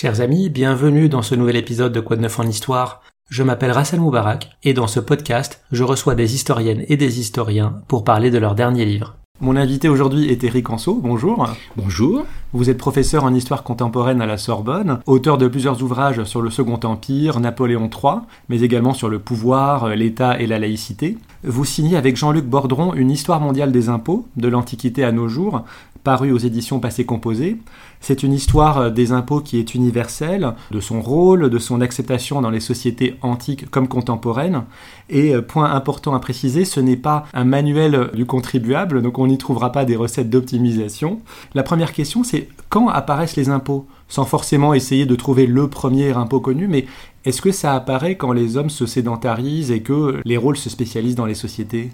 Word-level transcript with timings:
Chers 0.00 0.20
amis, 0.20 0.48
bienvenue 0.48 1.08
dans 1.08 1.22
ce 1.22 1.34
nouvel 1.34 1.56
épisode 1.56 1.92
de 1.92 1.98
Quoi 1.98 2.14
de 2.14 2.20
neuf 2.20 2.38
en 2.38 2.44
histoire. 2.44 3.02
Je 3.30 3.42
m'appelle 3.42 3.72
Rassel 3.72 3.98
Moubarak 3.98 4.50
et 4.62 4.72
dans 4.72 4.86
ce 4.86 5.00
podcast, 5.00 5.60
je 5.72 5.82
reçois 5.82 6.14
des 6.14 6.36
historiennes 6.36 6.84
et 6.86 6.96
des 6.96 7.18
historiens 7.18 7.82
pour 7.88 8.04
parler 8.04 8.30
de 8.30 8.38
leur 8.38 8.54
dernier 8.54 8.84
livre. 8.84 9.16
Mon 9.40 9.56
invité 9.56 9.88
aujourd'hui 9.88 10.30
est 10.30 10.44
Éric 10.44 10.70
Anso. 10.70 11.00
Bonjour. 11.02 11.48
Bonjour. 11.76 12.24
Vous 12.52 12.70
êtes 12.70 12.78
professeur 12.78 13.24
en 13.24 13.34
histoire 13.34 13.64
contemporaine 13.64 14.20
à 14.20 14.26
la 14.26 14.36
Sorbonne, 14.36 15.00
auteur 15.06 15.36
de 15.36 15.48
plusieurs 15.48 15.82
ouvrages 15.82 16.22
sur 16.24 16.42
le 16.42 16.50
Second 16.50 16.78
Empire, 16.84 17.40
Napoléon 17.40 17.90
III, 17.90 18.20
mais 18.48 18.60
également 18.60 18.94
sur 18.94 19.08
le 19.08 19.18
pouvoir, 19.18 19.88
l'État 19.96 20.40
et 20.40 20.46
la 20.46 20.60
laïcité. 20.60 21.18
Vous 21.44 21.64
signez 21.64 21.96
avec 21.96 22.16
Jean-Luc 22.16 22.46
Bordron 22.46 22.94
une 22.94 23.12
histoire 23.12 23.40
mondiale 23.40 23.70
des 23.70 23.88
impôts, 23.88 24.26
de 24.36 24.48
l'Antiquité 24.48 25.04
à 25.04 25.12
nos 25.12 25.28
jours, 25.28 25.62
paru 26.02 26.32
aux 26.32 26.38
éditions 26.38 26.80
Passé 26.80 27.04
Composé. 27.04 27.58
C'est 28.00 28.24
une 28.24 28.32
histoire 28.32 28.78
euh, 28.78 28.90
des 28.90 29.12
impôts 29.12 29.40
qui 29.40 29.58
est 29.58 29.76
universelle, 29.76 30.54
de 30.72 30.80
son 30.80 31.00
rôle, 31.00 31.48
de 31.48 31.58
son 31.60 31.80
acceptation 31.80 32.40
dans 32.40 32.50
les 32.50 32.58
sociétés 32.58 33.16
antiques 33.22 33.70
comme 33.70 33.86
contemporaines. 33.86 34.64
Et 35.10 35.32
euh, 35.32 35.40
point 35.40 35.72
important 35.72 36.12
à 36.12 36.18
préciser, 36.18 36.64
ce 36.64 36.80
n'est 36.80 36.96
pas 36.96 37.26
un 37.32 37.44
manuel 37.44 38.10
du 38.14 38.26
contribuable, 38.26 39.00
donc 39.00 39.20
on 39.20 39.28
n'y 39.28 39.38
trouvera 39.38 39.70
pas 39.70 39.84
des 39.84 39.94
recettes 39.94 40.30
d'optimisation. 40.30 41.20
La 41.54 41.62
première 41.62 41.92
question, 41.92 42.24
c'est 42.24 42.48
quand 42.68 42.88
apparaissent 42.88 43.36
les 43.36 43.48
impôts? 43.48 43.86
Sans 44.08 44.24
forcément 44.24 44.74
essayer 44.74 45.06
de 45.06 45.14
trouver 45.14 45.46
le 45.46 45.68
premier 45.68 46.12
impôt 46.12 46.40
connu, 46.40 46.66
mais 46.66 46.86
est-ce 47.24 47.42
que 47.42 47.52
ça 47.52 47.74
apparaît 47.74 48.16
quand 48.16 48.32
les 48.32 48.56
hommes 48.56 48.70
se 48.70 48.86
sédentarisent 48.86 49.70
et 49.70 49.82
que 49.82 50.20
les 50.24 50.36
rôles 50.36 50.56
se 50.56 50.70
spécialisent 50.70 51.14
dans 51.14 51.26
les 51.26 51.34
sociétés? 51.34 51.90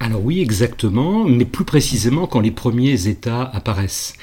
Alors 0.00 0.24
oui, 0.24 0.40
exactement, 0.40 1.24
mais 1.24 1.44
plus 1.44 1.64
précisément 1.64 2.26
quand 2.26 2.40
les 2.40 2.50
premiers 2.50 3.06
États 3.06 3.44
apparaissent 3.44 4.14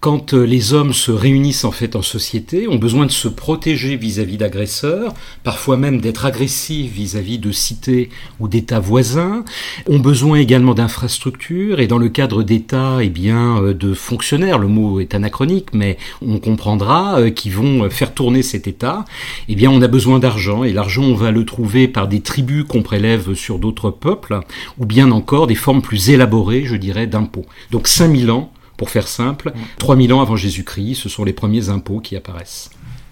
quand 0.00 0.32
euh, 0.32 0.44
les 0.44 0.74
hommes 0.74 0.92
se 0.92 1.10
réunissent 1.10 1.64
en 1.64 1.72
fait 1.72 1.96
en 1.96 2.02
société, 2.02 2.68
ont 2.68 2.76
besoin 2.76 3.06
de 3.06 3.10
se 3.10 3.26
protéger 3.26 3.96
vis-à-vis 3.96 4.36
d'agresseurs, 4.36 5.12
parfois 5.42 5.76
même 5.76 6.00
d'être 6.00 6.24
agressifs 6.24 6.92
vis-à-vis 6.92 7.38
de 7.38 7.50
cités 7.50 8.10
ou 8.38 8.48
d'États 8.48 8.78
voisins, 8.78 9.44
ont 9.88 9.98
besoin 9.98 10.38
également 10.38 10.74
d'infrastructures 10.74 11.80
et 11.80 11.88
dans 11.88 11.98
le 11.98 12.08
cadre 12.08 12.44
d'États, 12.44 12.98
eh 13.02 13.08
bien, 13.08 13.60
euh, 13.60 13.74
de 13.74 13.92
fonctionnaires. 13.92 14.58
Le 14.58 14.68
mot 14.68 15.00
est 15.00 15.14
anachronique, 15.14 15.70
mais 15.72 15.98
on 16.22 16.38
comprendra 16.38 16.87
euh, 16.90 17.30
qui 17.30 17.50
vont 17.50 17.88
faire 17.90 18.14
tourner 18.14 18.42
cet 18.42 18.66
État. 18.66 19.04
Eh 19.48 19.54
bien, 19.54 19.70
on 19.70 19.82
a 19.82 19.88
besoin 19.88 20.18
d'argent 20.18 20.64
et 20.64 20.72
l'argent, 20.72 21.02
on 21.02 21.14
va 21.14 21.30
le 21.30 21.44
trouver 21.44 21.88
par 21.88 22.08
des 22.08 22.20
tribus 22.20 22.64
qu'on 22.64 22.82
prélève 22.82 23.34
sur 23.34 23.58
d'autres 23.58 23.90
peuples, 23.90 24.40
ou 24.78 24.86
bien 24.86 25.10
encore 25.10 25.46
des 25.46 25.54
formes 25.54 25.82
plus 25.82 26.10
élaborées, 26.10 26.64
je 26.64 26.76
dirais, 26.76 27.06
d'impôts. 27.06 27.46
Donc 27.70 27.88
5000 27.88 28.30
ans 28.30 28.52
pour 28.76 28.90
faire 28.90 29.08
simple, 29.08 29.52
3000 29.78 30.12
ans 30.12 30.20
avant 30.20 30.36
Jésus-Christ, 30.36 30.94
ce 30.94 31.08
sont 31.08 31.24
les 31.24 31.32
premiers 31.32 31.68
impôts 31.68 31.98
qui 31.98 32.16
apparaissent. 32.16 32.70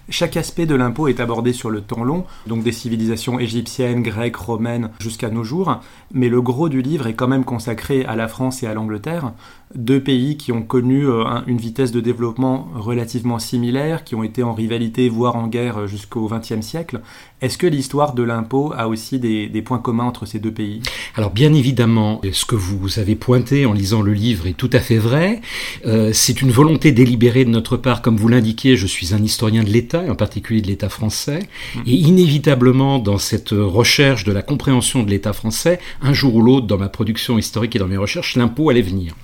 Chaque 0.09 0.37
aspect 0.37 0.67
de 0.67 0.77
l'impôt 0.77 1.09
est 1.09 1.19
abordé 1.19 1.53
sur 1.53 1.69
le 1.69 1.81
temps 1.81 2.05
long, 2.05 2.25
donc 2.47 2.63
des 2.63 2.71
civilisations 2.71 3.41
égyptiennes, 3.41 4.05
grecques, 4.05 4.37
romaines 4.37 4.91
jusqu'à 5.01 5.31
nos 5.31 5.43
jours, 5.43 5.81
mais 6.13 6.29
le 6.29 6.41
gros 6.41 6.69
du 6.69 6.81
livre 6.81 7.09
est 7.09 7.15
quand 7.15 7.27
même 7.27 7.45
consacré 7.45 8.05
à 8.05 8.15
la 8.15 8.29
France 8.29 8.63
et 8.63 8.69
à 8.69 8.75
l'Angleterre, 8.75 9.33
deux 9.75 10.01
pays 10.01 10.37
qui 10.37 10.53
ont 10.53 10.63
connu 10.63 11.07
euh, 11.07 11.25
une 11.47 11.59
vitesse 11.59 11.91
de 11.91 12.01
développement 12.01 12.69
relativement 12.75 13.39
similaire, 13.39 14.05
qui 14.05 14.15
ont 14.15 14.23
été 14.23 14.43
en 14.43 14.55
rivalité, 14.55 15.09
voire 15.09 15.37
en 15.37 15.49
guerre 15.49 15.87
jusqu'au 15.87 16.29
XXe 16.29 16.61
siècle. 16.61 17.01
Est-ce 17.43 17.59
que 17.59 17.67
l'histoire 17.67 18.15
de 18.15 18.23
l'impôt 18.23 18.73
a 18.75 18.89
aussi 18.89 19.19
des, 19.19 19.63
points 19.63 19.79
communs 19.79 20.05
entre 20.05 20.25
ces 20.25 20.39
deux 20.39 20.53
pays? 20.53 20.81
Alors 21.17 21.31
bien 21.31 21.53
évidemment, 21.53 22.21
ce 22.33 22.47
que 22.47 22.55
vous 22.55 22.99
avez 22.99 23.15
pointé 23.15 23.67
en 23.67 23.75
lisant 23.75 24.01
le 24.01 24.15
livre 24.15 24.47
est 24.47 24.57
tout 24.57 24.71
à 24.73 24.79
fait 24.79 24.97
vrai. 24.97 25.43
Euh, 25.85 26.13
c'est 26.15 26.41
une 26.41 26.51
volonté 26.51 26.93
délibérée 26.93 27.45
de 27.45 27.51
notre 27.51 27.77
part, 27.77 28.01
comme 28.01 28.17
vous 28.17 28.29
l'indiquez, 28.29 28.77
je 28.77 28.87
suis 28.87 29.13
un 29.13 29.23
historien 29.23 29.65
de 29.65 29.69
l'État, 29.69 30.05
et 30.05 30.11
en 30.11 30.15
particulier 30.15 30.63
de 30.63 30.69
l'État 30.69 30.89
français, 30.89 31.41
mmh. 31.75 31.81
et 31.87 31.93
inévitablement 31.93 32.99
dans 32.99 33.19
cette 33.19 33.51
recherche 33.51 34.25
de 34.25 34.33
la 34.33 34.43
compréhension 34.43 35.03
de 35.03 35.11
l'État 35.11 35.35
français, 35.35 35.79
un 36.01 36.15
jour 36.15 36.37
ou 36.37 36.43
l'autre 36.43 36.67
dans 36.67 36.79
ma 36.79 36.89
production 36.89 37.37
historique 37.37 37.77
et 37.77 37.79
dans 37.79 37.89
mes 37.89 37.99
recherches, 37.99 38.37
l'impôt 38.37 38.71
allait 38.71 38.81
venir. 38.81 39.15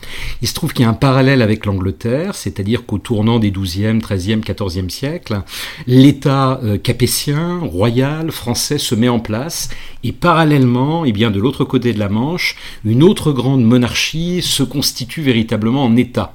Il 0.43 0.49
se 0.49 0.55
trouve 0.55 0.73
qu'il 0.73 0.83
y 0.83 0.87
a 0.87 0.91
un 0.91 0.95
parallèle 0.95 1.41
avec 1.41 1.67
l'Angleterre, 1.67 2.35
c'est-à-dire 2.35 2.85
qu'au 2.85 2.99
tournant 2.99 3.39
des 3.39 3.53
12e, 3.53 4.01
13e, 4.01 4.43
14e 4.43 4.91
siècles, 4.91 5.43
l'État 5.87 6.61
euh, 6.65 6.79
capétien, 6.79 7.61
royal, 7.61 8.33
français 8.33 8.79
se 8.79 8.97
met 8.97 9.09
en 9.09 9.21
place 9.21 9.71
et 10.03 10.11
parallèlement, 10.11 11.05
et 11.05 11.11
eh 11.11 11.13
bien 11.13 11.31
de 11.31 11.39
l'autre 11.39 11.65
côté 11.65 11.93
de 11.93 12.01
la 12.01 12.09
Manche, 12.09 12.57
une 12.85 13.05
autre 13.05 13.31
grande 13.31 13.63
monarchie 13.63 14.43
se 14.43 14.65
constitue 14.65 15.23
véritablement 15.23 15.85
en 15.85 15.97
État. 15.97 16.35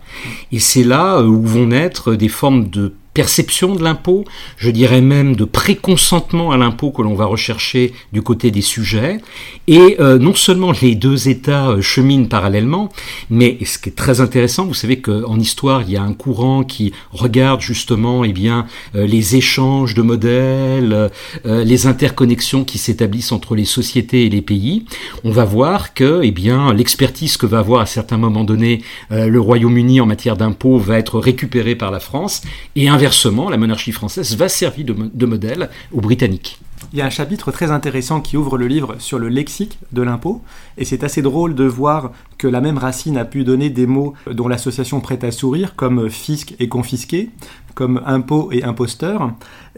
Et 0.53 0.59
c'est 0.59 0.85
là 0.85 1.17
euh, 1.17 1.27
où 1.27 1.45
vont 1.45 1.67
naître 1.67 2.15
des 2.15 2.29
formes 2.29 2.69
de 2.69 2.93
perception 3.17 3.73
de 3.73 3.83
l'impôt, 3.83 4.25
je 4.57 4.69
dirais 4.69 5.01
même 5.01 5.35
de 5.35 5.43
préconsentement 5.43 6.51
à 6.51 6.57
l'impôt 6.57 6.91
que 6.91 7.01
l'on 7.01 7.15
va 7.15 7.25
rechercher 7.25 7.93
du 8.13 8.21
côté 8.21 8.51
des 8.51 8.61
sujets. 8.61 9.17
Et 9.67 9.97
euh, 9.99 10.19
non 10.19 10.35
seulement 10.35 10.71
les 10.83 10.93
deux 10.93 11.27
États 11.27 11.69
euh, 11.69 11.81
cheminent 11.81 12.27
parallèlement, 12.27 12.91
mais 13.31 13.57
ce 13.65 13.79
qui 13.79 13.89
est 13.89 13.93
très 13.93 14.21
intéressant, 14.21 14.67
vous 14.67 14.75
savez 14.75 14.99
qu'en 15.01 15.39
histoire, 15.39 15.81
il 15.81 15.89
y 15.89 15.97
a 15.97 16.03
un 16.03 16.13
courant 16.13 16.63
qui 16.63 16.93
regarde 17.11 17.59
justement 17.59 18.23
eh 18.23 18.33
bien, 18.33 18.67
euh, 18.93 19.07
les 19.07 19.35
échanges 19.35 19.95
de 19.95 20.03
modèles, 20.03 21.09
les 21.43 21.87
interconnexions 21.87 22.63
qui 22.63 22.77
s'établissent 22.77 23.31
entre 23.31 23.55
les 23.55 23.65
sociétés 23.65 24.25
et 24.25 24.29
les 24.29 24.43
pays. 24.43 24.85
On 25.23 25.31
va 25.31 25.43
voir 25.43 25.95
que 25.95 26.21
eh 26.23 26.31
bien, 26.31 26.71
l'expertise 26.71 27.35
que 27.37 27.47
va 27.47 27.59
avoir 27.59 27.81
à 27.81 27.85
certains 27.87 28.17
moments 28.17 28.43
donnés 28.43 28.83
le 29.09 29.39
Royaume-Uni 29.39 30.01
en 30.01 30.05
matière 30.05 30.37
d'impôt 30.37 30.77
va 30.77 30.99
être 30.99 31.19
récupérée 31.19 31.75
par 31.75 31.89
la 31.89 31.99
France 31.99 32.41
et 32.75 32.89
inversement 32.89 33.06
inversement, 33.07 33.49
la 33.49 33.55
monarchie 33.55 33.93
française 33.93 34.35
va 34.35 34.49
servir 34.49 34.85
de, 34.85 35.25
modèle 35.25 35.69
aux 35.93 36.01
Britanniques. 36.01 36.59
Il 36.91 36.99
y 36.99 37.01
a 37.01 37.05
un 37.05 37.09
chapitre 37.09 37.53
très 37.53 37.71
intéressant 37.71 38.19
qui 38.19 38.35
ouvre 38.35 38.57
le 38.57 38.67
livre 38.67 38.97
sur 38.99 39.17
le 39.17 39.29
lexique 39.29 39.79
de 39.93 40.01
l'impôt, 40.01 40.41
et 40.77 40.83
c'est 40.83 41.05
assez 41.05 41.21
drôle 41.21 41.55
de 41.55 41.63
voir 41.63 42.11
que 42.37 42.49
la 42.49 42.59
même 42.59 42.77
racine 42.77 43.17
a 43.17 43.23
pu 43.23 43.45
donner 43.45 43.69
des 43.69 43.87
mots 43.87 44.13
dont 44.29 44.49
l'association 44.49 44.99
prête 44.99 45.23
à 45.23 45.31
sourire, 45.31 45.77
comme 45.77 46.09
fisc 46.09 46.53
et 46.59 46.67
confisqué, 46.67 47.29
comme 47.77 48.01
impôt 48.07 48.49
et 48.51 48.63
imposteur. 48.63 49.33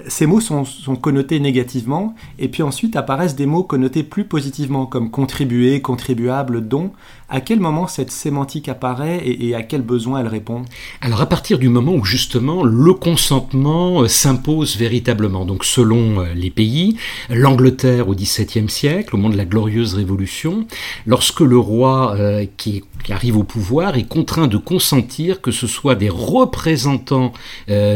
Ces 0.08 0.26
mots 0.26 0.40
sont, 0.40 0.64
connotés 0.96 1.42
négativement, 1.42 2.16
et 2.38 2.48
puis 2.48 2.64
ensuite 2.64 2.96
apparaissent 2.96 3.36
des 3.36 3.46
mots 3.46 3.64
connotés 3.64 4.04
plus 4.04 4.24
positivement, 4.24 4.86
comme 4.86 5.12
contribuer, 5.12 5.82
contribuable, 5.82 6.66
don. 6.66 6.92
À 7.28 7.42
quel 7.42 7.59
moment 7.59 7.88
cette 7.88 8.09
sémantique 8.09 8.70
apparaît 8.70 9.22
et, 9.24 9.54
à 9.54 9.62
quel 9.62 9.82
besoin 9.82 10.22
elle 10.22 10.28
répond? 10.28 10.64
Alors 11.02 11.22
à 11.22 11.28
partir 11.28 11.59
du 11.59 11.70
moment 11.70 11.94
où 11.94 12.06
justement 12.06 12.64
le 12.64 12.94
consentement 12.94 14.02
euh, 14.02 14.08
s'impose 14.08 14.78
véritablement, 14.78 15.46
donc 15.46 15.64
selon 15.64 16.22
euh, 16.22 16.34
les 16.34 16.50
pays, 16.50 16.98
l'Angleterre 17.30 18.08
au 18.08 18.16
XVIIe 18.16 18.70
siècle, 18.70 19.14
au 19.14 19.18
moment 19.18 19.32
de 19.32 19.38
la 19.38 19.46
glorieuse 19.46 19.94
révolution, 19.94 20.66
lorsque 21.06 21.42
le 21.42 21.58
roi 21.59 22.16
euh, 22.16 22.46
qui, 22.58 22.84
arrive 23.09 23.38
au 23.38 23.44
pouvoir 23.44 23.96
est 23.96 24.08
contraint 24.08 24.48
de 24.48 24.58
consentir 24.58 25.42
que 25.42 25.50
ce 25.50 25.66
soit 25.66 25.96
des 25.96 26.09
représentants 26.09 27.34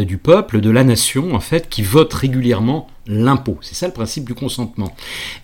du 0.05 0.17
peuple, 0.17 0.61
de 0.61 0.69
la 0.69 0.83
nation 0.83 1.35
en 1.35 1.39
fait, 1.39 1.69
qui 1.69 1.81
votent 1.81 2.13
régulièrement 2.13 2.87
l'impôt. 3.07 3.57
C'est 3.61 3.75
ça 3.75 3.87
le 3.87 3.93
principe 3.93 4.25
du 4.25 4.33
consentement. 4.33 4.95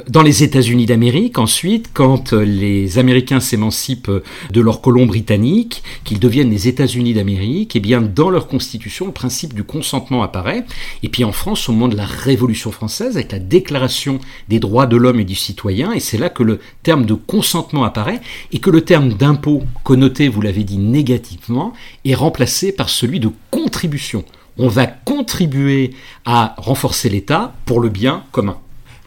Dans 0.07 0.21
les 0.21 0.43
États-Unis 0.43 0.85
d'Amérique, 0.85 1.37
ensuite, 1.37 1.89
quand 1.93 2.31
les 2.31 2.99
Américains 2.99 3.41
s'émancipent 3.41 4.11
de 4.51 4.61
leurs 4.61 4.81
colons 4.81 5.05
britanniques, 5.05 5.83
qu'ils 6.05 6.19
deviennent 6.19 6.51
les 6.51 6.67
États-Unis 6.67 7.13
d'Amérique, 7.13 7.75
eh 7.75 7.79
bien, 7.79 8.01
dans 8.01 8.29
leur 8.29 8.47
constitution, 8.47 9.07
le 9.07 9.11
principe 9.11 9.53
du 9.53 9.63
consentement 9.63 10.23
apparaît. 10.23 10.65
Et 11.03 11.09
puis 11.09 11.23
en 11.23 11.31
France, 11.31 11.67
au 11.67 11.73
moment 11.73 11.89
de 11.89 11.97
la 11.97 12.05
Révolution 12.05 12.71
française, 12.71 13.17
avec 13.17 13.31
la 13.31 13.39
Déclaration 13.39 14.19
des 14.47 14.59
droits 14.59 14.87
de 14.87 14.95
l'homme 14.95 15.19
et 15.19 15.25
du 15.25 15.35
citoyen, 15.35 15.91
et 15.91 15.99
c'est 15.99 16.17
là 16.17 16.29
que 16.29 16.43
le 16.43 16.59
terme 16.83 17.05
de 17.05 17.13
consentement 17.13 17.83
apparaît, 17.83 18.21
et 18.53 18.59
que 18.59 18.69
le 18.69 18.81
terme 18.81 19.13
d'impôt, 19.13 19.63
connoté, 19.83 20.29
vous 20.29 20.41
l'avez 20.41 20.63
dit, 20.63 20.77
négativement, 20.77 21.73
est 22.05 22.15
remplacé 22.15 22.71
par 22.71 22.89
celui 22.89 23.19
de 23.19 23.31
contribution 23.51 24.23
on 24.59 24.67
va 24.67 24.85
contribuer 24.85 25.95
à 26.25 26.53
renforcer 26.57 27.09
l'État 27.09 27.53
pour 27.65 27.79
le 27.79 27.89
bien 27.89 28.23
commun. 28.31 28.57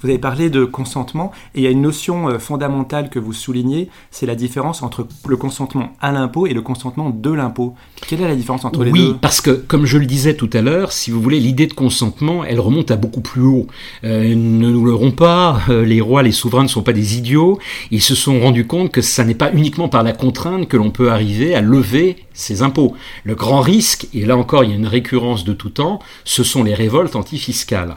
Vous 0.02 0.08
avez 0.08 0.19
parlé 0.19 0.50
de 0.50 0.64
consentement 0.64 1.31
et 1.54 1.60
il 1.60 1.62
y 1.62 1.66
a 1.69 1.70
une 1.70 1.82
notion 1.82 2.28
euh, 2.28 2.40
fondamentale 2.40 3.08
que 3.08 3.20
vous 3.20 3.32
soulignez, 3.32 3.88
c'est 4.10 4.26
la 4.26 4.34
différence 4.34 4.82
entre 4.82 5.06
le 5.28 5.37
consentement 5.37 5.93
à 6.00 6.10
l'impôt 6.10 6.49
et 6.49 6.54
le 6.54 6.60
consentement 6.60 7.10
de 7.10 7.31
l'impôt. 7.31 7.76
Quelle 8.08 8.20
est 8.20 8.26
la 8.26 8.34
différence 8.34 8.64
entre 8.64 8.82
les 8.82 8.90
deux? 8.90 8.99
Oui, 8.99 9.14
parce 9.20 9.40
que 9.40 9.52
comme 9.52 9.87
je 9.87 9.99
le 9.99 10.06
disais 10.06 10.34
tout 10.34 10.50
à 10.54 10.60
l'heure, 10.60 10.90
si 10.90 11.12
vous 11.12 11.22
voulez, 11.22 11.38
l'idée 11.38 11.69
de 11.69 11.72
consentement, 11.72 12.44
elle 12.44 12.58
remonte 12.58 12.90
à 12.90 12.96
beaucoup 12.96 13.20
plus 13.20 13.43
haut. 13.43 13.69
Euh, 14.02 14.34
ne 14.34 14.70
nous 14.70 14.84
leurrons 14.84 15.12
pas, 15.12 15.60
euh, 15.69 15.84
les 15.84 16.00
rois, 16.00 16.25
les 16.25 16.32
souverains 16.32 16.64
ne 16.64 16.69
sont 16.69 16.82
pas 16.82 16.93
des 16.93 17.16
idiots. 17.16 17.60
Ils 17.93 18.02
se 18.02 18.16
sont 18.16 18.40
rendus 18.40 18.66
compte 18.66 18.90
que 18.90 19.02
ça 19.02 19.25
n'est 19.25 19.34
pas 19.34 19.52
uniquement 19.52 19.88
par 19.88 20.02
la 20.02 20.12
contrainte 20.12 20.66
que 20.66 20.76
l'on 20.76 20.90
peut 20.90 21.12
arriver 21.12 21.54
à 21.54 21.60
lever 21.60 22.16
ces 22.34 22.62
impôts. 22.62 22.94
Le 23.25 23.34
grand 23.34 23.61
risque, 23.61 24.06
et 24.14 24.25
là 24.25 24.37
encore 24.37 24.64
il 24.64 24.70
y 24.70 24.73
a 24.73 24.76
une 24.76 24.87
récurrence 24.87 25.44
de 25.44 25.52
tout 25.52 25.70
temps, 25.70 25.99
ce 26.25 26.43
sont 26.43 26.64
les 26.64 26.75
révoltes 26.75 27.17
antifiscales. 27.17 27.96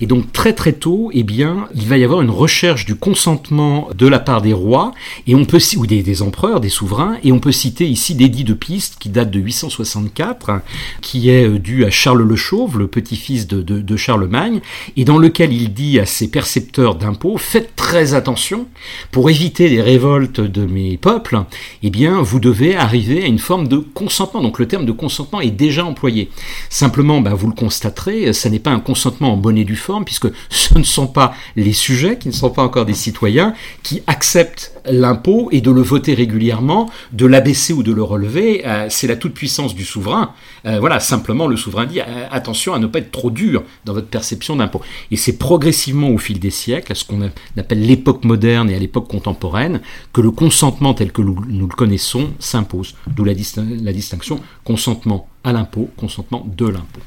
Et 0.00 0.06
donc 0.06 0.32
très 0.32 0.52
très 0.52 0.72
tôt, 0.72 1.10
eh 1.12 1.22
bien, 1.22 1.68
il 1.74 1.86
va 1.88 1.96
y 1.96 2.04
avoir 2.04 2.22
une 2.22 2.30
recherche 2.30 2.84
du 2.84 2.94
consentement 2.94 3.88
de 3.96 4.06
la 4.06 4.18
part 4.18 4.42
des 4.42 4.52
rois, 4.52 4.92
et 5.26 5.34
on 5.34 5.44
peut 5.44 5.58
ou 5.76 5.86
des, 5.86 6.22
empereurs, 6.22 6.60
des 6.60 6.68
souverains, 6.68 7.16
et 7.22 7.32
on 7.32 7.38
peut 7.38 7.52
citer 7.52 7.86
ici 7.86 8.14
d'édit 8.14 8.44
de 8.44 8.54
Piste 8.54 8.96
qui 8.98 9.08
date 9.08 9.30
de 9.30 9.38
864, 9.38 10.60
qui 11.00 11.30
est 11.30 11.46
euh, 11.46 11.58
dû 11.58 11.84
à 11.84 11.90
Charles 11.90 12.22
le 12.22 12.36
Chauve, 12.36 12.78
le 12.78 12.86
petit-fils 12.86 13.46
de, 13.46 13.62
de, 13.62 13.80
de 13.80 13.96
Charlemagne, 13.96 14.60
et 14.96 15.04
dans 15.04 15.18
lequel 15.18 15.52
il 15.52 15.72
dit 15.72 15.98
à 15.98 16.06
ses 16.06 16.28
percepteurs 16.28 16.94
d'impôts 16.96 17.38
faites 17.38 17.74
très 17.76 18.14
attention 18.14 18.66
pour 19.10 19.30
éviter 19.30 19.68
les 19.68 19.80
révoltes 19.80 20.40
de 20.40 20.66
mes 20.66 20.96
peuples, 20.96 21.44
eh 21.82 21.90
bien, 21.90 22.20
vous 22.20 22.40
devez 22.40 22.76
arriver 22.76 23.22
à 23.22 23.26
une 23.26 23.38
forme 23.38 23.68
de 23.68 23.81
consentement. 23.82 24.42
Donc 24.42 24.58
le 24.58 24.66
terme 24.66 24.86
de 24.86 24.92
consentement 24.92 25.40
est 25.40 25.50
déjà 25.50 25.84
employé. 25.84 26.30
Simplement, 26.70 27.20
bah, 27.20 27.34
vous 27.34 27.48
le 27.48 27.54
constaterez, 27.54 28.32
ce 28.32 28.48
n'est 28.48 28.58
pas 28.58 28.70
un 28.70 28.80
consentement 28.80 29.32
en 29.32 29.36
bonne 29.36 29.58
et 29.58 29.64
due 29.64 29.76
forme, 29.76 30.04
puisque 30.04 30.28
ce 30.50 30.78
ne 30.78 30.84
sont 30.84 31.06
pas 31.06 31.34
les 31.56 31.72
sujets, 31.72 32.18
qui 32.18 32.28
ne 32.28 32.32
sont 32.32 32.50
pas 32.50 32.62
encore 32.62 32.86
des 32.86 32.94
citoyens, 32.94 33.54
qui 33.82 34.02
acceptent 34.06 34.71
l'impôt 34.86 35.48
et 35.52 35.60
de 35.60 35.70
le 35.70 35.80
voter 35.80 36.14
régulièrement, 36.14 36.90
de 37.12 37.26
l'abaisser 37.26 37.72
ou 37.72 37.82
de 37.82 37.92
le 37.92 38.02
relever. 38.02 38.66
Euh, 38.66 38.86
c'est 38.88 39.06
la 39.06 39.16
toute-puissance 39.16 39.74
du 39.74 39.84
souverain. 39.84 40.32
Euh, 40.66 40.80
voilà, 40.80 41.00
simplement 41.00 41.46
le 41.46 41.56
souverain 41.56 41.86
dit 41.86 42.00
euh, 42.00 42.26
attention 42.30 42.74
à 42.74 42.78
ne 42.78 42.86
pas 42.86 42.98
être 42.98 43.10
trop 43.10 43.30
dur 43.30 43.62
dans 43.84 43.92
votre 43.92 44.08
perception 44.08 44.56
d'impôt. 44.56 44.80
Et 45.10 45.16
c'est 45.16 45.38
progressivement 45.38 46.08
au 46.10 46.18
fil 46.18 46.38
des 46.38 46.50
siècles, 46.50 46.92
à 46.92 46.94
ce 46.94 47.04
qu'on 47.04 47.22
appelle 47.56 47.86
l'époque 47.86 48.24
moderne 48.24 48.70
et 48.70 48.74
à 48.74 48.78
l'époque 48.78 49.08
contemporaine, 49.08 49.80
que 50.12 50.20
le 50.20 50.30
consentement 50.30 50.94
tel 50.94 51.12
que 51.12 51.22
nous, 51.22 51.36
le 51.40 51.66
connaissons 51.66 52.30
s'impose. 52.38 52.94
D'où 53.06 53.24
la, 53.24 53.32
la 53.56 53.92
distinction 53.92 54.40
consentement 54.64 55.28
à 55.44 55.52
l'impôt, 55.52 55.90
consentement 55.96 56.46
de 56.56 56.66
l'impôt. 56.66 57.00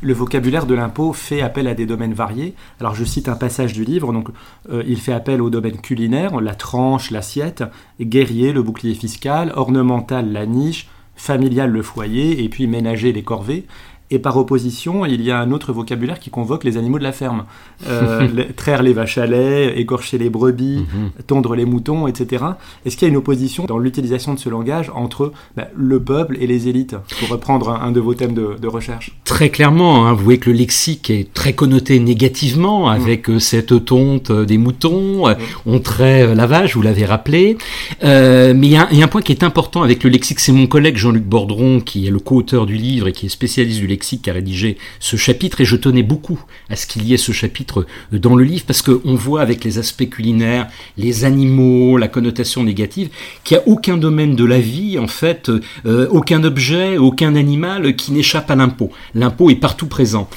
Le 0.00 0.14
vocabulaire 0.14 0.66
de 0.66 0.74
l'impôt 0.74 1.12
fait 1.12 1.40
appel 1.40 1.66
à 1.66 1.74
des 1.74 1.84
domaines 1.84 2.14
variés. 2.14 2.54
Alors 2.78 2.94
je 2.94 3.04
cite 3.04 3.28
un 3.28 3.34
passage 3.34 3.72
du 3.72 3.82
livre, 3.82 4.12
donc 4.12 4.28
euh, 4.70 4.84
il 4.86 5.00
fait 5.00 5.12
appel 5.12 5.42
au 5.42 5.50
domaine 5.50 5.80
culinaire, 5.80 6.40
la 6.40 6.54
tranche, 6.54 7.10
l'assiette, 7.10 7.64
guerrier, 8.00 8.52
le 8.52 8.62
bouclier 8.62 8.94
fiscal, 8.94 9.52
ornemental, 9.56 10.30
la 10.30 10.46
niche, 10.46 10.88
familial, 11.16 11.70
le 11.72 11.82
foyer, 11.82 12.44
et 12.44 12.48
puis 12.48 12.68
ménager, 12.68 13.12
les 13.12 13.24
corvées. 13.24 13.66
Et 14.10 14.18
par 14.18 14.38
opposition, 14.38 15.04
il 15.04 15.20
y 15.20 15.30
a 15.30 15.38
un 15.38 15.52
autre 15.52 15.72
vocabulaire 15.72 16.18
qui 16.18 16.30
convoque 16.30 16.64
les 16.64 16.78
animaux 16.78 16.98
de 16.98 17.02
la 17.02 17.12
ferme. 17.12 17.44
Euh, 17.86 18.26
traire 18.56 18.82
les 18.82 18.94
vaches 18.94 19.18
à 19.18 19.26
lait, 19.26 19.78
écorcher 19.78 20.16
les 20.16 20.30
brebis, 20.30 20.86
mhm. 20.92 21.10
tondre 21.26 21.54
les 21.54 21.66
moutons, 21.66 22.06
etc. 22.06 22.44
Est-ce 22.86 22.96
qu'il 22.96 23.06
y 23.06 23.10
a 23.10 23.12
une 23.12 23.18
opposition 23.18 23.66
dans 23.66 23.78
l'utilisation 23.78 24.32
de 24.32 24.38
ce 24.38 24.48
langage 24.48 24.90
entre 24.94 25.32
bah, 25.56 25.68
le 25.76 26.00
peuple 26.00 26.38
et 26.40 26.46
les 26.46 26.68
élites, 26.68 26.96
pour 27.20 27.28
reprendre 27.28 27.68
un, 27.70 27.92
de 27.92 28.00
vos 28.00 28.14
thèmes 28.14 28.32
de, 28.32 28.66
recherche? 28.66 29.12
Très 29.24 29.50
clairement, 29.50 30.06
hein, 30.06 30.14
vous 30.14 30.24
voyez 30.24 30.38
que 30.38 30.50
le 30.50 30.56
lexique 30.56 31.10
est 31.10 31.32
très 31.34 31.52
connoté 31.52 31.98
négativement 31.98 32.86
mm. 32.86 32.92
avec 32.92 33.28
euh, 33.28 33.38
cette 33.38 33.84
tonte 33.84 34.30
euh, 34.30 34.46
des 34.46 34.56
moutons, 34.56 35.28
mm. 35.28 35.36
on 35.66 35.80
traite 35.80 36.34
la 36.34 36.46
vache, 36.46 36.74
vous 36.74 36.82
l'avez 36.82 37.04
rappelé. 37.04 37.58
mais 38.02 38.54
il 38.54 38.70
y, 38.70 38.76
a 38.76 38.88
un 38.90 39.08
point 39.08 39.20
qui 39.20 39.32
est 39.32 39.42
important 39.42 39.82
avec 39.82 40.02
le 40.02 40.08
lexique, 40.08 40.40
c'est 40.40 40.52
mon 40.52 40.66
collègue 40.66 40.96
Jean-Luc 40.96 41.24
Bordron, 41.24 41.80
qui 41.80 42.06
est 42.06 42.10
le 42.10 42.18
co-auteur 42.18 42.64
du 42.64 42.76
livre 42.76 43.08
et 43.08 43.12
qui 43.12 43.26
est 43.26 43.30
spécialiste 43.30 43.80
du 43.80 43.86
lexique 43.86 43.97
qui 43.98 44.30
a 44.30 44.32
rédigé 44.32 44.78
ce 45.00 45.16
chapitre 45.16 45.60
et 45.60 45.64
je 45.64 45.76
tenais 45.76 46.02
beaucoup 46.02 46.40
à 46.70 46.76
ce 46.76 46.86
qu'il 46.86 47.04
y 47.06 47.14
ait 47.14 47.18
ce 47.18 47.32
chapitre 47.32 47.86
dans 48.12 48.36
le 48.36 48.44
livre 48.44 48.64
parce 48.66 48.82
qu'on 48.82 49.14
voit 49.14 49.40
avec 49.40 49.64
les 49.64 49.78
aspects 49.78 50.08
culinaires, 50.08 50.68
les 50.96 51.24
animaux, 51.24 51.96
la 51.96 52.08
connotation 52.08 52.62
négative, 52.62 53.08
qu'il 53.44 53.56
n'y 53.56 53.62
a 53.62 53.68
aucun 53.68 53.96
domaine 53.96 54.34
de 54.34 54.44
la 54.44 54.60
vie, 54.60 54.98
en 54.98 55.08
fait, 55.08 55.50
euh, 55.86 56.08
aucun 56.10 56.44
objet, 56.44 56.96
aucun 56.98 57.34
animal 57.34 57.96
qui 57.96 58.12
n'échappe 58.12 58.50
à 58.50 58.56
l'impôt. 58.56 58.90
L'impôt 59.14 59.50
est 59.50 59.56
partout 59.56 59.86
présent. 59.86 60.28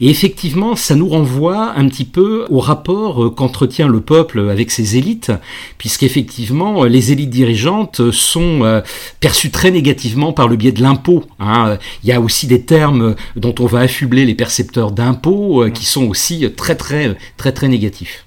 Et 0.00 0.08
effectivement, 0.08 0.76
ça 0.76 0.94
nous 0.94 1.08
renvoie 1.08 1.72
un 1.76 1.88
petit 1.88 2.04
peu 2.04 2.46
au 2.50 2.60
rapport 2.60 3.24
euh, 3.24 3.30
qu'entretient 3.30 3.88
le 3.88 4.00
peuple 4.00 4.48
avec 4.50 4.70
ses 4.70 4.96
élites, 4.96 5.32
puisqu'effectivement, 5.78 6.84
les 6.84 7.12
élites 7.12 7.30
dirigeantes 7.30 8.10
sont 8.10 8.64
euh, 8.64 8.80
perçues 9.20 9.50
très 9.50 9.70
négativement 9.70 10.32
par 10.32 10.48
le 10.48 10.56
biais 10.56 10.72
de 10.72 10.82
l'impôt. 10.82 11.24
Hein. 11.38 11.78
Il 12.02 12.08
y 12.08 12.12
a 12.12 12.20
aussi 12.20 12.46
des 12.46 12.62
termes 12.62 13.09
dont 13.36 13.54
on 13.58 13.66
va 13.66 13.80
affubler 13.80 14.24
les 14.24 14.34
percepteurs 14.34 14.92
d'impôts 14.92 15.64
euh, 15.64 15.70
qui 15.70 15.86
sont 15.86 16.06
aussi 16.06 16.50
très 16.56 16.74
très 16.74 17.16
très 17.36 17.52
très 17.52 17.68
négatifs. 17.68 18.26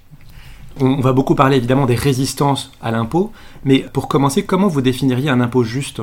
On 0.79 1.01
va 1.01 1.13
beaucoup 1.13 1.35
parler 1.35 1.57
évidemment 1.57 1.85
des 1.85 1.95
résistances 1.95 2.71
à 2.81 2.91
l'impôt, 2.91 3.31
mais 3.63 3.85
pour 3.93 4.07
commencer, 4.07 4.43
comment 4.43 4.67
vous 4.67 4.81
définiriez 4.81 5.29
un 5.29 5.39
impôt 5.39 5.63
juste? 5.63 6.01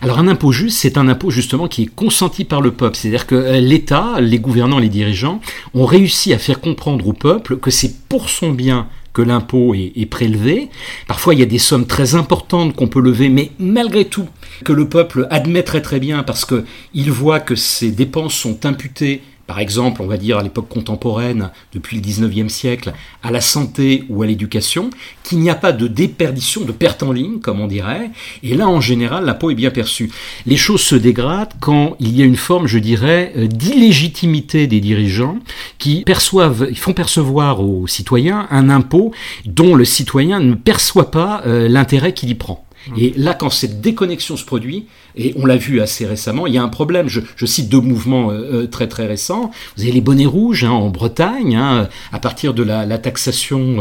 Alors 0.00 0.18
un 0.18 0.28
impôt 0.28 0.52
juste, 0.52 0.78
c'est 0.78 0.98
un 0.98 1.08
impôt 1.08 1.30
justement 1.30 1.68
qui 1.68 1.84
est 1.84 1.94
consenti 1.94 2.44
par 2.44 2.60
le 2.60 2.72
peuple. 2.72 2.96
C'est-à-dire 2.96 3.26
que 3.26 3.34
euh, 3.34 3.60
l'État, 3.60 4.20
les 4.20 4.38
gouvernants, 4.38 4.78
les 4.78 4.88
dirigeants 4.88 5.40
ont 5.74 5.86
réussi 5.86 6.32
à 6.32 6.38
faire 6.38 6.60
comprendre 6.60 7.08
au 7.08 7.12
peuple 7.12 7.56
que 7.56 7.70
c'est 7.70 7.94
pour 8.08 8.28
son 8.28 8.50
bien 8.50 8.88
que 9.16 9.22
l'impôt 9.22 9.74
est, 9.74 10.04
prélevé. 10.04 10.68
Parfois, 11.08 11.32
il 11.32 11.40
y 11.40 11.42
a 11.42 11.46
des 11.46 11.56
sommes 11.58 11.86
très 11.86 12.16
importantes 12.16 12.76
qu'on 12.76 12.86
peut 12.86 13.00
lever, 13.00 13.30
mais 13.30 13.50
malgré 13.58 14.04
tout, 14.04 14.28
que 14.62 14.74
le 14.74 14.90
peuple 14.90 15.26
admet 15.30 15.62
très 15.62 15.80
très 15.80 16.00
bien 16.00 16.22
parce 16.22 16.44
qu'il 16.44 17.10
voit 17.10 17.40
que 17.40 17.54
ces 17.54 17.90
dépenses 17.92 18.34
sont 18.34 18.66
imputées 18.66 19.22
par 19.46 19.60
exemple, 19.60 20.02
on 20.02 20.06
va 20.06 20.16
dire 20.16 20.38
à 20.38 20.42
l'époque 20.42 20.68
contemporaine, 20.68 21.50
depuis 21.72 21.96
le 21.96 22.02
19e 22.02 22.48
siècle, 22.48 22.92
à 23.22 23.30
la 23.30 23.40
santé 23.40 24.04
ou 24.08 24.22
à 24.22 24.26
l'éducation, 24.26 24.90
qu'il 25.22 25.38
n'y 25.38 25.50
a 25.50 25.54
pas 25.54 25.72
de 25.72 25.86
déperdition, 25.86 26.62
de 26.62 26.72
perte 26.72 27.02
en 27.02 27.12
ligne, 27.12 27.38
comme 27.38 27.60
on 27.60 27.66
dirait, 27.66 28.10
et 28.42 28.54
là, 28.54 28.68
en 28.68 28.80
général, 28.80 29.24
l'impôt 29.24 29.50
est 29.50 29.54
bien 29.54 29.70
perçu. 29.70 30.10
Les 30.46 30.56
choses 30.56 30.80
se 30.80 30.96
dégradent 30.96 31.54
quand 31.60 31.96
il 32.00 32.16
y 32.16 32.22
a 32.22 32.24
une 32.24 32.36
forme, 32.36 32.66
je 32.66 32.78
dirais, 32.78 33.32
euh, 33.36 33.46
d'illégitimité 33.46 34.66
des 34.66 34.80
dirigeants 34.80 35.38
qui 35.78 36.02
perçoivent, 36.02 36.72
font 36.74 36.92
percevoir 36.92 37.60
aux 37.60 37.86
citoyens 37.86 38.46
un 38.50 38.68
impôt 38.68 39.12
dont 39.44 39.74
le 39.74 39.84
citoyen 39.84 40.40
ne 40.40 40.54
perçoit 40.54 41.10
pas 41.10 41.42
euh, 41.46 41.68
l'intérêt 41.68 42.12
qu'il 42.12 42.30
y 42.30 42.34
prend. 42.34 42.65
Et 42.96 43.12
là, 43.16 43.34
quand 43.34 43.50
cette 43.50 43.80
déconnexion 43.80 44.36
se 44.36 44.44
produit, 44.44 44.86
et 45.16 45.34
on 45.36 45.46
l'a 45.46 45.56
vu 45.56 45.80
assez 45.80 46.06
récemment, 46.06 46.46
il 46.46 46.54
y 46.54 46.58
a 46.58 46.62
un 46.62 46.68
problème. 46.68 47.08
Je, 47.08 47.46
cite 47.46 47.68
deux 47.68 47.80
mouvements 47.80 48.30
euh, 48.30 48.62
euh, 48.62 48.66
très 48.66 48.88
très 48.88 49.06
récents. 49.06 49.50
Vous 49.76 49.84
avez 49.84 49.92
les 49.92 50.00
bonnets 50.00 50.26
rouges 50.26 50.64
hein, 50.64 50.70
en 50.70 50.90
Bretagne, 50.90 51.56
hein, 51.56 51.88
à 52.12 52.18
partir 52.18 52.54
de 52.54 52.62
la, 52.62 52.86
taxation 52.98 53.76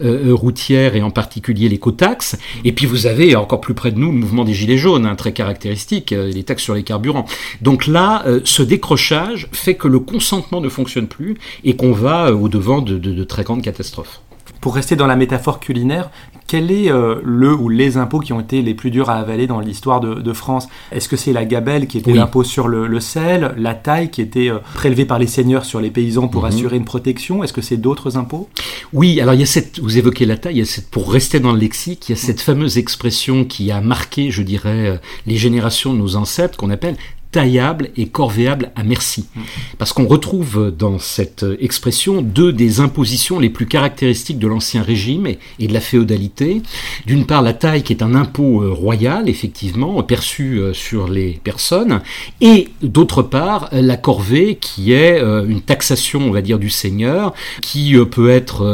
euh, 0.00 0.34
routière 0.34 0.96
et 0.96 1.02
en 1.02 1.10
particulier 1.10 1.68
l'écotaxe. 1.68 2.36
Et 2.64 2.72
puis 2.72 2.86
vous 2.86 3.06
avez 3.06 3.36
encore 3.36 3.60
plus 3.60 3.74
près 3.74 3.90
de 3.90 3.98
nous 3.98 4.12
le 4.12 4.18
mouvement 4.18 4.44
des 4.44 4.54
gilets 4.54 4.78
jaunes, 4.78 5.06
hein, 5.06 5.14
très 5.14 5.32
caractéristique, 5.32 6.10
les 6.10 6.42
taxes 6.42 6.64
sur 6.64 6.74
les 6.74 6.82
carburants. 6.82 7.26
Donc 7.62 7.86
là, 7.86 8.24
ce 8.44 8.62
décrochage 8.62 9.48
fait 9.52 9.74
que 9.74 9.88
le 9.88 10.00
consentement 10.00 10.60
ne 10.60 10.68
fonctionne 10.68 11.06
plus 11.06 11.36
et 11.64 11.76
qu'on 11.76 11.92
va 11.92 12.32
au 12.34 12.48
devant 12.48 12.80
de, 12.80 12.98
de 12.98 13.24
très 13.24 13.44
grandes 13.44 13.62
catastrophes. 13.62 14.20
Pour 14.60 14.74
rester 14.74 14.96
dans 14.96 15.06
la 15.06 15.16
métaphore 15.16 15.60
culinaire, 15.60 16.10
quel 16.46 16.70
est 16.70 16.90
euh, 16.90 17.20
le 17.24 17.52
ou 17.54 17.68
les 17.68 17.96
impôts 17.96 18.20
qui 18.20 18.32
ont 18.32 18.40
été 18.40 18.62
les 18.62 18.74
plus 18.74 18.90
durs 18.90 19.10
à 19.10 19.14
avaler 19.14 19.46
dans 19.46 19.60
l'histoire 19.60 20.00
de, 20.00 20.32
France? 20.32 20.68
Est-ce 20.92 21.08
que 21.08 21.16
c'est 21.16 21.32
la 21.32 21.44
gabelle 21.44 21.86
qui 21.86 21.98
était 21.98 22.12
l'impôt 22.12 22.44
sur 22.44 22.68
le, 22.68 23.00
sel, 23.00 23.54
la 23.56 23.74
taille 23.74 24.10
qui 24.10 24.20
était 24.20 24.48
euh, 24.48 24.58
prélevée 24.74 25.04
par 25.04 25.18
les 25.18 25.26
seigneurs 25.26 25.64
sur 25.64 25.80
les 25.80 25.90
paysans 25.90 26.28
pour 26.28 26.42
mhm. 26.42 26.48
assurer 26.48 26.76
une 26.76 26.84
protection? 26.84 27.42
Est-ce 27.42 27.52
que 27.52 27.62
c'est 27.62 27.76
d'autres 27.76 28.16
impôts? 28.16 28.48
Oui, 28.92 29.20
alors 29.20 29.34
il 29.34 29.40
y 29.40 29.42
a 29.42 29.46
cette, 29.46 29.80
vous 29.80 29.98
évoquez 29.98 30.26
la 30.26 30.36
taille, 30.36 30.56
il 30.56 30.58
y 30.58 30.62
a 30.62 30.66
cette, 30.66 30.90
pour 30.90 31.12
rester 31.12 31.40
dans 31.40 31.52
le 31.52 31.58
lexique, 31.58 32.08
il 32.08 32.12
y 32.12 32.14
a 32.14 32.18
cette 32.18 32.40
fameuse 32.40 32.78
expression 32.78 33.44
qui 33.44 33.70
a 33.70 33.80
marqué, 33.80 34.30
je 34.30 34.42
dirais, 34.42 34.88
euh, 34.88 34.96
les 35.26 35.36
générations 35.36 35.92
de 35.92 35.98
nos 35.98 36.16
ancêtres 36.16 36.56
qu'on 36.56 36.70
appelle 36.70 36.96
taillable 37.36 37.90
et 37.98 38.06
corvéable 38.06 38.70
à 38.76 38.82
merci. 38.82 39.26
Parce 39.76 39.92
qu'on 39.92 40.06
retrouve 40.06 40.72
dans 40.74 40.98
cette 40.98 41.44
expression 41.60 42.22
deux 42.22 42.50
des 42.50 42.80
impositions 42.80 43.38
les 43.38 43.50
plus 43.50 43.66
caractéristiques 43.66 44.38
de 44.38 44.46
l'ancien 44.46 44.82
régime 44.82 45.26
et, 45.26 45.66
de 45.66 45.74
la 45.74 45.82
féodalité. 45.82 46.62
D'une 47.04 47.26
part, 47.26 47.42
la 47.42 47.52
taille 47.52 47.82
qui 47.82 47.92
est 47.92 48.02
un 48.02 48.14
impôt 48.14 48.62
euh, 48.62 48.72
royal, 48.72 49.28
effectivement, 49.28 50.02
perçu 50.02 50.58
euh, 50.58 50.72
sur 50.72 51.08
les 51.08 51.38
personnes, 51.44 52.00
et 52.40 52.68
d'autre 52.82 53.22
part, 53.22 53.68
la 53.70 53.98
corvée 53.98 54.56
qui 54.58 54.92
est 54.92 55.20
euh, 55.20 55.44
une 55.46 55.60
taxation, 55.60 56.20
on 56.20 56.30
va 56.30 56.40
dire, 56.40 56.58
du 56.58 56.70
seigneur, 56.70 57.34
qui 57.60 57.94
peut 58.10 58.30
être 58.30 58.64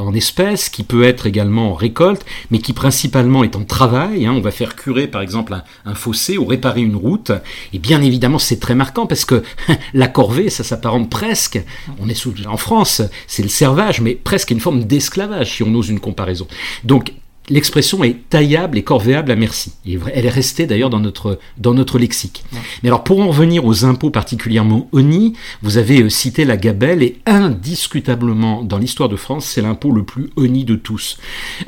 en 0.00 0.14
espèces, 0.14 0.68
qui 0.68 0.84
peut 0.84 1.02
être 1.02 1.26
également 1.26 1.72
en 1.72 1.74
récolte, 1.74 2.24
mais 2.52 2.58
qui 2.58 2.72
principalement 2.72 3.42
est 3.42 3.56
en 3.56 3.64
travail. 3.64 4.26
Hein. 4.26 4.34
On 4.36 4.40
va 4.40 4.52
faire 4.52 4.76
curer, 4.76 5.08
par 5.08 5.22
exemple, 5.22 5.56
un 5.84 5.94
fossé 5.94 6.38
ou 6.38 6.44
réparer 6.44 6.82
une 6.82 6.94
route, 6.94 7.32
et 7.72 7.78
bien 7.78 8.00
évidemment, 8.00 8.11
évidemment, 8.12 8.38
c'est 8.38 8.60
très 8.60 8.74
marquant 8.74 9.06
parce 9.06 9.24
que 9.24 9.42
la 9.94 10.08
corvée, 10.08 10.50
ça 10.50 10.64
s'apparente 10.64 11.10
presque, 11.10 11.60
on 11.98 12.08
est 12.08 12.46
en 12.46 12.56
France, 12.56 13.02
c'est 13.26 13.42
le 13.42 13.48
servage, 13.48 14.00
mais 14.00 14.14
presque 14.14 14.50
une 14.50 14.60
forme 14.60 14.84
d'esclavage, 14.84 15.56
si 15.56 15.62
on 15.62 15.74
ose 15.74 15.88
une 15.88 16.00
comparaison. 16.00 16.46
Donc, 16.84 17.12
l'expression 17.48 18.04
est 18.04 18.28
taillable 18.30 18.78
et 18.78 18.82
corvéable 18.82 19.30
à 19.30 19.36
merci. 19.36 19.72
elle 19.86 20.26
est 20.26 20.30
restée 20.30 20.66
d'ailleurs 20.66 20.90
dans 20.90 21.00
notre, 21.00 21.38
dans 21.58 21.74
notre 21.74 21.98
lexique. 21.98 22.44
Mais 22.82 22.88
alors 22.88 23.04
pour 23.04 23.20
en 23.20 23.28
revenir 23.28 23.64
aux 23.64 23.84
impôts 23.84 24.10
particulièrement 24.10 24.88
ONI, 24.92 25.34
vous 25.62 25.78
avez 25.78 26.02
euh, 26.02 26.08
cité 26.08 26.44
la 26.44 26.56
gabelle 26.56 27.02
et 27.02 27.18
indiscutablement 27.26 28.62
dans 28.62 28.78
l'histoire 28.78 29.08
de 29.08 29.16
France, 29.16 29.46
c'est 29.46 29.62
l'impôt 29.62 29.92
le 29.92 30.04
plus 30.04 30.30
ONI 30.36 30.64
de 30.64 30.76
tous. 30.76 31.18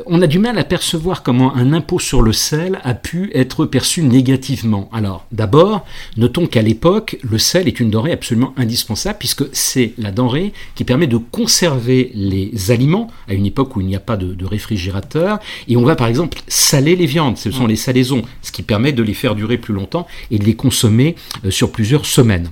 On 0.07 0.23
a 0.23 0.26
du 0.26 0.38
mal 0.38 0.59
à 0.59 0.64
percevoir 0.64 1.23
comment 1.23 1.54
un 1.54 1.73
impôt 1.73 1.99
sur 1.99 2.23
le 2.23 2.33
sel 2.33 2.78
a 2.85 2.95
pu 2.95 3.31
être 3.35 3.66
perçu 3.66 4.02
négativement. 4.02 4.88
Alors 4.93 5.26
d'abord, 5.33 5.85
notons 6.16 6.47
qu'à 6.47 6.62
l'époque, 6.62 7.19
le 7.23 7.38
sel 7.38 7.69
est 7.69 7.81
une 7.81 7.90
denrée 7.90 8.12
absolument 8.12 8.54
indispensable 8.57 9.19
puisque 9.19 9.45
c'est 9.52 9.95
la 9.99 10.12
denrée 10.12 10.52
qui 10.75 10.85
permet 10.85 11.07
de 11.07 11.16
conserver 11.16 12.11
les 12.14 12.71
aliments 12.71 13.09
à 13.28 13.35
une 13.35 13.47
époque 13.47 13.76
où 13.76 13.81
il 13.81 13.87
n'y 13.87 13.97
a 13.97 14.00
pas 14.00 14.16
de, 14.16 14.35
de 14.35 14.45
réfrigérateur 14.45 15.40
et 15.68 15.76
on 15.76 15.85
va 15.85 15.97
par 15.97 16.06
exemple 16.06 16.38
saler 16.49 16.97
les 16.97 17.06
viandes, 17.06 17.37
ce 17.38 17.50
sont 17.50 17.64
mm. 17.64 17.68
les 17.68 17.76
salaisons, 17.76 18.23
ce 18.42 18.52
qui 18.52 18.62
permet 18.62 18.92
de 18.92 19.02
les 19.02 19.14
faire 19.14 19.35
durer 19.35 19.59
plus 19.59 19.75
longtemps 19.75 20.06
et 20.30 20.38
de 20.38 20.44
les 20.44 20.54
consommer 20.54 21.16
euh, 21.44 21.50
sur 21.50 21.71
plusieurs 21.71 22.06
semaines. 22.06 22.50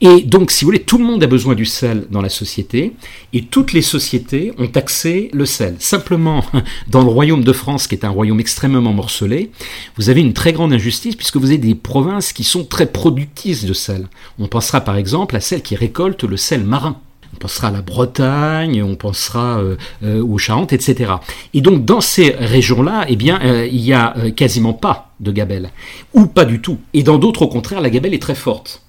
Et 0.00 0.22
donc, 0.22 0.50
si 0.50 0.64
vous 0.64 0.68
voulez, 0.68 0.82
tout 0.82 0.98
le 0.98 1.04
monde 1.04 1.22
a 1.22 1.26
besoin 1.26 1.54
du 1.54 1.64
sel 1.64 2.06
dans 2.10 2.22
la 2.22 2.28
société, 2.28 2.92
et 3.32 3.42
toutes 3.42 3.72
les 3.72 3.82
sociétés 3.82 4.52
ont 4.58 4.70
accès 4.74 5.30
le 5.32 5.46
sel. 5.46 5.76
Simplement, 5.78 6.44
dans 6.88 7.02
le 7.02 7.08
royaume 7.08 7.44
de 7.44 7.52
France, 7.52 7.86
qui 7.86 7.94
est 7.94 8.04
un 8.04 8.10
royaume 8.10 8.40
extrêmement 8.40 8.92
morcelé, 8.92 9.50
vous 9.96 10.10
avez 10.10 10.20
une 10.20 10.32
très 10.32 10.52
grande 10.52 10.72
injustice 10.72 11.16
puisque 11.16 11.36
vous 11.36 11.46
avez 11.46 11.58
des 11.58 11.74
provinces 11.74 12.32
qui 12.32 12.44
sont 12.44 12.64
très 12.64 12.86
productrices 12.86 13.64
de 13.64 13.72
sel. 13.72 14.08
On 14.38 14.48
pensera 14.48 14.80
par 14.80 14.96
exemple 14.96 15.36
à 15.36 15.40
celles 15.40 15.62
qui 15.62 15.76
récoltent 15.76 16.24
le 16.24 16.36
sel 16.36 16.64
marin 16.64 17.00
on 17.34 17.36
pensera 17.38 17.68
à 17.68 17.70
la 17.70 17.82
Bretagne, 17.82 18.82
on 18.82 18.96
pensera 18.96 19.58
euh, 19.58 19.76
euh, 20.02 20.22
aux 20.22 20.38
Charentes, 20.38 20.72
etc. 20.72 21.12
Et 21.54 21.60
donc 21.60 21.84
dans 21.84 22.00
ces 22.00 22.30
régions-là, 22.30 23.06
eh 23.08 23.16
bien, 23.16 23.40
euh, 23.42 23.68
il 23.70 23.82
n'y 23.82 23.92
a 23.92 24.14
quasiment 24.34 24.72
pas 24.72 25.12
de 25.20 25.32
gabelle, 25.32 25.70
ou 26.14 26.26
pas 26.26 26.44
du 26.44 26.60
tout. 26.60 26.78
Et 26.94 27.02
dans 27.02 27.18
d'autres, 27.18 27.42
au 27.42 27.48
contraire, 27.48 27.80
la 27.80 27.90
gabelle 27.90 28.14
est 28.14 28.22
très 28.22 28.34
forte. 28.34 28.82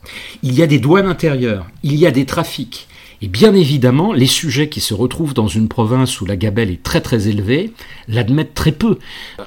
Il 0.43 0.53
y 0.53 0.61
a 0.61 0.67
des 0.67 0.79
douanes 0.79 1.07
intérieures, 1.07 1.65
il 1.83 1.95
y 1.95 2.05
a 2.05 2.11
des 2.11 2.25
trafics, 2.25 2.87
et 3.21 3.27
bien 3.27 3.53
évidemment, 3.53 4.13
les 4.13 4.27
sujets 4.27 4.69
qui 4.69 4.79
se 4.79 4.93
retrouvent 4.93 5.33
dans 5.33 5.47
une 5.47 5.67
province 5.67 6.21
où 6.21 6.25
la 6.25 6.37
gabelle 6.37 6.71
est 6.71 6.81
très 6.81 7.01
très 7.01 7.27
élevée 7.27 7.73
l'admettent 8.07 8.53
très 8.53 8.71
peu. 8.71 8.97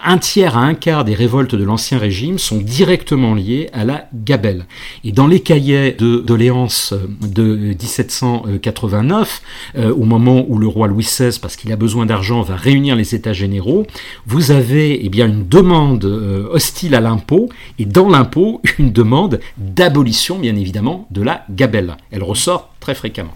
Un 0.05 0.19
tiers 0.19 0.59
à 0.59 0.61
un 0.61 0.75
quart 0.75 1.05
des 1.05 1.15
révoltes 1.15 1.55
de 1.55 1.65
l'Ancien 1.65 1.99
Régime 1.99 2.39
sont 2.39 2.59
directement 2.59 3.35
liées 3.35 3.71
à 3.73 3.85
la 3.85 4.09
gabelle. 4.13 4.67
Et 5.05 5.13
dans 5.13 5.27
les 5.27 5.41
cahiers 5.41 5.93
de 5.93 6.19
doléances 6.19 6.95
de 7.23 7.57
1789, 7.57 9.43
euh, 9.77 9.93
au 9.95 10.05
moment 10.05 10.45
où 10.49 10.59
le 10.59 10.67
roi 10.67 10.87
Louis 10.87 11.05
XVI, 11.05 11.39
parce 11.41 11.57
qu'il 11.57 11.73
a 11.73 11.77
besoin 11.77 12.05
d'argent, 12.05 12.43
va 12.43 12.57
réunir 12.57 12.95
les 12.95 13.15
États 13.15 13.33
généraux, 13.33 13.87
vous 14.27 14.51
avez 14.51 15.05
eh 15.05 15.09
bien, 15.09 15.29
une 15.29 15.49
demande 15.49 16.05
euh, 16.05 16.47
hostile 16.51 16.95
à 16.95 17.01
l'impôt, 17.01 17.49
et 17.79 17.87
dans 17.87 18.09
l'impôt, 18.09 18.61
une 18.79 18.93
demande 18.93 19.41
d'abolition, 19.57 20.39
bien 20.39 20.57
évidemment, 20.57 21.07
de 21.11 21.23
la 21.23 21.45
gabelle. 21.51 21.97
Elle 22.11 22.23
ressort 22.23 22.75
très 22.81 22.95
fréquemment. 22.95 23.35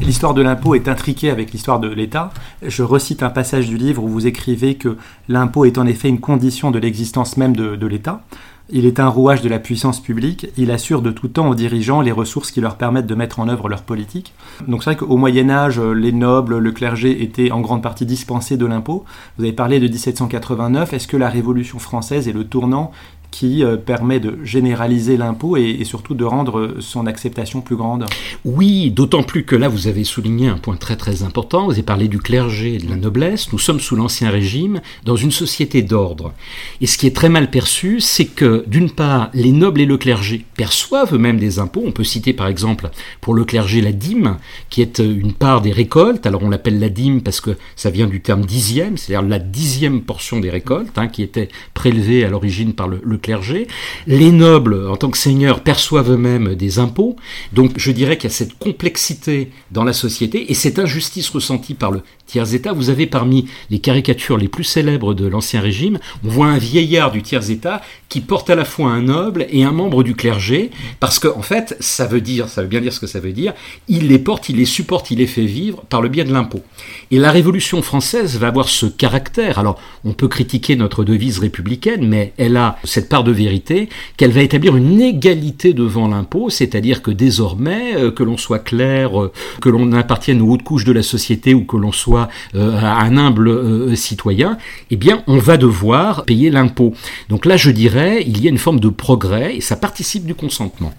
L'histoire 0.00 0.34
de 0.34 0.42
l'impôt 0.42 0.74
est 0.74 0.88
intriquée 0.88 1.30
avec 1.30 1.52
l'histoire 1.52 1.80
de 1.80 1.88
l'État. 1.88 2.30
Je 2.62 2.82
recite 2.82 3.22
un 3.22 3.30
passage 3.30 3.68
du 3.68 3.76
livre 3.76 4.02
où 4.02 4.08
vous 4.08 4.26
écrivez 4.26 4.76
que 4.76 4.96
l'impôt 5.28 5.64
est 5.64 5.78
en 5.78 5.86
effet 5.86 6.08
une 6.08 6.20
condition 6.20 6.70
de 6.70 6.78
l'existence 6.78 7.36
même 7.36 7.56
de, 7.56 7.86
l'État. 7.86 8.22
Il 8.70 8.84
est 8.84 9.00
un 9.00 9.08
rouage 9.08 9.40
de 9.40 9.48
la 9.48 9.58
puissance 9.58 10.00
publique, 10.00 10.48
il 10.58 10.70
assure 10.70 11.00
de 11.00 11.10
tout 11.10 11.28
temps 11.28 11.48
aux 11.48 11.54
dirigeants 11.54 12.02
les 12.02 12.12
ressources 12.12 12.50
qui 12.50 12.60
leur 12.60 12.76
permettent 12.76 13.06
de 13.06 13.14
mettre 13.14 13.40
en 13.40 13.48
œuvre 13.48 13.68
leur 13.70 13.82
politique. 13.82 14.34
Donc 14.68 14.84
c'est 14.84 14.90
vrai 14.90 14.96
qu'au 14.96 15.16
Moyen 15.16 15.48
Âge, 15.48 15.80
les 15.80 16.12
nobles, 16.12 16.58
le 16.58 16.72
clergé 16.72 17.22
étaient 17.22 17.50
en 17.50 17.60
grande 17.60 17.82
partie 17.82 18.04
dispensés 18.04 18.58
de 18.58 18.66
l'impôt. 18.66 19.06
Vous 19.38 19.44
avez 19.44 19.54
parlé 19.54 19.80
de 19.80 19.88
1789, 19.88 20.92
est-ce 20.92 21.08
que 21.08 21.16
la 21.16 21.30
Révolution 21.30 21.78
française 21.78 22.28
est 22.28 22.32
le 22.32 22.44
tournant 22.44 22.92
qui 23.30 23.62
euh, 23.62 23.76
permet 23.76 24.20
de 24.20 24.38
généraliser 24.42 25.16
l'impôt 25.16 25.56
et, 25.56 25.84
surtout 25.84 26.14
de 26.14 26.24
rendre 26.24 26.76
son 26.80 27.06
acceptation 27.06 27.60
plus 27.60 27.76
grande. 27.76 28.04
Oui, 28.44 28.90
d'autant 28.90 29.22
plus 29.22 29.44
que 29.44 29.56
là, 29.56 29.68
vous 29.68 29.86
avez 29.86 30.04
souligné 30.04 30.48
un 30.48 30.58
point 30.58 30.76
très 30.76 30.96
très 30.96 31.22
important, 31.22 31.66
vous 31.66 31.72
avez 31.72 31.82
parlé 31.82 32.08
du 32.08 32.18
clergé 32.18 32.74
et 32.74 32.78
de 32.78 32.88
la 32.88 32.96
noblesse, 32.96 33.52
nous 33.52 33.58
sommes 33.58 33.80
sous 33.80 33.96
l'Ancien 33.96 34.30
Régime, 34.30 34.80
dans 35.04 35.16
une 35.16 35.30
société 35.30 35.82
d'ordre. 35.82 36.32
Et 36.80 36.86
ce 36.86 36.98
qui 36.98 37.06
est 37.06 37.14
très 37.14 37.28
mal 37.28 37.50
perçu, 37.50 38.00
c'est 38.00 38.24
que 38.24 38.64
d'une 38.66 38.90
part, 38.90 39.30
les 39.34 39.52
nobles 39.52 39.80
et 39.80 39.86
le 39.86 39.98
clergé 39.98 40.44
perçoivent 40.56 41.14
eux-mêmes 41.14 41.38
des 41.38 41.58
impôts, 41.58 41.82
on 41.84 41.92
peut 41.92 42.04
citer 42.04 42.32
par 42.32 42.48
exemple 42.48 42.90
pour 43.20 43.34
le 43.34 43.44
clergé 43.44 43.80
la 43.80 43.92
dîme, 43.92 44.38
qui 44.70 44.82
est 44.82 44.98
une 44.98 45.32
part 45.32 45.60
des 45.60 45.72
récoltes, 45.72 46.26
alors 46.26 46.42
on 46.42 46.50
l'appelle 46.50 46.78
la 46.78 46.88
dîme 46.88 47.22
parce 47.22 47.40
que 47.40 47.56
ça 47.76 47.90
vient 47.90 48.06
du 48.06 48.20
terme 48.20 48.44
dixième, 48.44 48.96
c'est-à-dire 48.96 49.28
la 49.28 49.38
dixième 49.38 50.02
portion 50.02 50.40
des 50.40 50.50
récoltes, 50.50 50.96
hein, 50.96 51.08
qui 51.08 51.22
était 51.22 51.48
prélevée 51.74 52.24
à 52.24 52.28
l'origine 52.28 52.72
par 52.72 52.88
le, 52.88 53.00
le 53.02 53.17
clergé. 53.18 53.66
Les 54.06 54.32
nobles, 54.32 54.88
en 54.88 54.96
tant 54.96 55.10
que 55.10 55.18
seigneurs, 55.18 55.60
perçoivent 55.60 56.12
eux-mêmes 56.12 56.54
des 56.54 56.78
impôts. 56.78 57.16
Donc 57.52 57.72
je 57.76 57.90
dirais 57.90 58.16
qu'il 58.16 58.30
y 58.30 58.32
a 58.32 58.36
cette 58.36 58.58
complexité 58.58 59.50
dans 59.70 59.84
la 59.84 59.92
société 59.92 60.50
et 60.50 60.54
cette 60.54 60.78
injustice 60.78 61.28
ressentie 61.30 61.74
par 61.74 61.90
le 61.90 62.02
tiers-état. 62.26 62.72
Vous 62.72 62.90
avez 62.90 63.06
parmi 63.06 63.48
les 63.70 63.80
caricatures 63.80 64.36
les 64.36 64.48
plus 64.48 64.64
célèbres 64.64 65.14
de 65.14 65.26
l'Ancien 65.26 65.60
Régime, 65.60 65.98
on 66.24 66.28
voit 66.28 66.46
un 66.46 66.58
vieillard 66.58 67.10
du 67.10 67.22
tiers-état 67.22 67.82
qui 68.08 68.20
porte 68.20 68.50
à 68.50 68.54
la 68.54 68.64
fois 68.64 68.90
un 68.90 69.02
noble 69.02 69.46
et 69.50 69.64
un 69.64 69.72
membre 69.72 70.02
du 70.02 70.14
clergé, 70.14 70.70
parce 71.00 71.18
que 71.18 71.28
en 71.28 71.42
fait, 71.42 71.76
ça 71.80 72.06
veut 72.06 72.20
dire, 72.20 72.48
ça 72.48 72.62
veut 72.62 72.68
bien 72.68 72.80
dire 72.80 72.92
ce 72.92 73.00
que 73.00 73.06
ça 73.06 73.20
veut 73.20 73.32
dire, 73.32 73.54
il 73.88 74.08
les 74.08 74.18
porte, 74.18 74.48
il 74.48 74.56
les 74.56 74.64
supporte, 74.64 75.10
il 75.10 75.18
les 75.18 75.26
fait 75.26 75.44
vivre 75.44 75.82
par 75.88 76.02
le 76.02 76.08
biais 76.08 76.24
de 76.24 76.32
l'impôt. 76.32 76.62
Et 77.10 77.18
la 77.18 77.32
Révolution 77.32 77.82
française 77.82 78.38
va 78.38 78.48
avoir 78.48 78.68
ce 78.68 78.86
caractère. 78.86 79.58
Alors, 79.58 79.80
on 80.04 80.12
peut 80.12 80.28
critiquer 80.28 80.76
notre 80.76 81.04
devise 81.04 81.38
républicaine, 81.38 82.06
mais 82.06 82.32
elle 82.36 82.56
a 82.56 82.78
cette 82.84 83.07
part 83.08 83.24
de 83.24 83.32
vérité 83.32 83.88
qu'elle 84.16 84.32
va 84.32 84.42
établir 84.42 84.76
une 84.76 85.00
égalité 85.00 85.72
devant 85.72 86.08
l'impôt, 86.08 86.50
c'est-à-dire 86.50 87.02
que 87.02 87.10
désormais, 87.10 87.96
euh, 87.96 88.10
que 88.10 88.22
l'on 88.22 88.36
soit 88.36 88.58
clair, 88.58 89.20
euh, 89.20 89.32
que 89.60 89.68
l'on 89.68 89.92
appartienne 89.92 90.40
aux 90.40 90.50
hautes 90.50 90.62
couches 90.62 90.84
de 90.84 90.92
la 90.92 91.02
société 91.02 91.54
ou 91.54 91.64
que 91.64 91.76
l'on 91.76 91.92
soit 91.92 92.28
euh, 92.54 92.78
un 92.78 93.16
humble 93.16 93.96
citoyen, 93.96 94.58
eh 94.90 94.96
bien, 94.96 95.22
on 95.26 95.38
va 95.38 95.56
devoir 95.56 96.24
payer 96.24 96.50
l'impôt. 96.50 96.92
Donc 97.28 97.46
là, 97.46 97.56
je 97.56 97.70
dirais, 97.70 98.22
il 98.26 98.42
y 98.42 98.46
a 98.46 98.50
une 98.50 98.58
forme 98.58 98.80
de 98.80 98.88
progrès 98.88 99.56
et 99.56 99.60
ça 99.60 99.76
participe 99.76 100.24
du 100.24 100.34
consentement. 100.34 100.92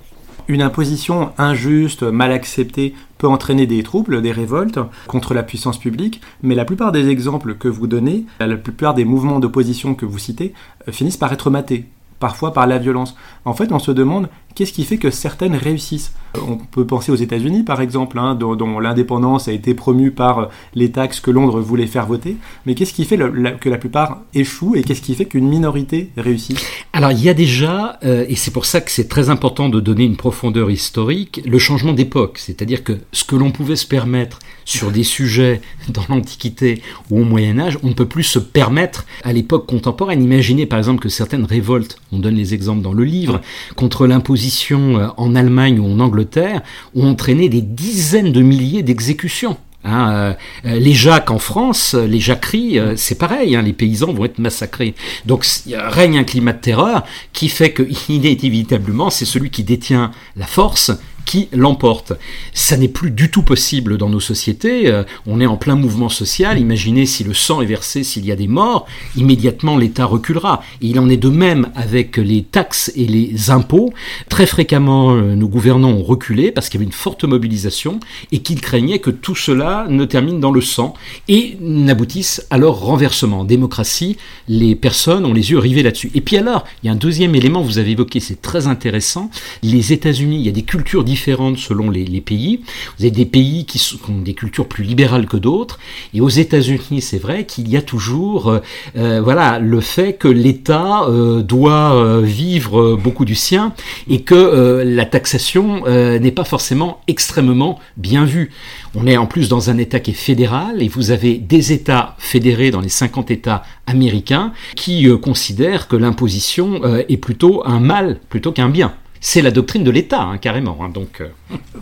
Une 0.47 0.63
imposition 0.63 1.31
injuste, 1.37 2.01
mal 2.01 2.31
acceptée, 2.31 2.95
peut 3.19 3.27
entraîner 3.27 3.67
des 3.67 3.83
troubles, 3.83 4.23
des 4.23 4.31
révoltes 4.31 4.79
contre 5.05 5.35
la 5.35 5.43
puissance 5.43 5.77
publique, 5.77 6.21
mais 6.41 6.55
la 6.55 6.65
plupart 6.65 6.91
des 6.91 7.09
exemples 7.09 7.53
que 7.53 7.67
vous 7.67 7.85
donnez, 7.85 8.25
la 8.39 8.57
plupart 8.57 8.95
des 8.95 9.05
mouvements 9.05 9.39
d'opposition 9.39 9.93
que 9.93 10.07
vous 10.07 10.17
citez, 10.17 10.53
finissent 10.89 11.17
par 11.17 11.31
être 11.31 11.51
matés, 11.51 11.85
parfois 12.19 12.53
par 12.53 12.67
la 12.67 12.77
violence. 12.77 13.15
En 13.45 13.53
fait, 13.53 13.71
on 13.71 13.79
se 13.79 13.91
demande 13.91 14.29
qu'est-ce 14.55 14.73
qui 14.73 14.83
fait 14.83 14.97
que 14.97 15.09
certaines 15.09 15.55
réussissent? 15.55 16.13
On 16.35 16.57
peut 16.57 16.85
penser 16.85 17.11
aux 17.11 17.15
États-Unis, 17.15 17.63
par 17.63 17.81
exemple, 17.81 18.19
hein, 18.19 18.35
dont, 18.35 18.79
l'indépendance 18.79 19.47
a 19.47 19.53
été 19.53 19.73
promue 19.73 20.11
par 20.11 20.39
euh, 20.39 20.45
les 20.75 20.91
taxes 20.91 21.19
que 21.21 21.31
Londres 21.31 21.59
voulait 21.59 21.87
faire 21.87 22.05
voter. 22.05 22.37
Mais 22.65 22.75
qu'est-ce 22.75 22.93
qui 22.93 23.05
fait 23.05 23.17
que 23.17 23.69
la 23.69 23.77
plupart 23.77 24.21
échouent 24.33 24.75
et 24.75 24.83
qu'est-ce 24.83 25.01
qui 25.01 25.15
fait 25.15 25.25
qu'une 25.25 25.47
minorité 25.47 26.11
réussit? 26.17 26.59
Alors, 26.93 27.11
il 27.11 27.23
y 27.23 27.29
a 27.29 27.33
déjà, 27.33 27.99
euh, 28.03 28.25
et 28.27 28.35
c'est 28.35 28.51
pour 28.51 28.65
ça 28.65 28.81
que 28.81 28.91
c'est 28.91 29.07
très 29.07 29.29
important 29.29 29.69
de 29.69 29.79
donner 29.79 30.03
une 30.03 30.17
profondeur 30.17 30.69
historique, 30.69 31.41
le 31.45 31.57
changement 31.57 31.93
d'époque. 31.93 32.37
C'est-à-dire 32.37 32.83
que 32.83 32.99
ce 33.11 33.23
que 33.23 33.35
l'on 33.35 33.51
pouvait 33.51 33.75
se 33.75 33.87
permettre 33.87 34.39
sur 34.65 34.91
des 34.91 35.03
sujets 35.03 35.61
dans 35.89 36.03
l'Antiquité 36.09 36.81
ou 37.09 37.21
au 37.21 37.23
Moyen 37.23 37.57
Âge, 37.59 37.79
on 37.81 37.87
ne 37.87 37.93
peut 37.93 38.05
plus 38.05 38.23
se 38.23 38.39
permettre 38.39 39.05
à 39.23 39.33
l'époque 39.33 39.65
contemporaine. 39.67 40.23
Imaginez 40.23 40.65
par 40.65 40.77
exemple 40.77 40.99
que 40.99 41.09
certaines 41.09 41.45
révoltes, 41.45 41.99
on 42.11 42.19
donne 42.19 42.35
les 42.35 42.53
exemples 42.53 42.81
dans 42.81 42.93
le 42.93 43.03
livre, 43.03 43.41
contre 43.75 44.07
l'imposition 44.07 44.97
euh, 44.97 45.07
en 45.17 45.35
Allemagne 45.35 45.79
ou 45.79 45.85
en 45.85 45.99
Angleterre 45.99 46.61
ont 46.95 47.07
entraîné 47.07 47.49
des 47.49 47.61
dizaines 47.61 48.31
de 48.31 48.41
milliers 48.41 48.83
d'exécutions. 48.83 49.57
Hein, 49.85 50.11
euh, 50.11 50.33
euh, 50.65 50.79
les 50.79 50.93
Jacques 50.93 51.31
en 51.31 51.39
France, 51.39 51.93
les 51.93 52.19
jacqueries, 52.19 52.79
c'est 52.97 53.17
pareil, 53.17 53.55
hein, 53.55 53.61
les 53.61 53.71
paysans 53.71 54.11
vont 54.11 54.25
être 54.25 54.39
massacrés. 54.39 54.93
Donc 55.25 55.45
règne 55.71 56.17
un 56.17 56.23
climat 56.23 56.53
de 56.53 56.59
terreur 56.59 57.03
qui 57.31 57.47
fait 57.47 57.71
que 57.71 57.83
inévitablement 58.09 59.09
c'est 59.09 59.25
celui 59.25 59.49
qui 59.49 59.63
détient 59.63 60.11
la 60.35 60.47
force 60.47 60.91
qui 61.25 61.47
l'emporte. 61.51 62.13
Ça 62.53 62.77
n'est 62.77 62.87
plus 62.87 63.11
du 63.11 63.29
tout 63.29 63.43
possible 63.43 63.97
dans 63.97 64.09
nos 64.09 64.19
sociétés. 64.19 64.87
Euh, 64.87 65.03
on 65.27 65.39
est 65.39 65.45
en 65.45 65.57
plein 65.57 65.75
mouvement 65.75 66.09
social. 66.09 66.59
Imaginez 66.59 67.05
si 67.05 67.23
le 67.23 67.33
sang 67.33 67.61
est 67.61 67.65
versé, 67.65 68.03
s'il 68.03 68.25
y 68.25 68.31
a 68.31 68.35
des 68.35 68.47
morts, 68.47 68.87
immédiatement 69.15 69.77
l'État 69.77 70.05
reculera. 70.05 70.63
Et 70.81 70.87
il 70.87 70.99
en 70.99 71.07
est 71.09 71.17
de 71.17 71.29
même 71.29 71.69
avec 71.75 72.17
les 72.17 72.43
taxes 72.43 72.91
et 72.95 73.05
les 73.05 73.51
impôts. 73.51 73.93
Très 74.27 74.45
fréquemment, 74.45 75.13
euh, 75.13 75.35
nos 75.35 75.47
gouvernants 75.47 75.91
ont 75.91 76.03
reculé 76.03 76.51
parce 76.51 76.69
qu'il 76.69 76.79
y 76.79 76.83
avait 76.83 76.87
une 76.87 76.91
forte 76.91 77.23
mobilisation 77.23 77.99
et 78.31 78.39
qu'ils 78.39 78.61
craignaient 78.61 78.99
que 78.99 79.11
tout 79.11 79.35
cela 79.35 79.85
ne 79.87 80.05
termine 80.05 80.39
dans 80.39 80.51
le 80.51 80.61
sang 80.61 80.93
et 81.27 81.57
n'aboutisse 81.61 82.45
à 82.49 82.57
leur 82.57 82.79
renversement. 82.79 83.41
En 83.41 83.45
démocratie, 83.45 84.17
les 84.47 84.75
personnes 84.75 85.25
ont 85.25 85.33
les 85.33 85.51
yeux 85.51 85.59
rivés 85.59 85.83
là-dessus. 85.83 86.11
Et 86.15 86.21
puis 86.21 86.37
alors, 86.37 86.65
il 86.81 86.87
y 86.87 86.89
a 86.89 86.93
un 86.93 86.97
deuxième 86.97 87.35
élément, 87.35 87.61
vous 87.61 87.77
avez 87.77 87.91
évoqué, 87.91 88.19
c'est 88.19 88.41
très 88.41 88.67
intéressant. 88.67 89.29
Les 89.61 89.93
États-Unis, 89.93 90.37
il 90.37 90.45
y 90.45 90.49
a 90.49 90.53
des 90.53 90.63
cultures 90.63 91.03
différentes 91.03 91.18
différentes 91.19 91.57
selon 91.57 91.89
les, 91.89 92.21
pays. 92.21 92.61
Vous 92.97 93.03
avez 93.03 93.11
des 93.11 93.25
pays 93.25 93.65
qui, 93.65 93.81
ont 94.09 94.21
des 94.21 94.33
cultures 94.33 94.67
plus 94.67 94.85
libérales 94.85 95.25
que 95.25 95.35
d'autres. 95.35 95.77
Et 96.13 96.21
aux 96.21 96.29
États-Unis, 96.29 97.01
c'est 97.01 97.17
vrai 97.17 97.45
qu'il 97.45 97.67
y 97.69 97.75
a 97.75 97.81
toujours, 97.81 98.47
euh, 98.47 98.59
euh, 98.95 99.21
voilà, 99.21 99.59
le 99.59 99.81
fait 99.81 100.13
que 100.13 100.29
l'État 100.29 101.03
euh, 101.03 101.41
doit 101.41 102.21
vivre 102.21 102.95
beaucoup 102.95 103.25
du 103.25 103.35
sien 103.35 103.73
et 104.09 104.21
que 104.21 104.83
la 104.85 105.05
taxation 105.05 105.83
n'est 105.87 106.31
pas 106.31 106.43
forcément 106.43 107.01
extrêmement 107.07 107.79
bien 107.97 108.25
vue. 108.25 108.51
On 108.95 109.05
est 109.07 109.17
en 109.17 109.25
plus 109.25 109.49
dans 109.49 109.69
un 109.69 109.77
État 109.77 109.99
qui 109.99 110.11
est 110.11 110.13
fédéral 110.13 110.81
et 110.81 110.87
vous 110.87 111.11
avez 111.11 111.35
des 111.35 111.73
États 111.73 112.15
fédérés 112.17 112.71
dans 112.71 112.81
les 112.81 112.89
50 112.89 113.31
États 113.31 113.63
américains 113.87 114.53
qui 114.75 115.07
considèrent 115.21 115.87
que 115.87 115.95
l'imposition 115.95 116.81
est 117.07 117.17
plutôt 117.17 117.65
un 117.65 117.79
mal 117.79 118.19
plutôt 118.29 118.51
qu'un 118.51 118.69
bien 118.69 118.93
c'est 119.21 119.41
la 119.41 119.51
doctrine 119.51 119.83
de 119.83 119.91
l'État, 119.91 120.21
hein, 120.21 120.37
carrément. 120.37 120.77
Hein, 120.81 120.89
donc, 120.89 121.21
euh. 121.21 121.27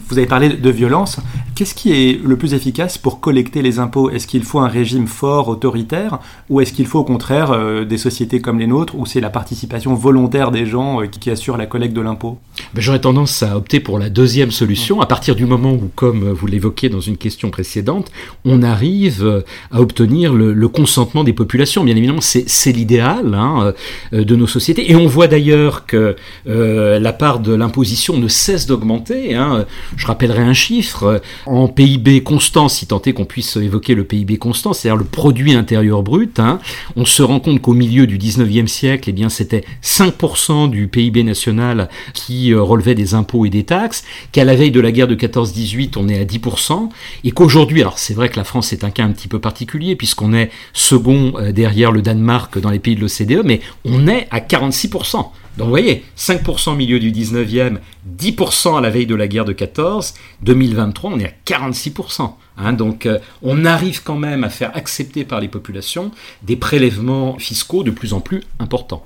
Vous 0.09 0.17
avez 0.17 0.27
parlé 0.27 0.49
de 0.49 0.69
violence. 0.69 1.19
Qu'est-ce 1.55 1.75
qui 1.75 1.91
est 1.91 2.23
le 2.23 2.37
plus 2.37 2.53
efficace 2.53 2.97
pour 2.97 3.19
collecter 3.19 3.61
les 3.61 3.79
impôts? 3.79 4.09
Est-ce 4.09 4.27
qu'il 4.27 4.43
faut 4.43 4.59
un 4.59 4.67
régime 4.67 5.07
fort, 5.07 5.49
autoritaire, 5.49 6.19
ou 6.49 6.61
est-ce 6.61 6.71
qu'il 6.71 6.85
faut 6.85 6.99
au 6.99 7.03
contraire 7.03 7.51
euh, 7.51 7.83
des 7.83 7.97
sociétés 7.97 8.39
comme 8.39 8.59
les 8.59 8.67
nôtres, 8.67 8.95
où 8.95 9.05
c'est 9.05 9.19
la 9.19 9.29
participation 9.29 9.93
volontaire 9.93 10.51
des 10.51 10.65
gens 10.65 11.01
euh, 11.01 11.07
qui, 11.07 11.29
assure 11.29 11.57
la 11.57 11.65
collecte 11.65 11.93
de 11.93 12.01
l'impôt? 12.01 12.37
Ben, 12.73 12.81
J'aurais 12.81 13.01
tendance 13.01 13.43
à 13.43 13.57
opter 13.57 13.79
pour 13.79 13.99
la 13.99 14.09
deuxième 14.09 14.51
solution, 14.51 15.01
à 15.01 15.05
partir 15.05 15.35
du 15.35 15.45
moment 15.45 15.73
où, 15.73 15.91
comme 15.95 16.31
vous 16.31 16.47
l'évoquiez 16.47 16.89
dans 16.89 17.01
une 17.01 17.17
question 17.17 17.49
précédente, 17.49 18.11
on 18.45 18.63
arrive 18.63 19.43
à 19.71 19.81
obtenir 19.81 20.33
le, 20.33 20.67
consentement 20.67 21.23
des 21.23 21.33
populations. 21.33 21.83
Bien 21.83 21.95
évidemment, 21.95 22.21
c'est 22.21 22.71
l'idéal 22.71 23.33
hein, 23.33 23.73
de 24.11 24.35
nos 24.35 24.47
sociétés. 24.47 24.91
Et 24.91 24.95
on 24.95 25.07
voit 25.07 25.27
d'ailleurs 25.27 25.85
que 25.85 26.15
la 26.45 27.13
part 27.13 27.26
de 27.39 27.53
l'imposition 27.53 28.17
ne 28.17 28.27
cesse 28.27 28.65
d'augmenter. 28.65 29.35
Hein. 29.35 29.65
Je 29.95 30.07
rappellerai 30.07 30.41
un 30.41 30.53
chiffre. 30.53 31.21
En 31.45 31.67
PIB 31.67 32.23
constant, 32.23 32.69
si 32.69 32.87
tant 32.87 33.01
est 33.01 33.13
qu'on 33.13 33.25
puisse 33.25 33.55
évoquer 33.57 33.93
le 33.93 34.03
PIB 34.03 34.37
constant, 34.37 34.73
c'est-à-dire 34.73 34.97
le 34.97 35.05
produit 35.05 35.53
intérieur 35.53 36.03
brut, 36.03 36.39
hein, 36.39 36.59
on 36.95 37.05
se 37.05 37.21
rend 37.21 37.39
compte 37.39 37.61
qu'au 37.61 37.73
milieu 37.73 38.07
du 38.07 38.17
19e 38.17 38.67
siècle, 38.67 39.11
eh 39.15 39.29
c'était 39.29 39.63
5% 39.83 40.69
du 40.69 40.87
PIB 40.87 41.23
national 41.23 41.89
qui 42.13 42.53
euh, 42.53 42.61
relevait 42.61 42.95
des 42.95 43.13
impôts 43.13 43.45
et 43.45 43.49
des 43.49 43.63
taxes, 43.63 44.03
qu'à 44.31 44.45
la 44.45 44.55
veille 44.55 44.71
de 44.71 44.79
la 44.79 44.91
guerre 44.91 45.07
de 45.07 45.15
14-18, 45.15 45.93
on 45.97 46.07
est 46.07 46.19
à 46.19 46.25
10%, 46.25 46.89
et 47.23 47.31
qu'aujourd'hui, 47.31 47.81
alors 47.81 47.99
c'est 47.99 48.13
vrai 48.13 48.29
que 48.29 48.37
la 48.37 48.43
France 48.43 48.73
est 48.73 48.83
un 48.83 48.89
cas 48.89 49.03
un 49.03 49.11
petit 49.11 49.27
peu 49.27 49.39
particulier, 49.39 49.95
puisqu'on 49.95 50.33
est 50.33 50.49
second 50.73 51.33
euh, 51.37 51.51
derrière 51.51 51.91
le 51.91 52.01
Danemark 52.01 52.57
dans 52.59 52.69
les 52.69 52.79
pays 52.79 52.95
de 52.95 53.01
l'OCDE, 53.01 53.43
mais 53.45 53.61
on 53.85 54.07
est 54.07 54.27
à 54.31 54.39
46%. 54.39 55.25
Donc 55.57 55.65
vous 55.65 55.71
voyez, 55.71 56.05
5% 56.17 56.71
au 56.71 56.75
milieu 56.75 56.99
du 56.99 57.11
19e, 57.11 57.79
10% 58.19 58.77
à 58.77 58.81
la 58.81 58.91
veille 58.91 59.07
de 59.07 59.15
la 59.15 59.27
guerre 59.27 59.45
de 59.45 59.53
14, 59.53 60.13
2023 60.43 61.11
on 61.11 61.19
est 61.19 61.25
à 61.25 61.31
46%. 61.45 62.31
Hein, 62.59 62.73
donc 62.73 63.05
euh, 63.05 63.17
on 63.41 63.65
arrive 63.65 64.03
quand 64.03 64.17
même 64.17 64.43
à 64.43 64.49
faire 64.49 64.75
accepter 64.75 65.23
par 65.23 65.39
les 65.39 65.47
populations 65.47 66.11
des 66.43 66.55
prélèvements 66.55 67.39
fiscaux 67.39 67.83
de 67.83 67.91
plus 67.91 68.13
en 68.13 68.19
plus 68.19 68.43
importants. 68.59 69.03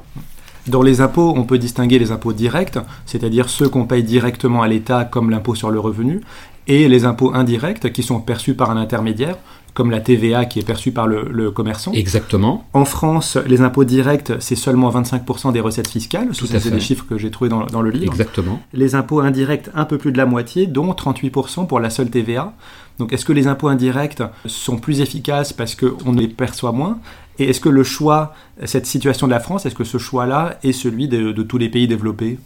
Dans 0.68 0.84
les 0.84 1.02
impôts, 1.02 1.34
on 1.36 1.44
peut 1.44 1.58
distinguer 1.58 1.98
les 1.98 2.12
impôts 2.12 2.34
directs, 2.34 2.78
c'est-à-dire 3.06 3.50
ceux 3.50 3.68
qu'on 3.68 3.86
paye 3.86 4.04
directement 4.04 4.62
à 4.62 4.68
l'État 4.68 5.06
comme 5.06 5.32
l'impôt 5.32 5.56
sur 5.56 5.72
le 5.72 5.80
revenu, 5.80 6.22
et 6.68 6.88
les 6.88 7.06
impôts 7.06 7.34
indirects 7.34 7.92
qui 7.92 8.04
sont 8.04 8.20
perçus 8.20 8.54
par 8.54 8.70
un 8.70 8.78
intermédiaire, 8.78 9.38
comme 9.74 9.92
la 9.92 10.00
TVA 10.00 10.46
qui 10.46 10.60
est 10.60 10.66
perçue 10.66 10.92
par 10.92 11.08
le, 11.08 11.52
commerçant. 11.52 11.92
Exactement. 11.94 12.66
En 12.74 12.86
France, 12.86 13.38
les 13.48 13.62
impôts 13.62 13.84
directs, 13.84 14.34
c'est 14.40 14.56
seulement 14.56 14.90
25% 14.90 15.54
des 15.54 15.60
recettes 15.60 15.88
fiscales. 15.88 16.30
Tout 16.30 16.46
ça, 16.46 16.60
c'est 16.60 16.72
des 16.72 16.80
chiffres 16.80 17.06
que 17.08 17.18
j'ai 17.18 17.32
trouvés 17.32 17.50
dans, 17.50 17.82
le 17.82 17.90
livre. 17.90 18.12
Exactement. 18.12 18.62
Les 18.74 18.96
impôts 18.96 19.20
indirects, 19.20 19.70
un 19.74 19.86
peu 19.86 19.98
plus 19.98 20.12
de 20.12 20.18
la 20.18 20.26
moitié, 20.26 20.68
dont 20.68 20.92
38% 20.92 21.68
pour 21.68 21.80
la 21.80 21.90
seule 21.90 22.10
TVA. 22.10 22.54
Donc 23.00 23.14
est-ce 23.14 23.26
que 23.26 23.34
les 23.34 23.48
impôts 23.48 23.70
indirects 23.70 24.22
sont 24.46 24.78
plus 24.78 25.02
efficaces 25.02 25.54
parce 25.54 25.76
qu'on 25.76 26.12
les 26.14 26.28
perçoit 26.28 26.72
moins? 26.72 27.00
Et 27.40 27.50
est-ce 27.50 27.62
que 27.62 27.70
le 27.70 27.84
choix, 27.84 28.36
cette 28.66 28.86
situation 28.86 29.26
de 29.26 29.32
la 29.32 29.40
France, 29.40 29.66
est-ce 29.66 29.76
que 29.76 29.84
ce 29.84 29.98
choix-là 29.98 30.60
est 30.64 30.74
celui 30.74 31.08
de 31.08 31.44
tous 31.44 31.58
les 31.58 31.70
pays 31.70 31.88
développés? 31.88 32.38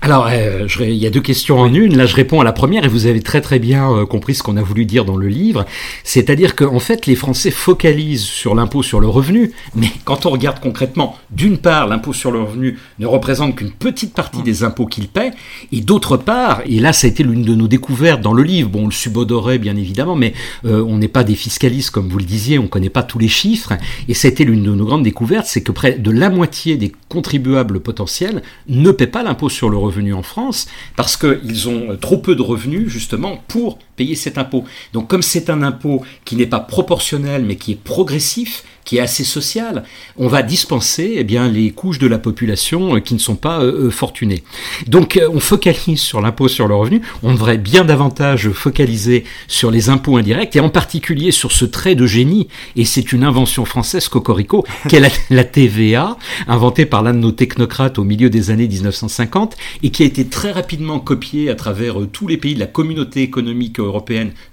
Alors, 0.00 0.28
euh, 0.30 0.66
il 0.80 0.94
y 0.94 1.06
a 1.06 1.10
deux 1.10 1.20
questions 1.20 1.60
en 1.60 1.72
une. 1.72 1.96
Là, 1.96 2.06
je 2.06 2.16
réponds 2.16 2.40
à 2.40 2.44
la 2.44 2.52
première 2.52 2.84
et 2.84 2.88
vous 2.88 3.06
avez 3.06 3.20
très 3.20 3.40
très 3.40 3.58
bien 3.58 3.90
euh, 3.92 4.06
compris 4.06 4.34
ce 4.34 4.42
qu'on 4.42 4.56
a 4.56 4.62
voulu 4.62 4.84
dire 4.84 5.04
dans 5.04 5.16
le 5.16 5.28
livre. 5.28 5.64
C'est-à-dire 6.02 6.56
qu'en 6.56 6.80
fait, 6.80 7.06
les 7.06 7.14
Français 7.14 7.50
focalisent 7.50 8.24
sur 8.24 8.54
l'impôt 8.54 8.82
sur 8.82 9.00
le 9.00 9.08
revenu, 9.08 9.52
mais 9.76 9.88
quand 10.04 10.26
on 10.26 10.30
regarde 10.30 10.58
concrètement, 10.60 11.16
d'une 11.30 11.58
part, 11.58 11.86
l'impôt 11.86 12.12
sur 12.12 12.30
le 12.30 12.40
revenu 12.42 12.78
ne 12.98 13.06
représente 13.06 13.56
qu'une 13.56 13.70
petite 13.70 14.14
partie 14.14 14.42
des 14.42 14.64
impôts 14.64 14.86
qu'ils 14.86 15.08
paient, 15.08 15.30
et 15.70 15.80
d'autre 15.80 16.16
part, 16.16 16.62
et 16.66 16.80
là, 16.80 16.92
ça 16.92 17.06
a 17.06 17.10
été 17.10 17.22
l'une 17.22 17.44
de 17.44 17.54
nos 17.54 17.68
découvertes 17.68 18.20
dans 18.20 18.34
le 18.34 18.42
livre. 18.42 18.70
Bon, 18.70 18.82
on 18.82 18.86
le 18.86 18.92
subodorait 18.92 19.58
bien 19.58 19.76
évidemment, 19.76 20.16
mais 20.16 20.34
euh, 20.64 20.84
on 20.86 20.98
n'est 20.98 21.08
pas 21.08 21.22
des 21.22 21.34
fiscalistes 21.36 21.90
comme 21.90 22.08
vous 22.08 22.18
le 22.18 22.24
disiez, 22.24 22.58
on 22.58 22.66
connaît 22.66 22.90
pas 22.90 23.02
tous 23.02 23.18
les 23.18 23.28
chiffres, 23.28 23.74
et 24.08 24.14
ça 24.14 24.28
a 24.28 24.30
été 24.30 24.44
l'une 24.44 24.64
de 24.64 24.72
nos 24.72 24.84
grandes 24.84 25.04
découvertes, 25.04 25.46
c'est 25.46 25.62
que 25.62 25.72
près 25.72 25.92
de 25.92 26.10
la 26.10 26.28
moitié 26.28 26.76
des 26.76 26.92
contribuables 27.08 27.80
potentiels 27.80 28.42
ne 28.68 28.90
paient 28.90 29.06
pas 29.06 29.22
l'impôt 29.22 29.48
sur 29.48 29.61
le 29.68 29.76
revenu 29.76 30.14
en 30.14 30.22
France 30.22 30.68
parce 30.96 31.16
qu'ils 31.16 31.68
ont 31.68 31.96
trop 31.96 32.18
peu 32.18 32.34
de 32.34 32.42
revenus 32.42 32.88
justement 32.88 33.38
pour 33.48 33.78
payer 34.02 34.16
cet 34.16 34.36
impôt. 34.36 34.64
Donc 34.92 35.06
comme 35.06 35.22
c'est 35.22 35.48
un 35.48 35.62
impôt 35.62 36.02
qui 36.24 36.34
n'est 36.34 36.46
pas 36.46 36.58
proportionnel 36.58 37.44
mais 37.44 37.54
qui 37.54 37.70
est 37.70 37.82
progressif, 37.82 38.64
qui 38.84 38.96
est 38.96 39.00
assez 39.00 39.22
social, 39.22 39.84
on 40.16 40.26
va 40.26 40.42
dispenser 40.42 41.14
eh 41.16 41.24
bien, 41.24 41.48
les 41.48 41.70
couches 41.70 42.00
de 42.00 42.08
la 42.08 42.18
population 42.18 42.96
euh, 42.96 43.00
qui 43.00 43.14
ne 43.14 43.20
sont 43.20 43.36
pas 43.36 43.60
euh, 43.60 43.86
euh, 43.86 43.90
fortunées. 43.90 44.42
Donc 44.88 45.20
on 45.32 45.38
focalise 45.38 46.00
sur 46.00 46.20
l'impôt 46.20 46.48
sur 46.48 46.66
le 46.66 46.74
revenu, 46.74 47.00
on 47.22 47.32
devrait 47.32 47.58
bien 47.58 47.84
davantage 47.84 48.50
focaliser 48.50 49.24
sur 49.46 49.70
les 49.70 49.88
impôts 49.88 50.16
indirects 50.16 50.56
et 50.56 50.60
en 50.60 50.68
particulier 50.68 51.30
sur 51.30 51.52
ce 51.52 51.64
trait 51.64 51.94
de 51.94 52.06
génie, 52.06 52.48
et 52.74 52.84
c'est 52.84 53.12
une 53.12 53.22
invention 53.22 53.64
française 53.64 54.08
cocorico, 54.08 54.66
qu'est 54.88 55.00
la, 55.00 55.10
la 55.30 55.44
TVA, 55.44 56.16
inventée 56.48 56.86
par 56.86 57.02
l'un 57.02 57.14
de 57.14 57.18
nos 57.18 57.32
technocrates 57.32 58.00
au 58.00 58.04
milieu 58.04 58.30
des 58.30 58.50
années 58.50 58.66
1950 58.66 59.56
et 59.84 59.90
qui 59.90 60.02
a 60.02 60.06
été 60.06 60.26
très 60.26 60.50
rapidement 60.50 60.98
copiée 60.98 61.50
à 61.50 61.54
travers 61.54 61.96
tous 62.12 62.26
les 62.26 62.36
pays 62.36 62.54
de 62.54 62.60
la 62.60 62.66
communauté 62.66 63.22
économique 63.22 63.78
européenne 63.78 63.91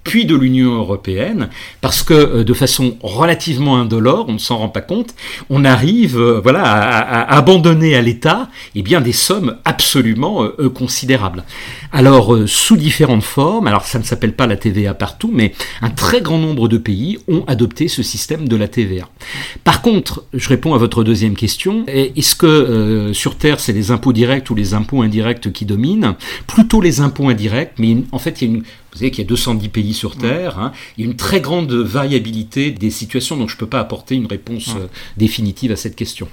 puis 0.03 0.25
de 0.25 0.35
l'Union 0.35 0.75
européenne, 0.75 1.49
parce 1.81 2.03
que 2.03 2.43
de 2.43 2.53
façon 2.53 2.97
relativement 3.01 3.77
indolore, 3.77 4.25
on 4.27 4.33
ne 4.33 4.37
s'en 4.37 4.57
rend 4.57 4.69
pas 4.69 4.81
compte, 4.81 5.13
on 5.49 5.65
arrive 5.65 6.17
euh, 6.17 6.39
voilà, 6.41 6.63
à, 6.63 7.35
abandonner 7.35 7.95
à 7.95 8.01
l'État 8.01 8.49
eh 8.75 8.81
bien, 8.81 9.01
des 9.01 9.13
sommes 9.13 9.57
absolument 9.65 10.43
euh, 10.43 10.55
euh, 10.59 10.69
considérables. 10.69 11.43
Alors, 11.91 12.37
sous 12.47 12.77
différentes 12.77 13.23
formes, 13.23 13.67
alors 13.67 13.85
ça 13.85 13.99
ne 13.99 14.03
s'appelle 14.03 14.33
pas 14.33 14.47
la 14.47 14.57
TVA 14.57 14.93
partout, 14.93 15.31
mais 15.33 15.53
un 15.81 15.89
très 15.89 16.21
grand 16.21 16.37
nombre 16.37 16.67
de 16.67 16.77
pays 16.77 17.17
ont 17.27 17.43
adopté 17.47 17.87
ce 17.87 18.03
système 18.03 18.47
de 18.47 18.55
la 18.55 18.67
TVA. 18.67 19.09
Par 19.63 19.81
contre, 19.81 20.23
je 20.33 20.49
réponds 20.49 20.73
à 20.73 20.77
votre 20.77 21.03
deuxième 21.03 21.35
question, 21.35 21.85
est-ce 21.87 22.35
que 22.35 23.11
sur 23.13 23.37
Terre, 23.37 23.59
c'est 23.59 23.73
les 23.73 23.89
impôts 23.89 24.13
directs 24.13 24.49
ou 24.51 24.55
les 24.55 24.75
impôts 24.75 25.01
indirects 25.01 25.51
qui 25.51 25.65
dominent? 25.65 26.13
Plutôt 26.45 26.79
les 26.79 27.01
impôts 27.01 27.29
indirects, 27.29 27.73
mais 27.79 27.97
en 28.11 28.19
fait, 28.19 28.41
il 28.41 28.47
y 28.47 28.51
a 28.51 28.55
une 28.55 28.63
vous 28.91 28.99
savez 28.99 29.11
qu'il 29.11 29.23
y 29.23 29.27
a 29.27 29.29
210 29.29 29.69
pays 29.69 29.93
sur 29.93 30.15
Terre, 30.15 30.59
hein. 30.59 30.71
il 30.97 31.05
y 31.05 31.07
a 31.07 31.11
une 31.11 31.17
très 31.17 31.41
grande 31.41 31.71
variabilité 31.71 32.71
des 32.71 32.89
situations, 32.89 33.37
donc 33.37 33.49
je 33.49 33.55
ne 33.55 33.59
peux 33.59 33.67
pas 33.67 33.79
apporter 33.79 34.15
une 34.15 34.25
réponse 34.25 34.75
euh, 34.77 34.87
définitive 35.17 35.71
à 35.71 35.75
cette 35.75 35.95
question. 35.95 36.27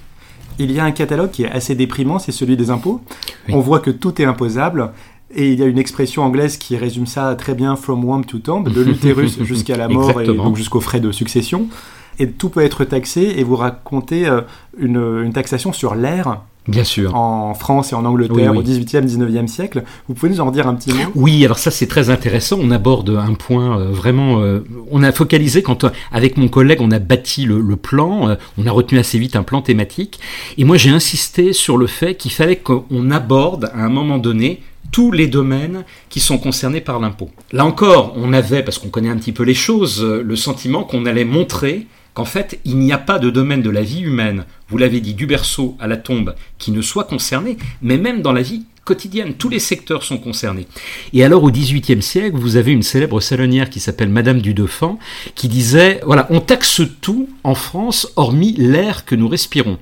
Il 0.59 0.73
y 0.73 0.81
a 0.81 0.85
un 0.85 0.93
catalogue 0.93 1.31
qui 1.31 1.43
est 1.43 1.51
assez 1.51 1.75
déprimant, 1.75 2.19
c'est 2.19 2.33
celui 2.33 2.57
des 2.57 2.71
impôts. 2.71 3.03
On 3.51 3.61
voit 3.61 3.81
que 3.81 3.91
tout 3.91 4.21
est 4.23 4.25
imposable. 4.25 4.93
Et 5.35 5.53
il 5.53 5.59
y 5.59 5.63
a 5.63 5.67
une 5.67 5.79
expression 5.79 6.23
anglaise 6.23 6.57
qui 6.57 6.77
résume 6.77 7.07
ça 7.07 7.35
très 7.35 7.55
bien, 7.55 7.77
from 7.77 8.05
womb 8.05 8.25
to 8.25 8.39
tomb, 8.39 8.65
de 8.65 8.81
l'utérus 8.83 9.43
jusqu'à 9.43 9.77
la 9.77 9.89
mort 9.89 10.21
et 10.21 10.25
donc 10.25 10.57
jusqu'aux 10.57 10.81
frais 10.81 11.01
de 11.01 11.13
succession. 11.13 11.69
Et 12.19 12.31
tout 12.31 12.49
peut 12.49 12.63
être 12.63 12.85
taxé, 12.85 13.35
et 13.37 13.45
vous 13.45 13.57
racontez 13.57 14.27
euh, 14.27 14.43
une, 14.79 15.23
une 15.25 15.33
taxation 15.33 15.73
sur 15.73 15.95
l'air 15.95 16.41
Bien 16.69 16.85
sûr. 16.85 17.15
En 17.15 17.55
France 17.55 17.93
et 17.93 17.95
en 17.95 18.05
Angleterre 18.05 18.57
au 18.57 18.63
18e, 18.63 19.07
19e 19.07 19.47
siècle. 19.47 19.85
Vous 20.09 20.15
pouvez 20.15 20.31
nous 20.33 20.41
en 20.41 20.51
dire 20.51 20.67
un 20.67 20.75
petit 20.75 20.93
mot? 20.93 21.05
Oui, 21.15 21.45
alors 21.45 21.59
ça 21.59 21.71
c'est 21.71 21.87
très 21.87 22.11
intéressant. 22.11 22.59
On 22.61 22.71
aborde 22.71 23.11
un 23.11 23.35
point 23.35 23.79
euh, 23.79 23.91
vraiment. 23.91 24.41
Euh, 24.41 24.65
on 24.91 25.03
a 25.03 25.13
focalisé 25.13 25.63
quand, 25.63 25.85
euh, 25.85 25.91
avec 26.13 26.37
mon 26.37 26.49
collègue, 26.49 26.79
on 26.81 26.91
a 26.91 26.99
bâti 26.99 27.45
le, 27.45 27.61
le 27.61 27.77
plan. 27.77 28.37
on 28.59 28.67
a 28.67 28.71
retenu 28.71 28.99
assez 28.99 29.19
vite 29.19 29.37
un 29.37 29.43
plan 29.43 29.63
thématique. 29.63 30.19
Et 30.59 30.65
moi 30.65 30.77
j'ai 30.77 30.91
insisté 30.91 31.53
sur 31.53 31.77
le 31.77 31.87
fait 31.87 32.17
qu'il 32.17 32.33
fallait 32.33 32.57
qu'on 32.57 33.11
aborde 33.11 33.71
à 33.75 33.85
un 33.85 33.89
moment 33.89 34.19
donné 34.19 34.63
tous 34.93 35.13
les 35.13 35.27
domaines 35.27 35.85
qui 36.09 36.21
sont 36.21 36.39
concernés 36.39 36.81
par 36.81 37.01
l'impôt. 37.01 37.31
Là 37.53 37.65
encore, 37.65 38.13
on 38.17 38.33
avait, 38.33 38.63
parce 38.63 38.79
qu'on 38.79 38.89
connaît 38.89 39.09
un 39.09 39.17
petit 39.17 39.33
peu 39.33 39.43
les 39.43 39.55
choses, 39.55 40.03
le 40.03 40.37
sentiment 40.37 40.85
qu'on 40.85 41.07
allait 41.07 41.25
montrer 41.25 41.87
qu'en 42.17 42.25
fait, 42.25 42.59
il 42.65 42.79
n'y 42.79 42.95
a 42.95 42.99
pas 42.99 43.19
de 43.19 43.29
domaine 43.29 43.61
de 43.61 43.69
la 43.69 43.83
vie 43.83 44.01
humaine, 44.01 44.47
vous 44.71 44.79
l'avez 44.79 45.03
dit, 45.03 45.13
du 45.13 45.27
berceau 45.27 45.77
à 45.79 45.87
la 45.87 45.99
tombe, 45.99 46.35
qui 46.57 46.71
ne 46.71 46.81
soit 46.81 47.05
concerné, 47.05 47.59
mais 47.83 47.99
même 47.99 48.23
dans 48.23 48.33
la 48.33 48.41
vie 48.41 48.65
quotidienne. 48.87 49.35
Tous 49.35 49.51
les 49.51 49.59
secteurs 49.59 50.03
sont 50.03 50.17
concernés. 50.17 50.67
Et 51.13 51.25
alors, 51.25 51.43
au 51.43 51.51
XVIIIe 51.51 52.01
siècle, 52.01 52.37
vous 52.39 52.57
avez 52.57 52.73
une 52.73 52.83
célèbre 52.83 53.21
salonnière 53.21 53.69
qui 53.69 53.81
s'appelle 53.81 54.09
Madame 54.09 54.41
du 54.41 54.55
Dauphin, 54.55 54.97
qui 55.35 55.49
disait, 55.49 56.01
voilà, 56.07 56.27
on 56.31 56.41
taxe 56.41 56.81
tout 57.03 57.29
en 57.45 57.55
France, 57.55 58.09
hormis 58.17 58.55
l'air 58.57 59.05
que 59.05 59.15
nous 59.15 59.29
respirons. 59.29 59.79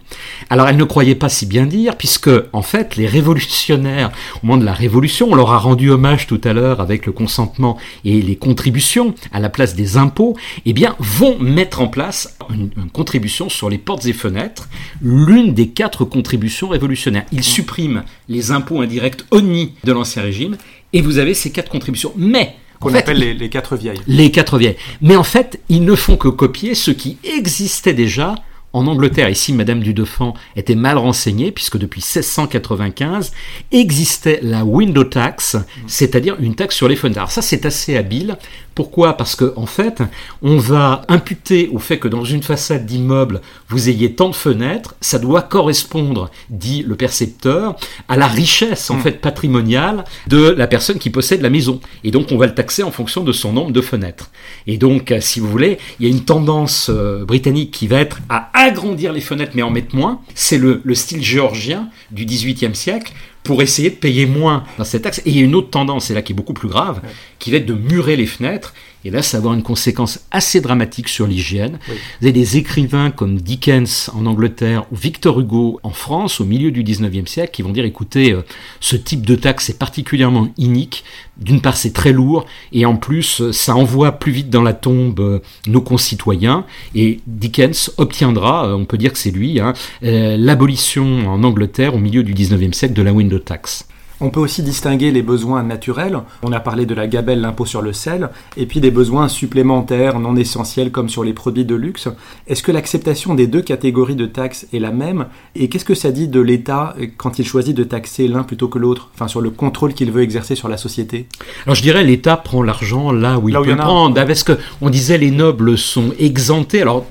Alors, 0.51 0.69
elle 0.69 0.77
ne 0.77 0.85
croyait 0.85 1.15
pas 1.15 1.29
si 1.29 1.47
bien 1.47 1.67
dire, 1.67 1.97
puisque, 1.97 2.31
en 2.53 2.63
fait, 2.63 2.97
les 2.97 3.07
révolutionnaires, 3.07 4.11
au 4.43 4.47
moment 4.47 4.59
de 4.59 4.65
la 4.65 4.73
Révolution, 4.73 5.29
on 5.31 5.35
leur 5.35 5.53
a 5.53 5.59
rendu 5.59 5.91
hommage 5.91 6.27
tout 6.27 6.41
à 6.43 6.53
l'heure 6.53 6.81
avec 6.81 7.07
le 7.07 7.13
consentement 7.13 7.79
et 8.05 8.21
les 8.23 8.37
contributions 8.37 9.15
à 9.33 9.41
la 9.41 9.51
place 9.51 9.75
des 9.75 9.97
impôts, 9.97 10.37
eh 10.65 10.73
bien, 10.73 10.97
vont 10.99 11.39
mettre 11.39 11.81
en 11.81 11.89
place 11.89 12.37
une, 12.51 12.71
contribution 12.93 13.49
sur 13.49 13.69
les 13.69 13.79
portes 13.79 14.07
et 14.07 14.13
fenêtres, 14.13 14.69
l'une 15.03 15.53
des 15.53 15.69
quatre 15.69 16.05
contributions 16.05 16.69
révolutionnaires. 16.69 17.27
Ils 17.33 17.45
suppriment 17.45 18.05
les 18.29 18.51
impôts 18.51 18.79
indirects 18.95 19.25
ONI 19.31 19.75
de 19.85 19.93
l'Ancien 19.93 20.23
Régime, 20.23 20.57
et 20.93 21.03
vous 21.03 21.19
avez 21.19 21.35
ces 21.35 21.51
quatre 21.51 21.71
contributions. 21.71 22.13
Mais 22.17 22.55
qu'on 22.81 22.95
appelle 22.95 23.19
les, 23.19 23.35
les, 23.35 23.49
quatre 23.49 23.77
vieilles. 23.77 24.01
Les 24.07 24.31
quatre 24.31 24.59
vieilles. 24.59 24.77
Mais 25.01 25.17
en 25.17 25.25
fait, 25.25 25.61
ils 25.69 25.85
ne 25.85 25.95
font 25.95 26.17
que 26.17 26.29
copier 26.29 26.75
ce 26.75 26.91
qui 26.91 27.19
existait 27.25 27.95
déjà 27.95 28.35
en 28.75 28.89
Angleterre, 28.89 29.29
ici 29.29 29.53
Madame 29.53 29.79
du 29.79 29.95
Dauphin 29.95 30.35
était 30.57 30.75
mal 30.75 30.99
renseignée 30.99 31.53
puisque 31.53 31.79
depuis 31.79 32.01
1695 32.01 33.31
existait 33.71 34.41
la 34.43 34.65
window 34.65 35.05
tax, 35.05 35.57
c'est-à-dire 35.87 36.35
une 36.41 36.57
taxe 36.57 36.75
sur 36.75 36.89
les 36.89 36.97
fenêtres. 36.97 37.21
Alors 37.21 37.31
ça 37.31 37.41
c'est 37.41 37.67
assez 37.67 37.97
habile. 37.97 38.37
Pourquoi? 38.75 39.17
Parce 39.17 39.37
que 39.37 39.53
en 39.57 39.67
fait, 39.67 40.03
on 40.43 40.59
va 40.59 41.03
imputer 41.09 41.69
au 41.73 41.79
fait 41.79 41.99
que 41.99 42.09
dans 42.09 42.25
une 42.25 42.43
façade 42.43 42.87
d'immeuble, 42.87 43.41
vous 43.69 43.89
ayez 43.89 44.15
tant 44.15 44.29
de 44.29 44.35
fenêtres, 44.35 44.97
ça 45.01 45.19
doit 45.19 45.43
correspondre, 45.43 46.31
dit 46.51 46.83
le 46.83 46.97
percepteur, 46.97 47.77
à 48.09 48.17
la 48.17 48.27
richesse 48.27 48.91
en 48.91 48.99
fait 48.99 49.21
patrimoniale 49.21 50.05
de 50.27 50.49
la 50.49 50.67
personne 50.67 50.99
qui 50.99 51.11
possède 51.11 51.41
la 51.41 51.51
maison. 51.51 51.81
Et 52.03 52.11
donc 52.11 52.33
on 52.33 52.37
va 52.37 52.47
le 52.47 52.55
taxer 52.55 52.83
en 52.83 52.91
fonction 52.91 53.23
de 53.23 53.33
son 53.33 53.53
nombre 53.53 53.71
de 53.71 53.81
fenêtres. 53.81 54.31
Et 54.67 54.77
donc, 54.77 55.15
si 55.21 55.41
vous 55.41 55.49
voulez, 55.49 55.79
il 56.01 56.07
y 56.07 56.11
a 56.11 56.13
une 56.13 56.25
tendance 56.25 56.91
euh, 56.91 57.25
britannique 57.25 57.71
qui 57.71 57.87
va 57.87 58.01
être 58.01 58.19
à 58.29 58.51
agrandir 58.55 59.13
les 59.13 59.21
fenêtres 59.21 59.53
mais 59.55 59.63
en 59.63 59.71
mettre 59.71 59.95
moins. 59.95 60.21
C'est 60.35 60.59
le, 60.59 60.81
le 60.85 60.95
style 60.95 61.23
géorgien 61.23 61.89
du 62.11 62.25
XVIIIe 62.25 62.75
siècle 62.75 63.13
pour 63.45 63.63
essayer 63.63 63.91
de 63.91 63.95
payer 63.95 64.27
moins 64.27 64.65
dans 64.79 64.85
cette 64.85 65.03
taxe. 65.03 65.21
Et 65.21 65.31
il 65.31 65.37
y 65.37 65.41
a 65.41 65.45
une 65.45 65.55
autre 65.55 65.71
tendance, 65.71 66.11
et 66.11 66.15
là 66.15 66.23
qui 66.23 66.33
est 66.33 66.35
beaucoup 66.35 66.55
plus 66.55 66.69
grave, 66.69 67.01
qui 67.39 67.53
va 67.53 67.59
être 67.59 67.67
de 67.67 67.75
murer 67.75 68.17
les 68.17 68.27
fenêtres. 68.27 68.75
Et 69.05 69.11
là, 69.11 69.23
ça 69.23 69.37
va 69.37 69.43
avoir 69.43 69.55
une 69.55 69.63
conséquence 69.63 70.21
assez 70.31 70.61
dramatique 70.61 71.09
sur 71.09 71.27
l'hygiène. 71.27 71.79
Oui. 71.89 71.95
Vous 72.21 72.27
avez 72.27 72.33
des 72.33 72.57
écrivains 72.57 73.11
comme 73.11 73.41
Dickens 73.41 74.11
en 74.15 74.27
Angleterre 74.27 74.85
ou 74.93 74.97
Victor 74.97 75.41
Hugo 75.41 75.81
en 75.83 75.91
France 75.91 76.41
au 76.41 76.45
milieu 76.45 76.71
du 76.71 76.83
19e 76.83 77.27
siècle 77.27 77.53
qui 77.53 77.63
vont 77.63 77.71
dire, 77.71 77.85
écoutez, 77.85 78.33
euh, 78.33 78.43
ce 78.81 78.97
type 78.97 79.27
de 79.27 79.35
taxe 79.35 79.71
est 79.71 79.79
particulièrement 79.79 80.49
inique. 80.57 81.05
D'une 81.37 81.61
part, 81.61 81.77
c'est 81.77 81.93
très 81.93 82.13
lourd 82.13 82.47
et 82.73 82.87
en 82.87 82.97
plus, 82.97 83.51
ça 83.51 83.75
envoie 83.75 84.13
plus 84.13 84.33
vite 84.33 84.51
dans 84.51 84.63
la 84.63 84.73
tombe 84.73 85.21
euh, 85.21 85.41
nos 85.67 85.81
concitoyens. 85.81 86.65
Et 86.95 87.21
Dickens 87.27 87.91
obtiendra, 87.97 88.69
euh, 88.69 88.75
on 88.75 88.85
peut 88.85 88.99
dire 88.99 89.13
que 89.13 89.19
c'est 89.19 89.31
lui, 89.31 89.61
hein, 89.61 89.75
euh, 90.03 90.37
l'abolition 90.37 91.29
en 91.29 91.43
Angleterre 91.43 91.95
au 91.95 91.99
milieu 91.99 92.23
du 92.23 92.35
19e 92.35 92.73
siècle 92.73 92.95
de 92.95 93.03
la 93.03 93.13
window 93.13 93.39
tax. 93.39 93.87
On 94.25 94.31
peut 94.31 94.41
aussi 94.41 94.63
distinguer 94.63 95.11
les 95.11 95.21
besoins 95.21 95.63
naturels, 95.63 96.19
on 96.43 96.51
a 96.53 96.59
parlé 96.59 96.87
de 96.87 96.95
la 96.95 97.07
gabelle, 97.07 97.43
l'impôt 97.43 97.67
sur 97.67 97.83
le 97.83 97.93
sel, 97.93 98.31
et 98.57 98.65
puis 98.65 98.81
des 98.81 98.91
besoins 98.91 99.29
supplémentaires, 99.29 100.19
non 100.19 100.35
essentiels, 100.35 100.91
comme 100.91 101.11
sur 101.11 101.25
les 101.25 101.35
produits 101.35 101.67
de 101.67 101.75
luxe. 101.75 102.09
Est-ce 102.47 102.63
que 102.63 102.73
l'acceptation 102.73 103.35
des 103.35 103.47
deux 103.47 103.61
catégories 103.61 104.15
de 104.15 104.25
taxes 104.25 104.67
est 104.73 104.79
la 104.79 104.93
même? 104.93 105.27
Et 105.55 105.69
qu'est-ce 105.69 105.85
que 105.85 105.95
ça 105.95 106.11
dit 106.11 106.27
de 106.27 106.41
l'État 106.41 106.97
quand 107.19 107.39
il 107.39 107.47
choisit 107.47 107.77
de 107.77 107.85
taxer 107.85 108.27
l'un 108.27 108.45
plutôt 108.45 108.69
que 108.69 108.79
l'autre, 108.79 109.11
enfin 109.15 109.29
sur 109.29 109.43
le 109.43 109.51
contrôle 109.51 109.93
qu'il 109.93 110.11
veut 110.11 110.23
exercer 110.23 110.55
sur 110.55 110.71
la 110.71 110.79
société. 110.79 111.27
Alors 111.67 111.75
je 111.75 111.83
dirais 111.83 112.03
l'État 112.03 112.39
prend 112.39 112.63
l'argent 112.63 113.13
là 113.13 113.39
où 113.39 113.51
il 113.51 113.53
là 113.53 113.61
où 113.61 113.65
peut 113.65 113.73
il 113.73 113.77
prendre, 113.77 114.15
parce 114.15 114.43
qu'on 114.43 114.89
disait 114.89 115.19
les 115.19 115.33
nobles 115.33 115.77
sont 115.77 116.15
exemptés. 116.19 116.81
Alors 116.81 117.05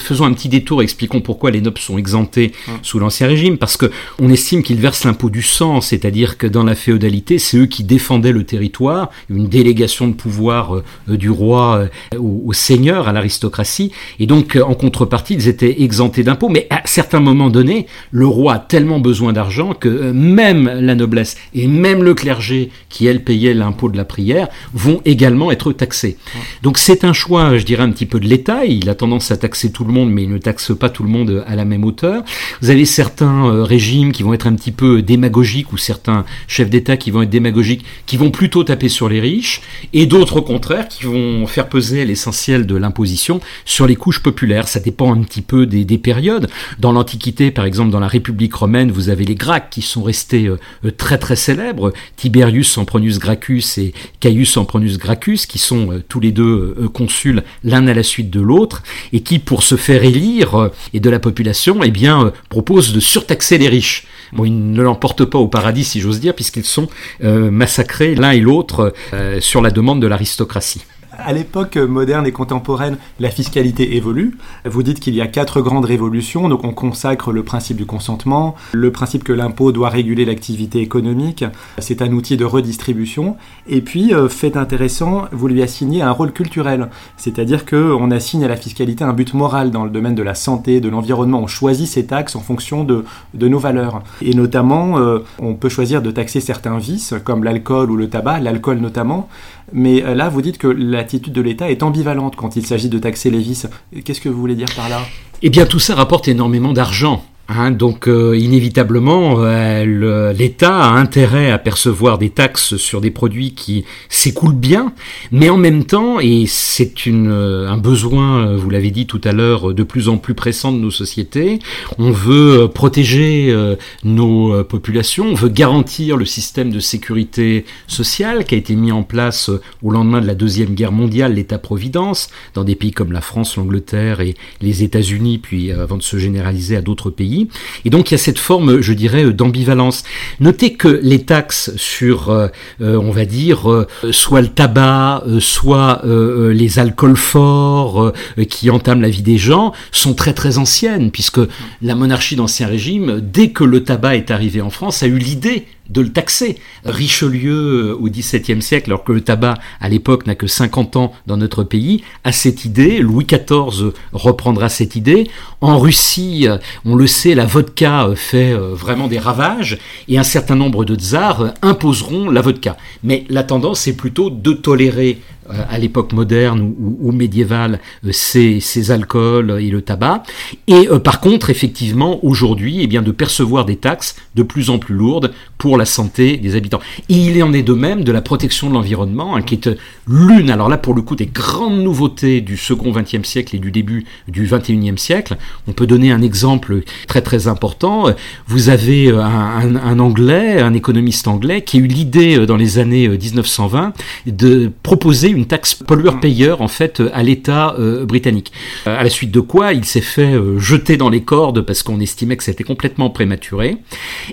faisons 0.00 0.26
un 0.26 0.34
petit 0.34 0.50
détour, 0.50 0.82
expliquons 0.82 1.22
pourquoi 1.22 1.50
les 1.50 1.62
nobles 1.62 1.78
sont 1.78 1.96
exemptés 1.96 2.52
hum. 2.68 2.74
sous 2.82 2.98
l'Ancien 2.98 3.26
Régime, 3.26 3.56
parce 3.56 3.78
qu'on 3.78 4.28
estime 4.28 4.62
qu'ils 4.62 4.80
versent 4.80 5.04
l'impôt 5.04 5.30
du 5.30 5.40
sang, 5.40 5.80
c'est-à-dire 5.80 6.36
que 6.36 6.46
dans 6.46 6.57
la 6.64 6.74
féodalité, 6.74 7.38
c'est 7.38 7.58
eux 7.58 7.66
qui 7.66 7.84
défendaient 7.84 8.32
le 8.32 8.44
territoire, 8.44 9.10
une 9.28 9.48
délégation 9.48 10.08
de 10.08 10.12
pouvoir 10.12 10.76
euh, 10.76 11.16
du 11.16 11.30
roi 11.30 11.88
euh, 12.14 12.18
au, 12.18 12.42
au, 12.46 12.52
seigneur, 12.52 13.08
à 13.08 13.12
l'aristocratie, 13.12 13.92
et 14.18 14.26
donc 14.26 14.56
euh, 14.56 14.62
en 14.62 14.74
contrepartie, 14.74 15.34
ils 15.34 15.48
étaient 15.48 15.82
exemptés 15.82 16.22
d'impôts, 16.22 16.48
mais 16.48 16.66
à 16.70 16.82
certains 16.84 17.20
moments 17.20 17.50
donnés, 17.50 17.86
le 18.10 18.26
roi 18.26 18.54
a 18.54 18.58
tellement 18.58 19.00
besoin 19.00 19.32
d'argent 19.32 19.74
que 19.74 19.88
même 20.12 20.66
la 20.66 20.94
noblesse 20.94 21.36
et 21.54 21.66
même 21.66 22.02
le 22.02 22.14
clergé, 22.14 22.70
qui 22.88 23.06
elle 23.06 23.22
payait 23.22 23.54
l'impôt 23.54 23.88
de 23.88 23.96
la 23.96 24.04
prière, 24.04 24.48
vont 24.74 25.00
également 25.04 25.50
être 25.50 25.72
taxés. 25.72 26.16
Donc 26.62 26.78
c'est 26.78 27.04
un 27.04 27.12
choix, 27.12 27.56
je 27.58 27.64
dirais, 27.64 27.82
un 27.82 27.90
petit 27.90 28.06
peu 28.06 28.20
de 28.20 28.26
l'État, 28.26 28.64
il 28.64 28.88
a 28.88 28.94
tendance 28.94 29.30
à 29.30 29.36
taxer 29.36 29.70
tout 29.72 29.84
le 29.84 29.92
monde, 29.92 30.10
mais 30.10 30.24
il 30.24 30.30
ne 30.30 30.38
taxe 30.38 30.72
pas 30.76 30.88
tout 30.88 31.02
le 31.02 31.08
monde 31.08 31.44
à 31.46 31.56
la 31.56 31.64
même 31.64 31.84
hauteur. 31.84 32.22
Vous 32.60 32.70
avez 32.70 32.84
certains 32.84 33.64
régimes 33.64 34.12
qui 34.12 34.22
vont 34.22 34.34
être 34.34 34.46
un 34.46 34.54
petit 34.54 34.72
peu 34.72 35.02
démagogiques, 35.02 35.72
ou 35.72 35.76
certains 35.76 36.24
chefs 36.46 36.70
d'État 36.70 36.96
qui 36.96 37.10
vont 37.10 37.22
être 37.22 37.30
démagogiques, 37.30 37.84
qui 38.06 38.16
vont 38.16 38.30
plutôt 38.30 38.64
taper 38.64 38.88
sur 38.88 39.08
les 39.08 39.20
riches, 39.20 39.60
et 39.92 40.06
d'autres 40.06 40.36
au 40.36 40.42
contraire 40.42 40.88
qui 40.88 41.04
vont 41.04 41.46
faire 41.46 41.68
peser 41.68 42.04
l'essentiel 42.04 42.66
de 42.66 42.76
l'imposition 42.76 43.40
sur 43.64 43.86
les 43.86 43.96
couches 43.96 44.22
populaires. 44.22 44.68
Ça 44.68 44.80
dépend 44.80 45.14
un 45.14 45.22
petit 45.22 45.42
peu 45.42 45.66
des, 45.66 45.84
des 45.84 45.98
périodes. 45.98 46.48
Dans 46.78 46.92
l'Antiquité, 46.92 47.50
par 47.50 47.64
exemple, 47.64 47.90
dans 47.90 48.00
la 48.00 48.08
République 48.08 48.54
romaine, 48.54 48.90
vous 48.90 49.08
avez 49.08 49.24
les 49.24 49.34
Gracques 49.34 49.70
qui 49.70 49.82
sont 49.82 50.02
restés 50.02 50.46
euh, 50.46 50.90
très 50.96 51.18
très 51.18 51.36
célèbres, 51.36 51.92
Tiberius 52.16 52.68
Sempronius 52.68 53.18
Gracchus 53.18 53.64
et 53.78 53.92
Caius 54.20 54.50
Sempronius 54.50 54.98
Gracchus, 54.98 55.46
qui 55.48 55.58
sont 55.58 55.92
euh, 55.92 56.04
tous 56.08 56.20
les 56.20 56.32
deux 56.32 56.76
euh, 56.78 56.88
consuls 56.88 57.42
l'un 57.64 57.86
à 57.86 57.94
la 57.94 58.02
suite 58.02 58.30
de 58.30 58.40
l'autre, 58.40 58.82
et 59.12 59.20
qui, 59.20 59.38
pour 59.38 59.62
se 59.62 59.76
faire 59.76 60.04
élire 60.04 60.54
euh, 60.54 60.68
et 60.92 61.00
de 61.00 61.10
la 61.10 61.18
population, 61.18 61.82
eh 61.82 61.90
bien, 61.90 62.26
euh, 62.26 62.30
proposent 62.48 62.92
de 62.92 63.00
surtaxer 63.00 63.58
les 63.58 63.68
riches. 63.68 64.06
Bon, 64.32 64.44
ils 64.44 64.72
ne 64.72 64.82
l'emportent 64.82 65.24
pas 65.24 65.38
au 65.38 65.48
paradis, 65.48 65.84
si 65.84 66.00
j'ose 66.00 66.20
dire, 66.20 66.34
puisqu'ils 66.34 66.64
sont 66.64 66.88
euh, 67.24 67.50
massacrés 67.50 68.14
l'un 68.14 68.32
et 68.32 68.40
l'autre 68.40 68.92
euh, 69.12 69.40
sur 69.40 69.62
la 69.62 69.70
demande 69.70 70.00
de 70.00 70.06
l'aristocratie. 70.06 70.84
À 71.18 71.32
l'époque 71.32 71.76
moderne 71.76 72.28
et 72.28 72.32
contemporaine, 72.32 72.96
la 73.18 73.30
fiscalité 73.30 73.96
évolue. 73.96 74.38
Vous 74.64 74.84
dites 74.84 75.00
qu'il 75.00 75.16
y 75.16 75.20
a 75.20 75.26
quatre 75.26 75.60
grandes 75.60 75.84
révolutions, 75.84 76.48
donc 76.48 76.62
on 76.62 76.72
consacre 76.72 77.32
le 77.32 77.42
principe 77.42 77.76
du 77.76 77.86
consentement, 77.86 78.54
le 78.72 78.92
principe 78.92 79.24
que 79.24 79.32
l'impôt 79.32 79.72
doit 79.72 79.88
réguler 79.88 80.24
l'activité 80.24 80.80
économique, 80.80 81.44
c'est 81.78 82.02
un 82.02 82.12
outil 82.12 82.36
de 82.36 82.44
redistribution, 82.44 83.36
et 83.66 83.80
puis, 83.80 84.14
euh, 84.14 84.28
fait 84.28 84.56
intéressant, 84.56 85.24
vous 85.32 85.48
lui 85.48 85.60
assignez 85.60 86.02
un 86.02 86.12
rôle 86.12 86.32
culturel, 86.32 86.88
c'est-à-dire 87.16 87.66
qu'on 87.66 88.12
assigne 88.12 88.44
à 88.44 88.48
la 88.48 88.56
fiscalité 88.56 89.02
un 89.02 89.12
but 89.12 89.34
moral 89.34 89.72
dans 89.72 89.84
le 89.84 89.90
domaine 89.90 90.14
de 90.14 90.22
la 90.22 90.36
santé, 90.36 90.80
de 90.80 90.88
l'environnement, 90.88 91.40
on 91.40 91.48
choisit 91.48 91.88
ses 91.88 92.06
taxes 92.06 92.36
en 92.36 92.40
fonction 92.40 92.84
de, 92.84 93.04
nos 93.34 93.58
valeurs. 93.58 94.02
Et 94.22 94.34
notamment, 94.34 94.98
euh, 94.98 95.18
on 95.40 95.54
peut 95.54 95.68
choisir 95.68 96.00
de 96.00 96.12
taxer 96.12 96.40
certains 96.40 96.78
vices, 96.78 97.14
comme 97.24 97.42
l'alcool 97.42 97.90
ou 97.90 97.96
le 97.96 98.08
tabac, 98.08 98.38
l'alcool 98.38 98.78
notamment, 98.78 99.28
mais 99.72 100.02
euh, 100.02 100.14
là, 100.14 100.28
vous 100.28 100.42
dites 100.42 100.58
que 100.58 100.66
l'attitude 100.66 101.32
de 101.32 101.40
l'État 101.40 101.70
est 101.70 101.82
ambivalente 101.82 102.36
quand 102.36 102.56
il 102.56 102.66
s'agit 102.66 102.88
de 102.88 102.98
taxer 102.98 103.30
les 103.30 103.38
vices. 103.38 103.66
Qu'est-ce 104.04 104.20
que 104.20 104.28
vous 104.28 104.40
voulez 104.40 104.54
dire 104.54 104.68
par 104.74 104.88
là? 104.88 105.00
Eh 105.42 105.50
bien, 105.50 105.66
tout 105.66 105.78
ça 105.78 105.94
rapporte 105.94 106.28
énormément 106.28 106.72
d'argent. 106.72 107.24
Hein, 107.50 107.70
donc 107.70 108.08
euh, 108.08 108.36
inévitablement, 108.36 109.36
euh, 109.38 110.34
l'État 110.34 110.82
a 110.84 110.90
intérêt 110.98 111.50
à 111.50 111.56
percevoir 111.56 112.18
des 112.18 112.28
taxes 112.28 112.76
sur 112.76 113.00
des 113.00 113.10
produits 113.10 113.54
qui 113.54 113.86
s'écoulent 114.10 114.54
bien, 114.54 114.92
mais 115.32 115.48
en 115.48 115.56
même 115.56 115.84
temps, 115.84 116.20
et 116.20 116.44
c'est 116.46 116.92
un 117.06 117.78
besoin, 117.78 118.54
vous 118.54 118.68
l'avez 118.68 118.90
dit 118.90 119.06
tout 119.06 119.20
à 119.24 119.32
l'heure, 119.32 119.72
de 119.72 119.82
plus 119.82 120.10
en 120.10 120.18
plus 120.18 120.34
pressant 120.34 120.72
de 120.72 120.78
nos 120.78 120.90
sociétés, 120.90 121.58
on 121.98 122.10
veut 122.10 122.68
protéger 122.68 123.48
euh, 123.48 123.76
nos 124.04 124.62
populations, 124.64 125.28
on 125.28 125.34
veut 125.34 125.48
garantir 125.48 126.18
le 126.18 126.26
système 126.26 126.70
de 126.70 126.80
sécurité 126.80 127.64
sociale 127.86 128.44
qui 128.44 128.56
a 128.56 128.58
été 128.58 128.76
mis 128.76 128.92
en 128.92 129.04
place 129.04 129.50
au 129.82 129.90
lendemain 129.90 130.20
de 130.20 130.26
la 130.26 130.34
Deuxième 130.34 130.74
Guerre 130.74 130.92
mondiale, 130.92 131.32
l'État-providence, 131.32 132.28
dans 132.52 132.64
des 132.64 132.74
pays 132.74 132.92
comme 132.92 133.12
la 133.12 133.22
France, 133.22 133.56
l'Angleterre 133.56 134.20
et 134.20 134.34
les 134.60 134.82
États-Unis, 134.82 135.38
puis 135.38 135.72
avant 135.72 135.96
de 135.96 136.02
se 136.02 136.18
généraliser 136.18 136.76
à 136.76 136.82
d'autres 136.82 137.08
pays. 137.08 137.37
Et 137.84 137.90
donc 137.90 138.10
il 138.10 138.14
y 138.14 138.16
a 138.16 138.18
cette 138.18 138.38
forme, 138.38 138.80
je 138.80 138.92
dirais, 138.92 139.24
d'ambivalence. 139.32 140.04
Notez 140.40 140.74
que 140.74 140.88
les 140.88 141.22
taxes 141.24 141.72
sur, 141.76 142.30
euh, 142.30 142.48
on 142.80 143.10
va 143.10 143.24
dire, 143.24 143.70
euh, 143.70 143.86
soit 144.10 144.40
le 144.40 144.48
tabac, 144.48 145.22
euh, 145.26 145.40
soit 145.40 146.02
les 146.04 146.78
alcools 146.78 147.16
forts 147.16 148.12
qui 148.48 148.70
entament 148.70 149.00
la 149.00 149.08
vie 149.08 149.22
des 149.22 149.38
gens, 149.38 149.72
sont 149.92 150.14
très 150.14 150.32
très 150.32 150.58
anciennes, 150.58 151.10
puisque 151.10 151.40
la 151.82 151.94
monarchie 151.94 152.36
d'Ancien 152.36 152.66
Régime, 152.66 153.20
dès 153.20 153.50
que 153.50 153.64
le 153.64 153.84
tabac 153.84 154.16
est 154.16 154.30
arrivé 154.30 154.60
en 154.60 154.70
France, 154.70 155.02
a 155.02 155.06
eu 155.06 155.18
l'idée 155.18 155.66
de 155.88 156.00
le 156.00 156.12
taxer. 156.12 156.58
Richelieu, 156.84 157.96
au 157.98 158.08
XVIIe 158.08 158.62
siècle, 158.62 158.90
alors 158.90 159.04
que 159.04 159.12
le 159.12 159.20
tabac 159.20 159.54
à 159.80 159.88
l'époque 159.88 160.26
n'a 160.26 160.34
que 160.34 160.46
50 160.46 160.96
ans 160.96 161.12
dans 161.26 161.36
notre 161.36 161.64
pays, 161.64 162.02
a 162.24 162.32
cette 162.32 162.64
idée, 162.64 162.98
Louis 162.98 163.26
XIV 163.26 163.92
reprendra 164.12 164.68
cette 164.68 164.96
idée. 164.96 165.28
En 165.60 165.78
Russie, 165.78 166.46
on 166.84 166.94
le 166.94 167.06
sait, 167.06 167.34
la 167.34 167.46
vodka 167.46 168.08
fait 168.14 168.52
vraiment 168.54 169.08
des 169.08 169.18
ravages, 169.18 169.78
et 170.08 170.18
un 170.18 170.24
certain 170.24 170.54
nombre 170.54 170.84
de 170.84 170.94
tsars 170.94 171.54
imposeront 171.62 172.30
la 172.30 172.40
vodka. 172.40 172.76
Mais 173.02 173.24
la 173.28 173.42
tendance 173.42 173.86
est 173.86 173.94
plutôt 173.94 174.30
de 174.30 174.52
tolérer 174.52 175.08
euh, 175.08 175.37
à 175.48 175.78
l'époque 175.78 176.12
moderne 176.12 176.74
ou, 176.78 177.12
médiévale 177.12 177.80
euh, 178.04 178.10
ces, 178.12 178.60
ces, 178.60 178.90
alcools 178.90 179.58
et 179.60 179.70
le 179.70 179.82
tabac. 179.82 180.22
Et 180.66 180.88
euh, 180.88 180.98
par 180.98 181.20
contre, 181.20 181.50
effectivement, 181.50 182.24
aujourd'hui, 182.24 182.78
eh 182.82 182.86
bien, 182.86 183.02
de 183.02 183.10
percevoir 183.10 183.64
des 183.64 183.76
taxes 183.76 184.16
de 184.34 184.42
plus 184.42 184.70
en 184.70 184.78
plus 184.78 184.94
lourdes 184.94 185.32
pour 185.56 185.76
la 185.76 185.84
santé 185.84 186.36
des 186.36 186.54
habitants. 186.54 186.80
Et 187.08 187.14
il 187.14 187.42
en 187.42 187.52
est 187.52 187.62
de 187.62 187.72
même 187.72 188.04
de 188.04 188.12
la 188.12 188.20
protection 188.20 188.68
de 188.68 188.74
l'environnement, 188.74 189.36
hein, 189.36 189.42
qui 189.42 189.54
est 189.54 189.70
l'une, 190.06 190.50
alors 190.50 190.68
là 190.68 190.78
pour 190.78 190.94
le 190.94 191.02
coup, 191.02 191.16
des 191.16 191.26
grandes 191.26 191.80
nouveautés 191.80 192.40
du 192.40 192.56
second 192.56 192.92
XXe 192.92 193.26
siècle 193.26 193.56
et 193.56 193.58
du 193.58 193.70
début 193.70 194.04
du 194.28 194.46
XXIe 194.46 194.96
siècle. 194.96 195.36
On 195.66 195.72
peut 195.72 195.86
donner 195.86 196.12
un 196.12 196.22
exemple 196.22 196.82
très 197.06 197.22
très 197.22 197.48
important. 197.48 198.06
Vous 198.46 198.68
avez 198.68 199.10
un, 199.10 199.20
un, 199.20 199.76
un 199.76 199.98
Anglais, 199.98 200.60
un 200.60 200.74
économiste 200.74 201.26
anglais, 201.26 201.62
qui 201.62 201.78
a 201.78 201.80
eu 201.80 201.86
l'idée 201.86 202.46
dans 202.46 202.56
les 202.56 202.78
années 202.78 203.08
1920 203.08 203.92
de 204.26 204.70
proposer 204.82 205.37
une 205.38 205.46
taxe 205.46 205.74
pollueur-payeur 205.74 206.60
en 206.62 206.68
fait 206.68 207.00
à 207.12 207.22
l'État 207.22 207.76
euh, 207.78 208.04
britannique. 208.04 208.52
Euh, 208.88 208.98
à 208.98 209.04
la 209.04 209.08
suite 209.08 209.30
de 209.30 209.38
quoi, 209.38 209.72
il 209.72 209.84
s'est 209.84 210.00
fait 210.00 210.34
euh, 210.34 210.58
jeter 210.58 210.96
dans 210.96 211.08
les 211.08 211.22
cordes 211.22 211.60
parce 211.60 211.84
qu'on 211.84 212.00
estimait 212.00 212.36
que 212.36 212.42
c'était 212.42 212.64
complètement 212.64 213.08
prématuré. 213.08 213.76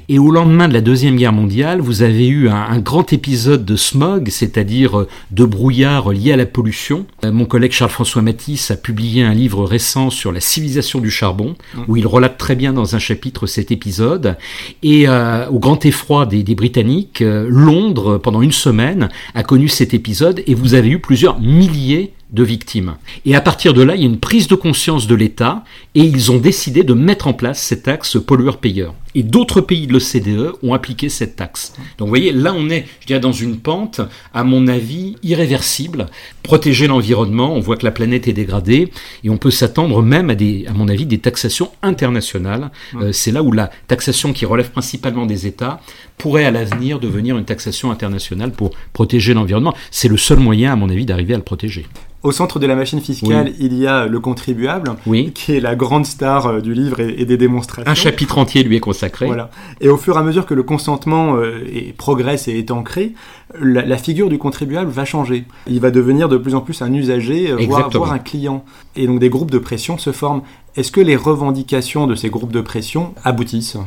Et 0.10 0.18
au 0.18 0.32
lendemain 0.32 0.68
de 0.68 0.74
la 0.74 0.82
deuxième 0.82 1.16
guerre 1.16 1.32
mondiale, 1.32 1.80
vous 1.80 2.02
avez 2.02 2.28
eu 2.28 2.50
un, 2.50 2.80
grand 2.80 3.14
épisode 3.14 3.66
de 3.66 3.76
smog, 3.76 4.30
c'est-à-dire 4.30 5.06
de 5.32 5.46
brouillard 5.46 6.12
lié 6.12 6.34
à 6.34 6.38
la 6.38 6.46
pollution. 6.46 7.06
Mon 7.24 7.46
collègue 7.46 7.72
Charles-François 7.72 8.22
Matisse 8.22 8.70
a 8.72 8.76
publié 8.76 9.24
un 9.24 9.34
livre 9.34 9.64
récent 9.64 10.10
sur 10.10 10.32
la 10.32 10.40
civilisation 10.40 11.00
du 11.00 11.10
charbon, 11.10 11.56
où 11.88 11.96
il 11.96 12.06
relate 12.06 12.38
très 12.38 12.56
bien 12.56 12.74
dans 12.74 12.96
un 12.96 13.00
chapitre 13.00 13.48
cet 13.48 13.72
épisode. 13.72 14.38
Et 14.84 15.08
au 15.08 15.60
grand 15.60 15.86
effroi 15.86 16.26
des, 16.26 16.44
des 16.44 16.56
Britanniques, 16.56 17.22
Londres, 17.22 18.18
pendant 18.18 18.42
une 18.42 18.52
semaine, 18.52 19.10
a 19.34 19.44
connu 19.44 19.68
cet 19.68 19.94
épisode 19.94 20.44
et 20.46 20.54
vous 20.54 20.74
avez 20.74 20.90
eu 20.90 20.95
plusieurs 21.00 21.40
milliers 21.40 22.14
de 22.32 22.44
victimes. 22.44 22.96
Et 23.26 23.36
à 23.36 23.42
partir 23.42 23.74
de 23.74 23.82
là, 23.82 23.96
il 23.96 24.02
y 24.02 24.04
a 24.04 24.08
une 24.08 24.20
prise 24.20 24.48
de 24.48 24.56
conscience 24.56 25.08
de 25.08 25.16
l'État 25.16 25.64
et 25.94 26.02
ils 26.02 26.32
ont 26.32 26.38
décidé 26.38 26.84
de 26.84 26.94
mettre 26.94 27.28
en 27.28 27.34
place 27.34 27.62
cette 27.62 27.84
taxe 27.84 28.18
pollueur-payeur. 28.20 28.94
Et 29.16 29.24
d'autres 29.24 29.62
pays 29.62 29.88
de 29.88 29.94
l'OCDE 29.94 30.54
ont 30.62 30.74
appliqué 30.74 31.10
cette 31.10 31.36
taxe. 31.38 31.74
Donc 31.98 32.08
vous 32.08 32.12
voyez, 32.12 32.32
là 32.32 32.54
on 32.56 32.70
est, 32.70 32.86
je 33.00 33.08
dirais, 33.08 33.20
dans 33.20 33.32
une 33.32 33.58
pente, 33.58 34.02
à 34.34 34.44
mon 34.44 34.68
avis, 34.68 35.16
irréversible. 35.24 36.08
Protéger 36.44 36.88
l'environnement, 36.88 37.54
on 37.54 37.60
voit 37.60 37.78
que 37.78 37.86
la 37.86 37.92
planète 37.92 38.28
est 38.28 38.34
dégradée 38.34 38.92
et 39.24 39.30
on 39.30 39.38
peut 39.38 39.52
s'attendre 39.52 40.04
même 40.04 40.30
à 40.30 40.36
des, 40.36 40.66
à 40.68 40.74
mon 40.74 40.88
avis, 40.90 41.06
des 41.06 41.20
taxations 41.20 41.72
internationales. 41.82 42.72
Euh, 42.96 43.12
c'est 43.12 43.32
là 43.32 43.42
où 43.42 43.52
la 43.52 43.72
taxation 43.88 44.34
qui 44.34 44.46
relève 44.46 44.70
principalement 44.70 45.26
des 45.26 45.48
États 45.48 45.80
pourrait 46.18 46.46
à 46.46 46.52
l'avenir 46.52 47.00
devenir 47.00 47.38
une 47.38 47.46
taxation 47.46 47.92
internationale 47.92 48.52
pour 48.52 48.72
protéger 48.94 49.34
l'environnement. 49.34 49.74
C'est 49.92 50.08
le 50.08 50.18
seul 50.18 50.40
moyen, 50.40 50.74
à 50.74 50.76
mon 50.76 50.90
avis, 50.90 51.06
d'arriver 51.06 51.34
à 51.34 51.38
le 51.38 51.44
protéger. 51.44 51.86
Au 52.26 52.32
centre 52.32 52.58
de 52.58 52.66
la 52.66 52.76
machine 52.76 53.02
fiscale, 53.02 53.54
il 53.60 53.76
y 53.76 53.86
a 53.86 54.08
le 54.08 54.20
contribuable, 54.20 54.96
qui 55.36 55.52
est 55.52 55.60
la 55.60 55.76
grande 55.76 56.08
star 56.08 56.48
euh, 56.48 56.60
du 56.60 56.74
livre 56.74 57.00
et, 57.00 57.24
des 57.24 57.38
démonstrations. 57.38 57.88
Un 57.88 57.94
chapitre 57.94 58.40
entier 58.40 58.64
lui 58.64 58.78
est 58.78 58.80
consacré. 58.80 59.05
Voilà. 59.28 59.50
Et 59.82 59.90
au 59.90 59.98
fur 59.98 60.16
et 60.16 60.20
à 60.20 60.24
mesure 60.24 60.46
que 60.46 60.54
le 60.54 60.64
consentement 60.64 61.36
euh, 61.36 61.62
progresse 61.98 62.48
et 62.48 62.58
est 62.58 62.72
ancré, 62.72 63.14
la, 63.60 63.98
figure 63.98 64.30
du 64.30 64.38
contribuable 64.38 64.90
va 64.90 65.06
changer. 65.06 65.46
Il 65.68 65.80
va 65.80 65.92
devenir 65.92 66.30
de 66.30 66.38
plus 66.38 66.56
en 66.56 66.62
plus 66.62 66.82
un 66.82 66.94
usager, 66.94 67.52
euh, 67.52 67.66
voire, 67.68 67.90
voire, 67.90 68.12
un 68.12 68.20
client. 68.20 68.66
Et 68.96 69.08
donc 69.08 69.20
des 69.20 69.30
groupes 69.30 69.52
de 69.52 69.60
pression 69.60 69.98
se 69.98 70.12
forment. 70.12 70.42
Est-ce 70.76 70.92
que 70.92 71.02
les 71.02 71.16
revendications 71.16 72.08
de 72.08 72.16
ces 72.16 72.30
groupes 72.30 72.52
de 72.52 72.62
pression 72.62 73.14
aboutissent? 73.24 73.78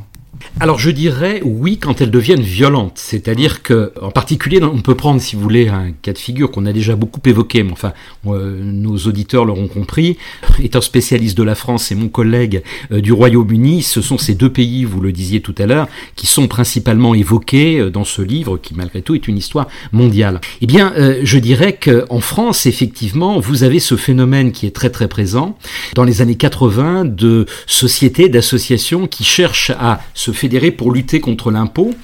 Alors 0.61 0.79
je 0.79 0.91
dirais 0.91 1.41
oui 1.45 1.79
quand 1.79 2.01
elles 2.01 2.11
deviennent 2.11 2.43
violentes, 2.43 2.97
c'est-à-dire 2.97 3.63
que 3.63 3.93
en 4.01 4.11
particulier 4.11 4.61
on 4.63 4.81
peut 4.81 4.95
prendre 4.95 5.21
si 5.21 5.37
vous 5.37 5.43
voulez 5.43 5.69
un 5.69 5.93
cas 6.03 6.13
de 6.13 6.19
figure 6.19 6.51
qu'on 6.51 6.67
a 6.67 6.73
déjà 6.73 6.97
beaucoup 6.97 7.21
évoqué, 7.25 7.63
mais 7.63 7.73
enfin 7.73 7.93
euh, 8.27 8.61
nos 8.63 8.97
auditeurs 8.99 9.45
l'auront 9.45 9.69
compris. 9.69 10.19
Étant 10.63 10.81
spécialiste 10.81 11.37
de 11.39 11.43
la 11.43 11.55
France 11.55 11.93
et 11.93 11.95
mon 11.95 12.09
collègue 12.09 12.63
euh, 12.93 13.01
du 13.01 13.13
Royaume-Uni, 13.13 13.83
ce 13.83 14.01
sont 14.01 14.19
ces 14.19 14.35
deux 14.35 14.51
pays, 14.51 14.85
vous 14.85 15.01
le 15.01 15.13
disiez 15.13 15.41
tout 15.41 15.55
à 15.59 15.67
l'heure, 15.67 15.89
qui 16.17 16.27
sont 16.27 16.49
principalement 16.49 17.15
évoqués 17.15 17.79
euh, 17.79 17.91
dans 17.91 18.05
ce 18.05 18.23
livre 18.23 18.59
qui 18.59 18.75
malgré 18.75 19.03
tout 19.03 19.15
est 19.15 19.29
une 19.29 19.39
histoire 19.39 19.69
mondiale. 19.93 20.41
Eh 20.61 20.67
bien, 20.67 20.93
je 21.23 21.39
dirais 21.39 21.79
qu'en 21.79 22.21
France 22.21 22.67
effectivement 22.67 23.39
vous 23.39 23.63
avez 23.63 23.79
ce 23.79 23.97
phénomène 23.97 24.53
qui 24.53 24.67
est 24.67 24.75
très 24.75 24.91
très 24.91 25.09
présent 25.09 25.57
dans 25.95 26.05
les 26.05 26.23
années 26.23 26.37
80 26.37 27.05
de 27.05 27.47
sociétés, 27.67 28.29
d'associations 28.29 29.07
qui 29.07 29.25
cherchent 29.25 29.71
à 29.79 30.01
se 30.15 30.28
fédérer 30.33 30.71
pour 30.71 30.93
lutter 30.93 31.21
contre 31.21 31.51
l'impôt. 31.51 31.95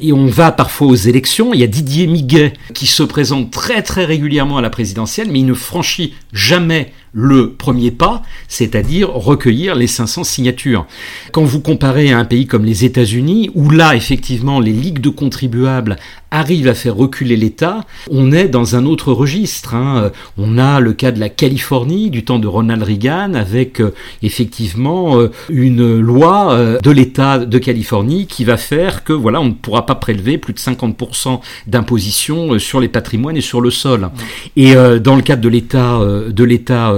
Et 0.00 0.12
on 0.12 0.26
va 0.26 0.52
parfois 0.52 0.88
aux 0.88 0.94
élections. 0.94 1.54
Il 1.54 1.60
y 1.60 1.64
a 1.64 1.66
Didier 1.66 2.06
Miguet 2.06 2.52
qui 2.74 2.86
se 2.86 3.02
présente 3.02 3.50
très 3.50 3.82
très 3.82 4.04
régulièrement 4.04 4.58
à 4.58 4.62
la 4.62 4.70
présidentielle, 4.70 5.28
mais 5.30 5.40
il 5.40 5.46
ne 5.46 5.54
franchit 5.54 6.14
jamais 6.32 6.92
le 7.12 7.52
premier 7.52 7.90
pas, 7.90 8.22
c'est-à-dire 8.46 9.08
recueillir 9.10 9.74
les 9.74 9.86
500 9.86 10.22
signatures. 10.22 10.86
Quand 11.32 11.44
vous 11.44 11.60
comparez 11.60 12.12
à 12.12 12.18
un 12.18 12.26
pays 12.26 12.46
comme 12.46 12.66
les 12.66 12.84
États-Unis, 12.84 13.50
où 13.54 13.70
là, 13.70 13.96
effectivement, 13.96 14.60
les 14.60 14.72
ligues 14.72 15.00
de 15.00 15.08
contribuables 15.08 15.96
arrivent 16.30 16.68
à 16.68 16.74
faire 16.74 16.96
reculer 16.96 17.36
l'État, 17.36 17.84
on 18.10 18.32
est 18.32 18.48
dans 18.48 18.76
un 18.76 18.84
autre 18.84 19.12
registre. 19.12 19.74
Hein. 19.74 20.10
On 20.36 20.58
a 20.58 20.80
le 20.80 20.92
cas 20.92 21.12
de 21.12 21.20
la 21.20 21.28
Californie 21.28 22.10
du 22.10 22.24
temps 22.24 22.38
de 22.38 22.46
Ronald 22.46 22.82
Reagan, 22.82 23.34
avec 23.34 23.80
euh, 23.80 23.94
effectivement 24.22 25.18
euh, 25.18 25.30
une 25.48 25.98
loi 25.98 26.52
euh, 26.52 26.78
de 26.80 26.90
l'État 26.90 27.38
de 27.38 27.58
Californie 27.58 28.26
qui 28.26 28.44
va 28.44 28.56
faire 28.56 29.04
que 29.04 29.12
voilà, 29.12 29.40
on 29.40 29.46
ne 29.46 29.52
pourra 29.52 29.86
pas 29.86 29.94
prélever 29.94 30.38
plus 30.38 30.52
de 30.52 30.58
50% 30.58 31.40
d'imposition 31.66 32.58
sur 32.58 32.80
les 32.80 32.88
patrimoines 32.88 33.36
et 33.36 33.40
sur 33.40 33.60
le 33.60 33.70
sol. 33.70 34.10
Et 34.56 34.74
dans 34.74 35.16
le 35.16 35.22
cadre 35.22 35.42
de 35.42 35.48
l'État 35.48 36.00
de 36.00 36.44
l'État 36.44 36.94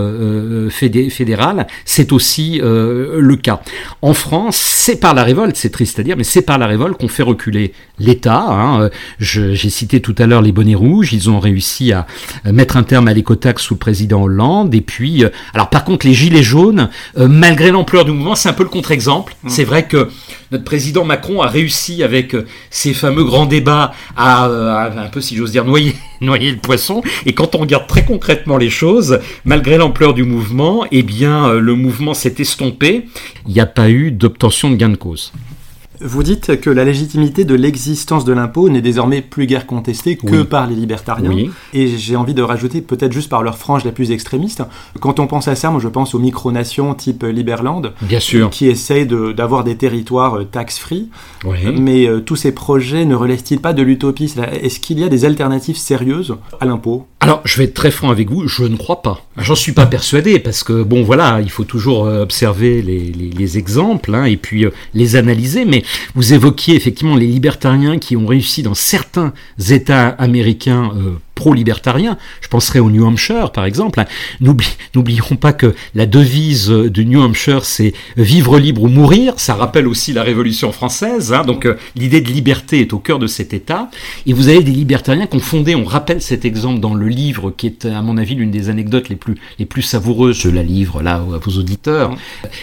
fédéral, 0.71 1.67
c'est 1.85 2.12
aussi 2.12 2.61
le 2.62 3.37
cas. 3.37 3.61
En 4.03 4.14
France, 4.14 4.57
c'est 4.57 5.01
par 5.01 5.14
la 5.14 5.25
révolte, 5.25 5.57
c'est 5.57 5.71
triste 5.71 5.99
à 5.99 6.03
dire, 6.03 6.17
mais 6.17 6.25
c'est 6.25 6.43
par 6.43 6.59
la 6.59 6.67
révolte 6.67 6.99
qu'on 6.99 7.09
fait 7.09 7.23
reculer 7.23 7.73
l'État. 7.99 8.45
Hein. 8.49 8.91
J'ai 9.19 9.57
cité 9.57 10.01
tout 10.01 10.15
à 10.19 10.27
l'heure 10.27 10.43
les 10.43 10.53
bonnets 10.53 10.75
rouges, 10.75 11.13
ils 11.13 11.31
ont 11.31 11.41
réussi 11.41 11.93
à 11.93 12.07
mettre 12.45 12.77
un 12.77 12.83
terme 12.83 13.09
à 13.09 13.15
l'écotaxe 13.15 13.63
sous 13.63 13.75
le 13.75 13.79
président 13.79 14.23
Hollande. 14.23 14.75
Et 14.75 14.81
puis, 14.81 15.25
euh, 15.25 15.31
alors 15.55 15.71
par 15.71 15.85
contre, 15.85 16.07
les 16.07 16.15
gilets 16.15 16.43
jaunes, 16.43 16.89
malgré 17.17 17.71
l'ampleur 17.71 18.05
du 18.05 18.13
mouvement, 18.13 18.35
c'est 18.35 18.49
un 18.49 18.53
peu 18.53 18.63
le 18.63 18.69
contre-exemple. 18.69 19.35
Mmh. 19.43 19.49
C'est 19.49 19.65
vrai 19.65 19.87
que 19.87 20.09
notre 20.51 20.65
président 20.65 21.05
Macron 21.05 21.43
a 21.43 21.49
réussi 21.49 22.03
avec 22.03 22.35
ses 22.71 22.95
fameux 22.95 23.25
grands 23.25 23.47
débats 23.47 23.93
à, 24.17 24.47
un 24.87 25.09
peu, 25.09 25.21
si 25.21 25.37
j'ose 25.37 25.53
dire, 25.53 25.65
noyer, 25.65 25.95
noyer 26.21 26.51
le 26.51 26.59
poisson. 26.59 27.03
Et 27.27 27.35
quand 27.35 27.55
on 27.55 27.59
regarde 27.59 27.87
très 27.87 28.05
concrètement 28.05 28.57
les 28.57 28.71
choses, 28.71 29.21
malgré 29.45 29.77
l'ampleur 29.77 30.15
du 30.15 30.25
mouvement, 30.25 30.85
eh 30.91 31.03
bien, 31.03 31.49
euh, 31.49 31.61
le 31.61 31.75
mouvement 31.75 32.15
s'est 32.15 32.35
estompé. 32.39 33.07
Il 33.47 33.55
n'y 33.55 33.61
a 33.61 33.67
pas 33.67 33.91
eu 33.91 34.11
d'obtention 34.11 34.71
de 34.71 34.77
gain 34.77 34.89
de 34.89 34.97
cause. 34.97 35.33
Vous 36.01 36.23
dites 36.23 36.61
que 36.61 36.71
la 36.71 36.85
légitimité 36.85 37.45
de 37.45 37.55
l'existence 37.55 38.25
de 38.25 38.33
l'impôt 38.33 38.69
n'est 38.69 38.81
désormais 38.81 39.21
plus 39.23 39.47
guère 39.47 39.67
contestée 39.67 40.17
que 40.17 40.43
par 40.43 40.67
les 40.67 40.75
libertariens. 40.75 41.33
Et 41.75 41.89
j'ai 41.89 42.17
envie 42.17 42.35
de 42.35 42.43
rajouter, 42.43 42.81
peut-être 42.81 43.13
juste 43.13 43.29
par 43.29 43.43
leur 43.43 43.59
frange 43.59 43.85
la 43.85 43.93
plus 43.93 44.11
extrémiste, 44.11 44.63
quand 45.01 45.21
on 45.21 45.27
pense 45.27 45.49
à 45.49 45.55
ça, 45.55 45.71
moi 45.71 45.81
je 45.81 45.89
pense 45.89 46.15
aux 46.15 46.19
micronations 46.19 46.95
type 46.95 47.25
Liberland, 47.25 47.93
Bien 48.03 48.21
sûr. 48.21 48.51
qui 48.51 48.67
essayent 48.67 49.07
d'avoir 49.07 49.65
des 49.65 49.77
territoires 49.77 50.39
euh, 50.39 50.45
tax-free. 50.45 51.09
Mais 51.77 52.07
euh, 52.07 52.21
tous 52.21 52.37
ces 52.37 52.53
projets 52.53 53.05
ne 53.05 53.15
relèvent-ils 53.15 53.61
pas 53.61 53.73
de 53.73 53.83
l'utopie? 53.83 54.33
Est-ce 54.63 54.81
qu'il 54.81 54.99
y 54.99 55.05
a 55.05 55.09
des 55.09 55.25
alternatives 55.25 55.77
sérieuses 55.77 56.37
à 56.61 56.67
l'impôt? 56.67 57.07
Alors, 57.21 57.41
je 57.45 57.59
vais 57.59 57.65
être 57.65 57.75
très 57.75 57.91
franc 57.91 58.11
avec 58.11 58.31
vous, 58.31 58.47
je 58.47 58.63
ne 58.63 58.77
crois 58.77 59.03
pas. 59.03 59.27
J'en 59.39 59.57
suis 59.57 59.73
pas 59.73 59.87
persuadé, 59.87 60.39
parce 60.39 60.63
que, 60.63 60.85
bon, 60.85 61.03
voilà, 61.03 61.41
il 61.41 61.51
faut 61.51 61.65
toujours 61.65 62.07
euh, 62.07 62.23
observer 62.23 62.81
les, 62.81 63.11
les, 63.11 63.59
exemples, 63.59 64.15
hein, 64.15 64.25
et 64.25 64.37
puis 64.37 64.67
les 64.95 65.17
analyser, 65.17 65.65
mais 65.65 65.83
vous 66.15 66.33
évoquiez 66.33 66.77
effectivement 66.77 67.17
les 67.17 67.27
libertariens 67.27 67.99
qui 67.99 68.17
ont 68.17 68.27
réussi 68.27 68.63
dans 68.63 68.75
certains 68.75 69.33
États 69.69 70.09
américains 70.11 70.93
euh, 70.95 71.17
pro-libertariens. 71.38 72.18
Je 72.40 72.48
penserai 72.48 72.81
au 72.81 72.90
New 72.90 73.07
Hampshire, 73.07 73.53
par 73.53 73.64
exemple. 73.64 74.05
N'oublions 74.40 75.37
pas 75.40 75.53
que 75.53 75.74
la 75.94 76.05
devise 76.05 76.68
de 76.68 77.03
New 77.05 77.22
Hampshire, 77.22 77.64
c'est 77.64 77.94
vivre 78.16 78.59
libre 78.59 78.83
ou 78.83 78.88
mourir. 78.88 79.35
Ça 79.37 79.55
rappelle 79.55 79.87
aussi 79.87 80.12
la 80.12 80.24
Révolution 80.24 80.72
française. 80.72 81.33
Hein. 81.33 81.44
Donc 81.44 81.64
euh, 81.64 81.77
l'idée 81.94 82.20
de 82.20 82.29
liberté 82.29 82.81
est 82.81 82.92
au 82.92 82.98
cœur 82.98 83.20
de 83.20 83.29
cet 83.29 83.55
État. 83.55 83.88
Et 84.27 84.33
vous 84.33 84.48
avez 84.48 84.62
des 84.64 84.72
libertariens 84.72 85.27
qui 85.27 85.37
ont 85.37 85.40
fondé, 85.40 85.77
on 85.77 85.85
rappelle 85.85 86.20
cet 86.20 86.44
exemple 86.44 86.81
dans 86.81 86.94
le 86.94 87.07
livre, 87.07 87.53
qui 87.57 87.68
est 87.68 87.87
à 87.87 88.03
mon 88.03 88.18
avis 88.18 88.35
l'une 88.35 88.51
des 88.51 88.68
anecdotes 88.68 89.09
les 89.09 89.16
plus, 89.16 89.37
les 89.61 89.66
plus 89.66 89.83
savoureuses, 89.83 90.40
je 90.40 90.48
la 90.48 90.64
livre 90.64 91.03
là 91.03 91.14
à 91.14 91.38
vos 91.38 91.59
auditeurs, 91.59 92.16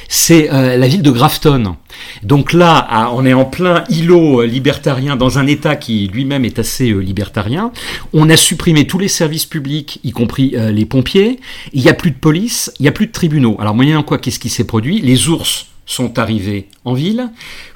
c'est 0.09 0.51
euh, 0.51 0.75
la 0.75 0.87
ville 0.87 1.01
de 1.01 1.11
Grafton. 1.11 1.75
Donc 2.23 2.51
là, 2.51 3.09
on 3.13 3.25
est 3.25 3.33
en 3.33 3.45
plein 3.45 3.85
îlot 3.89 4.41
euh, 4.41 4.45
libertarien 4.45 5.15
dans 5.15 5.39
un 5.39 5.47
État 5.47 5.77
qui 5.77 6.09
lui-même 6.11 6.43
est 6.43 6.59
assez 6.59 6.91
libertarien. 6.91 7.71
On 8.11 8.29
a 8.29 8.35
supprimé 8.35 8.64
tous 8.87 8.97
les 8.99 9.07
services 9.07 9.45
publics, 9.45 9.99
y 10.03 10.11
compris 10.11 10.55
les 10.71 10.85
pompiers. 10.85 11.39
Il 11.73 11.81
n'y 11.81 11.89
a 11.89 11.93
plus 11.93 12.11
de 12.11 12.17
police, 12.17 12.71
il 12.79 12.83
n'y 12.83 12.87
a 12.87 12.91
plus 12.91 13.07
de 13.07 13.11
tribunaux. 13.11 13.55
Alors 13.59 13.75
moyennant 13.75 14.03
quoi, 14.03 14.17
qu'est-ce 14.17 14.39
qui 14.39 14.49
s'est 14.49 14.65
produit? 14.65 15.01
Les 15.01 15.29
ours 15.29 15.67
sont 15.85 16.19
arrivés 16.19 16.67
en 16.83 16.93
ville. 16.93 17.29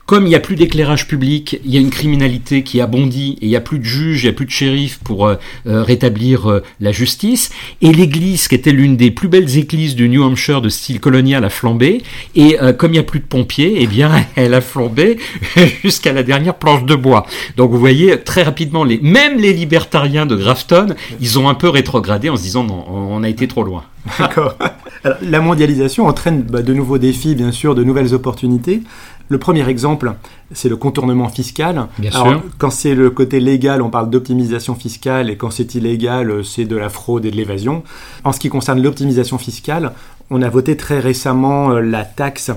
Comme 0.09 0.25
il 0.25 0.29
n'y 0.29 0.35
a 0.35 0.39
plus 0.39 0.55
d'éclairage 0.55 1.07
public, 1.07 1.59
il 1.63 1.71
y 1.71 1.77
a 1.77 1.79
une 1.79 1.91
criminalité 1.91 2.63
qui 2.63 2.81
a 2.81 2.87
bondi 2.87 3.37
et 3.41 3.45
il 3.45 3.49
n'y 3.49 3.55
a 3.55 3.61
plus 3.61 3.77
de 3.77 3.83
juges, 3.83 4.23
il 4.23 4.25
n'y 4.25 4.31
a 4.31 4.33
plus 4.33 4.47
de 4.47 4.51
shérifs 4.51 4.97
pour 5.03 5.27
euh, 5.27 5.35
euh, 5.67 5.83
rétablir 5.83 6.49
euh, 6.49 6.63
la 6.79 6.91
justice. 6.91 7.51
Et 7.83 7.93
l'église, 7.93 8.47
qui 8.47 8.55
était 8.55 8.71
l'une 8.71 8.97
des 8.97 9.11
plus 9.11 9.27
belles 9.27 9.55
églises 9.55 9.95
du 9.95 10.09
New 10.09 10.23
Hampshire 10.23 10.61
de 10.61 10.69
style 10.69 10.99
colonial, 10.99 11.45
a 11.45 11.49
flambé. 11.51 12.01
Et 12.33 12.57
comme 12.79 12.89
il 12.89 12.93
n'y 12.93 12.99
a 12.99 13.03
plus 13.03 13.19
de 13.19 13.25
pompiers, 13.25 13.75
eh 13.81 13.85
bien, 13.85 14.25
elle 14.35 14.55
a 14.55 14.61
flambé 14.61 15.19
jusqu'à 15.83 16.11
la 16.11 16.23
dernière 16.23 16.55
planche 16.55 16.85
de 16.85 16.95
bois. 16.95 17.27
Donc 17.55 17.69
vous 17.69 17.79
voyez, 17.79 18.19
très 18.19 18.41
rapidement, 18.41 18.83
les, 18.83 18.97
même 19.03 19.37
les 19.37 19.53
libertariens 19.53 20.25
de 20.25 20.35
Grafton, 20.35 20.95
ils 21.21 21.37
ont 21.37 21.49
un 21.49 21.55
peu 21.55 21.69
rétrogradé 21.69 22.31
en 22.31 22.35
se 22.35 22.41
disant 22.41 22.63
non, 22.63 22.83
on 22.89 23.21
a 23.21 23.29
été 23.29 23.47
trop 23.47 23.61
loin. 23.61 23.83
D'accord. 24.17 24.55
La 25.03 25.39
mondialisation 25.39 26.07
entraîne 26.07 26.41
bah, 26.43 26.61
de 26.61 26.73
nouveaux 26.73 26.97
défis, 26.97 27.35
bien 27.35 27.51
sûr, 27.51 27.75
de 27.75 27.83
nouvelles 27.83 28.13
opportunités. 28.13 28.83
Le 29.29 29.37
premier 29.37 29.67
exemple, 29.69 30.13
c'est 30.51 30.69
le 30.69 30.75
contournement 30.75 31.29
fiscal. 31.29 31.87
Bien 31.99 32.11
sûr. 32.11 32.43
Quand 32.57 32.71
c'est 32.71 32.95
le 32.95 33.11
côté 33.11 33.39
légal, 33.39 33.81
on 33.81 33.89
parle 33.89 34.09
d'optimisation 34.09 34.73
fiscale, 34.73 35.29
et 35.29 35.37
quand 35.37 35.51
c'est 35.51 35.75
illégal, 35.75 36.43
c'est 36.43 36.65
de 36.65 36.75
la 36.75 36.89
fraude 36.89 37.25
et 37.25 37.31
de 37.31 37.35
l'évasion. 37.35 37.83
En 38.23 38.31
ce 38.31 38.39
qui 38.39 38.49
concerne 38.49 38.81
l'optimisation 38.81 39.37
fiscale, 39.37 39.93
on 40.31 40.41
a 40.41 40.49
voté 40.49 40.75
très 40.77 40.99
récemment 40.99 41.71
euh, 41.71 41.81
la 41.81 42.03
taxe 42.05 42.51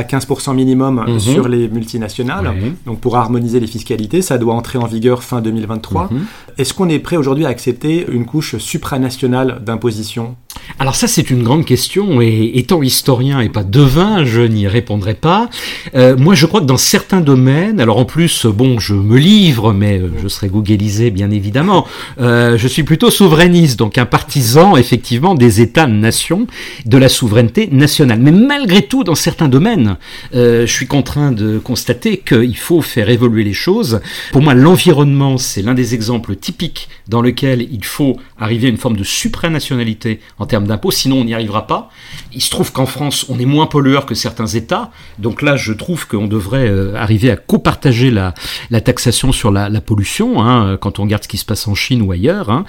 à 0.00 0.02
15% 0.02 0.54
minimum 0.54 1.04
mhm. 1.06 1.20
sur 1.20 1.48
les 1.48 1.68
multinationales. 1.68 2.52
Donc 2.86 3.00
pour 3.00 3.16
harmoniser 3.16 3.60
les 3.60 3.66
fiscalités, 3.66 4.22
ça 4.22 4.38
doit 4.38 4.54
entrer 4.54 4.78
en 4.78 4.86
vigueur 4.86 5.22
fin 5.22 5.40
2023. 5.40 6.08
Mhm. 6.10 6.20
Est-ce 6.58 6.74
qu'on 6.74 6.88
est 6.88 6.98
prêt 6.98 7.16
aujourd'hui 7.16 7.44
à 7.44 7.48
accepter 7.48 8.06
une 8.10 8.24
couche 8.24 8.56
supranationale 8.56 9.62
d'imposition? 9.64 10.36
Alors 10.78 10.94
ça 10.94 11.06
c'est 11.06 11.30
une 11.30 11.42
grande 11.42 11.64
question 11.64 12.20
et 12.20 12.52
étant 12.54 12.82
historien 12.82 13.40
et 13.40 13.48
pas 13.48 13.64
devin, 13.64 14.24
je 14.24 14.40
n'y 14.40 14.66
répondrai 14.66 15.14
pas. 15.14 15.48
Euh, 15.94 16.16
moi 16.16 16.34
je 16.34 16.46
crois 16.46 16.60
que 16.60 16.66
dans 16.66 16.76
certains 16.76 17.20
domaines, 17.20 17.80
alors 17.80 17.98
en 17.98 18.04
plus 18.04 18.46
bon 18.46 18.78
je 18.78 18.94
me 18.94 19.18
livre 19.18 19.72
mais 19.72 19.98
euh, 19.98 20.10
je 20.22 20.28
serai 20.28 20.48
googlisé 20.48 21.10
bien 21.10 21.30
évidemment, 21.30 21.86
euh, 22.20 22.56
je 22.56 22.68
suis 22.68 22.82
plutôt 22.82 23.10
souverainiste 23.10 23.78
donc 23.78 23.98
un 23.98 24.06
partisan 24.06 24.76
effectivement 24.76 25.34
des 25.34 25.60
États-nations, 25.60 26.46
de 26.86 26.98
la 26.98 27.08
souveraineté 27.08 27.68
nationale. 27.70 28.20
Mais 28.20 28.32
malgré 28.32 28.82
tout 28.82 29.04
dans 29.04 29.14
certains 29.14 29.48
domaines, 29.48 29.89
je 30.32 30.66
suis 30.66 30.86
contraint 30.86 31.32
de 31.32 31.58
constater 31.58 32.18
qu'il 32.18 32.56
faut 32.56 32.82
faire 32.82 33.08
évoluer 33.08 33.44
les 33.44 33.52
choses. 33.52 34.00
Pour 34.32 34.42
moi 34.42 34.54
l'environnement 34.54 35.38
c'est 35.38 35.62
l'un 35.62 35.74
des 35.74 35.94
exemples 35.94 36.36
typiques 36.36 36.88
dans 37.08 37.22
lequel 37.22 37.62
il 37.62 37.84
faut 37.84 38.16
arriver 38.40 38.66
à 38.66 38.70
une 38.70 38.76
forme 38.76 38.96
de 38.96 39.04
supranationalité 39.04 40.20
en 40.38 40.46
termes 40.46 40.66
d'impôts, 40.66 40.90
sinon 40.90 41.18
on 41.20 41.24
n'y 41.24 41.34
arrivera 41.34 41.66
pas. 41.66 41.90
Il 42.32 42.42
se 42.42 42.50
trouve 42.50 42.72
qu'en 42.72 42.86
France, 42.86 43.26
on 43.28 43.38
est 43.38 43.44
moins 43.44 43.66
pollueur 43.66 44.06
que 44.06 44.14
certains 44.14 44.46
États, 44.46 44.90
donc 45.18 45.42
là, 45.42 45.56
je 45.56 45.72
trouve 45.72 46.06
qu'on 46.06 46.26
devrait 46.26 46.68
euh, 46.68 46.94
arriver 46.96 47.30
à 47.30 47.36
copartager 47.36 48.10
la, 48.10 48.34
la 48.70 48.80
taxation 48.80 49.32
sur 49.32 49.50
la, 49.50 49.68
pollution, 49.80 50.42
hein, 50.42 50.76
quand 50.80 50.98
on 50.98 51.04
regarde 51.04 51.22
ce 51.22 51.28
qui 51.28 51.38
se 51.38 51.44
passe 51.44 51.66
en 51.68 51.74
Chine 51.74 52.02
ou 52.02 52.12
ailleurs. 52.12 52.50
Hein. 52.50 52.64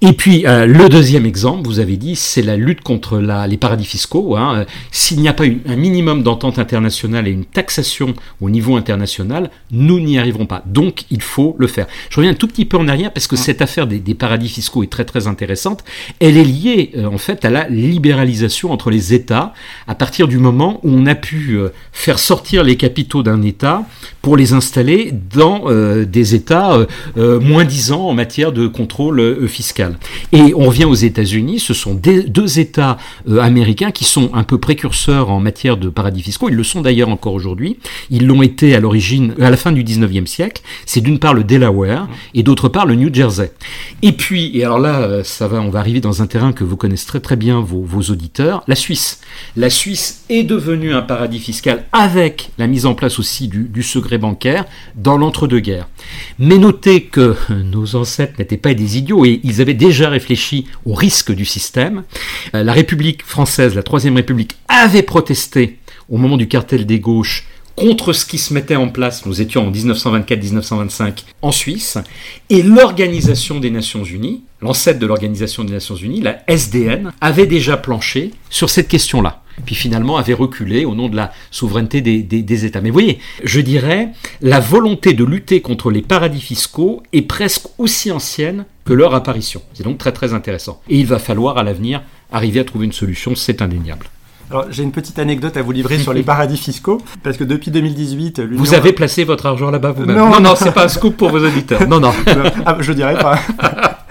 Et 0.00 0.12
puis, 0.12 0.46
euh, 0.46 0.66
le 0.66 0.88
deuxième 0.88 1.26
exemple, 1.26 1.66
vous 1.66 1.78
avez 1.78 1.96
dit, 1.96 2.16
c'est 2.16 2.42
la 2.42 2.56
lutte 2.56 2.80
contre 2.82 3.18
la, 3.18 3.46
les 3.46 3.56
paradis 3.56 3.84
fiscaux. 3.84 4.36
Hein. 4.36 4.64
S'il 4.90 5.20
n'y 5.20 5.28
a 5.28 5.32
pas 5.32 5.44
un 5.44 5.76
minimum 5.76 6.22
d'entente 6.22 6.58
internationale 6.58 7.28
et 7.28 7.30
une 7.30 7.44
taxation 7.44 8.14
au 8.40 8.50
niveau 8.50 8.76
international, 8.76 9.50
nous 9.70 10.00
n'y 10.00 10.18
arriverons 10.18 10.46
pas. 10.46 10.62
Donc, 10.66 11.04
il 11.10 11.22
faut 11.22 11.54
le 11.58 11.66
faire. 11.66 11.86
Je 12.10 12.16
reviens 12.16 12.32
un 12.32 12.36
tout 12.36 12.48
petit 12.48 12.64
peu 12.64 12.76
en 12.76 12.88
arrière 12.88 13.12
parce 13.12 13.26
que 13.26 13.36
cette 13.36 13.62
affaire 13.62 13.86
des, 13.86 13.98
des 13.98 14.14
paradis 14.14 14.48
fiscaux 14.48 14.82
est 14.82 14.90
très 14.90 15.04
très 15.04 15.13
intéressante. 15.26 15.84
Elle 16.20 16.36
est 16.36 16.44
liée 16.44 16.92
euh, 16.96 17.06
en 17.06 17.18
fait 17.18 17.44
à 17.44 17.50
la 17.50 17.68
libéralisation 17.68 18.72
entre 18.72 18.90
les 18.90 19.14
États 19.14 19.52
à 19.86 19.94
partir 19.94 20.28
du 20.28 20.38
moment 20.38 20.80
où 20.82 20.90
on 20.90 21.06
a 21.06 21.14
pu 21.14 21.52
euh, 21.52 21.70
faire 21.92 22.18
sortir 22.18 22.62
les 22.62 22.76
capitaux 22.76 23.22
d'un 23.22 23.42
État 23.42 23.84
pour 24.24 24.38
les 24.38 24.54
installer 24.54 25.12
dans 25.12 25.64
euh, 25.66 26.06
des 26.06 26.34
États 26.34 26.78
euh, 27.18 27.40
moins 27.40 27.66
disants 27.66 28.08
en 28.08 28.14
matière 28.14 28.52
de 28.52 28.66
contrôle 28.66 29.46
fiscal. 29.48 29.98
Et 30.32 30.54
on 30.56 30.64
revient 30.64 30.86
aux 30.86 30.94
États-Unis, 30.94 31.60
ce 31.60 31.74
sont 31.74 31.92
deux 31.92 32.58
États 32.58 32.96
américains 33.38 33.90
qui 33.90 34.04
sont 34.04 34.30
un 34.32 34.42
peu 34.42 34.56
précurseurs 34.56 35.28
en 35.28 35.40
matière 35.40 35.76
de 35.76 35.90
paradis 35.90 36.22
fiscaux. 36.22 36.48
Ils 36.48 36.54
le 36.54 36.64
sont 36.64 36.80
d'ailleurs 36.80 37.10
encore 37.10 37.34
aujourd'hui. 37.34 37.76
Ils 38.08 38.26
l'ont 38.26 38.40
été 38.40 38.74
à 38.74 38.80
l'origine, 38.80 39.34
à 39.42 39.50
la 39.50 39.58
fin 39.58 39.72
du 39.72 39.84
19e 39.84 40.24
siècle. 40.24 40.62
C'est 40.86 41.02
d'une 41.02 41.18
part 41.18 41.34
le 41.34 41.44
Delaware 41.44 42.08
et 42.32 42.42
d'autre 42.42 42.70
part 42.70 42.86
le 42.86 42.94
New 42.94 43.12
Jersey. 43.12 43.52
Et 44.00 44.12
puis, 44.12 44.56
et 44.56 44.64
alors 44.64 44.78
là, 44.78 45.22
ça 45.22 45.48
va, 45.48 45.60
on 45.60 45.68
va 45.68 45.80
arriver 45.80 46.00
dans 46.00 46.22
un 46.22 46.26
terrain 46.26 46.54
que 46.54 46.64
vous 46.64 46.78
connaissez 46.78 47.06
très 47.06 47.20
très 47.20 47.36
bien 47.36 47.60
vos, 47.60 47.84
auditeurs, 48.10 48.64
la 48.68 48.74
Suisse. 48.74 49.20
La 49.54 49.68
Suisse 49.68 50.24
est 50.30 50.44
devenue 50.44 50.94
un 50.94 51.02
paradis 51.02 51.40
fiscal 51.40 51.84
avec 51.92 52.52
la 52.56 52.66
mise 52.66 52.86
en 52.86 52.94
place 52.94 53.18
aussi 53.18 53.48
du, 53.48 53.82
secret 53.82 54.13
bancaire 54.18 54.64
dans 54.94 55.16
l'entre-deux-guerres. 55.16 55.88
Mais 56.38 56.58
notez 56.58 57.04
que 57.04 57.36
nos 57.50 57.96
ancêtres 57.96 58.34
n'étaient 58.38 58.56
pas 58.56 58.74
des 58.74 58.98
idiots 58.98 59.24
et 59.24 59.40
ils 59.44 59.60
avaient 59.60 59.74
déjà 59.74 60.08
réfléchi 60.08 60.66
aux 60.84 60.94
risques 60.94 61.32
du 61.32 61.44
système. 61.44 62.04
Euh, 62.54 62.62
la 62.62 62.72
République 62.72 63.24
française, 63.24 63.74
la 63.74 63.82
Troisième 63.82 64.16
République, 64.16 64.56
avait 64.68 65.02
protesté 65.02 65.78
au 66.08 66.18
moment 66.18 66.36
du 66.36 66.48
cartel 66.48 66.86
des 66.86 67.00
gauches 67.00 67.46
contre 67.76 68.12
ce 68.12 68.24
qui 68.24 68.38
se 68.38 68.54
mettait 68.54 68.76
en 68.76 68.88
place, 68.88 69.26
nous 69.26 69.40
étions 69.40 69.66
en 69.66 69.70
1924-1925 69.72 71.24
en 71.42 71.52
Suisse, 71.52 71.98
et 72.50 72.62
l'Organisation 72.62 73.58
des 73.58 73.70
Nations 73.70 74.04
Unies, 74.04 74.44
l'ancêtre 74.60 75.00
de 75.00 75.06
l'Organisation 75.06 75.64
des 75.64 75.72
Nations 75.72 75.96
Unies, 75.96 76.20
la 76.20 76.38
SDN, 76.48 77.12
avait 77.20 77.46
déjà 77.46 77.76
planché 77.76 78.30
sur 78.48 78.70
cette 78.70 78.88
question-là. 78.88 79.43
Puis 79.64 79.74
finalement 79.74 80.16
avait 80.16 80.34
reculé 80.34 80.84
au 80.84 80.94
nom 80.94 81.08
de 81.08 81.16
la 81.16 81.32
souveraineté 81.50 82.00
des, 82.00 82.22
des, 82.22 82.64
États. 82.64 82.80
Mais 82.80 82.90
vous 82.90 82.94
voyez, 82.94 83.18
je 83.42 83.60
dirais, 83.60 84.10
la 84.40 84.60
volonté 84.60 85.12
de 85.12 85.24
lutter 85.24 85.60
contre 85.60 85.90
les 85.90 86.02
paradis 86.02 86.40
fiscaux 86.40 87.02
est 87.12 87.22
presque 87.22 87.66
aussi 87.78 88.10
ancienne 88.10 88.64
que 88.84 88.92
leur 88.92 89.14
apparition. 89.14 89.62
C'est 89.72 89.84
donc 89.84 89.98
très 89.98 90.12
très 90.12 90.34
intéressant. 90.34 90.80
Et 90.88 90.98
il 90.98 91.06
va 91.06 91.18
falloir 91.18 91.58
à 91.58 91.62
l'avenir 91.62 92.02
arriver 92.32 92.60
à 92.60 92.64
trouver 92.64 92.86
une 92.86 92.92
solution, 92.92 93.34
c'est 93.34 93.62
indéniable. 93.62 94.06
Alors, 94.50 94.66
j'ai 94.70 94.82
une 94.82 94.92
petite 94.92 95.18
anecdote 95.18 95.56
à 95.56 95.62
vous 95.62 95.72
livrer 95.72 95.98
sur 95.98 96.12
les 96.12 96.22
paradis 96.22 96.58
fiscaux, 96.58 97.00
parce 97.22 97.36
que 97.36 97.44
depuis 97.44 97.70
2018, 97.70 98.42
Vous 98.52 98.74
avez 98.74 98.92
placé 98.92 99.24
votre 99.24 99.46
argent 99.46 99.70
là-bas 99.70 99.92
vous-même 99.92 100.16
Non, 100.16 100.28
non, 100.28 100.40
non 100.40 100.54
c'est 100.54 100.72
pas 100.72 100.84
un 100.84 100.88
scoop 100.88 101.16
pour 101.16 101.30
vos 101.30 101.44
auditeurs. 101.44 101.88
Non, 101.88 102.00
non. 102.00 102.12
Ah, 102.66 102.76
je 102.80 102.92
dirais 102.92 103.18
pas. 103.18 103.38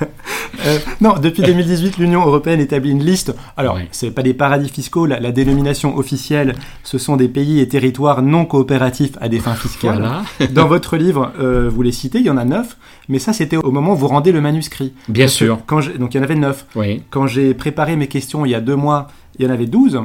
Euh, 0.66 0.78
non, 1.02 1.16
depuis 1.22 1.44
2018, 1.44 1.98
l'Union 1.98 2.26
européenne 2.26 2.60
établit 2.60 2.92
une 2.92 3.04
liste. 3.04 3.36
Alors, 3.58 3.78
ce 3.92 4.04
c'est 4.04 4.12
pas 4.12 4.22
des 4.22 4.34
paradis 4.34 4.70
fiscaux. 4.70 5.06
La, 5.06 5.32
dénomination 5.32 5.98
officielle, 5.98 6.56
ce 6.84 6.98
sont 6.98 7.16
des 7.16 7.28
pays 7.28 7.60
et 7.60 7.68
territoires 7.68 8.22
non 8.22 8.46
coopératifs 8.46 9.14
à 9.20 9.30
des 9.30 9.40
fins 9.40 9.56
fiscales. 9.56 10.00
Voilà. 10.00 10.24
Dans 10.52 10.68
votre 10.68 10.98
livre, 10.98 11.32
euh, 11.40 11.70
vous 11.70 11.82
les 11.82 11.92
citez, 11.92 12.20
il 12.20 12.26
y 12.26 12.30
en 12.30 12.38
a 12.38 12.46
neuf. 12.46 12.78
Mais 13.10 13.20
ça, 13.20 13.34
c'était 13.34 13.58
au 13.58 13.72
moment 13.72 13.94
où 13.94 13.96
vous 13.96 14.08
rendez 14.08 14.32
le 14.32 14.42
manuscrit. 14.42 14.94
Bien 15.08 15.28
sûr. 15.28 15.60
Quand 15.66 15.80
donc, 15.98 16.14
il 16.14 16.18
y 16.18 16.20
en 16.20 16.24
avait 16.24 16.36
neuf. 16.36 16.66
Oui. 16.76 17.02
Quand 17.10 17.28
j'ai 17.28 17.54
préparé 17.54 17.96
mes 17.96 18.08
questions 18.08 18.46
il 18.46 18.50
y 18.52 18.56
a 18.56 18.62
deux 18.62 18.76
mois 18.76 19.08
il 19.40 19.46
y 19.46 19.50
en 19.50 19.52
avait 19.52 19.66
12. 19.66 20.00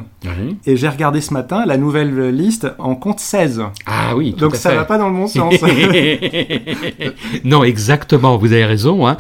Et 0.67 0.77
j'ai 0.77 0.89
regardé 0.89 1.21
ce 1.21 1.33
matin, 1.33 1.65
la 1.67 1.77
nouvelle 1.77 2.31
liste 2.31 2.67
en 2.79 2.95
compte 2.95 3.21
16. 3.21 3.63
Ah 3.87 4.17
oui, 4.17 4.33
Donc 4.33 4.57
ça 4.57 4.75
va 4.75 4.85
pas 4.85 4.99
dans 4.99 5.09
le 5.09 5.15
bon 5.15 5.27
sens. 5.27 5.55
non, 7.45 7.63
exactement, 7.65 8.37
vous 8.37 8.53
avez 8.53 8.65
raison. 8.65 9.07
Hein. 9.07 9.17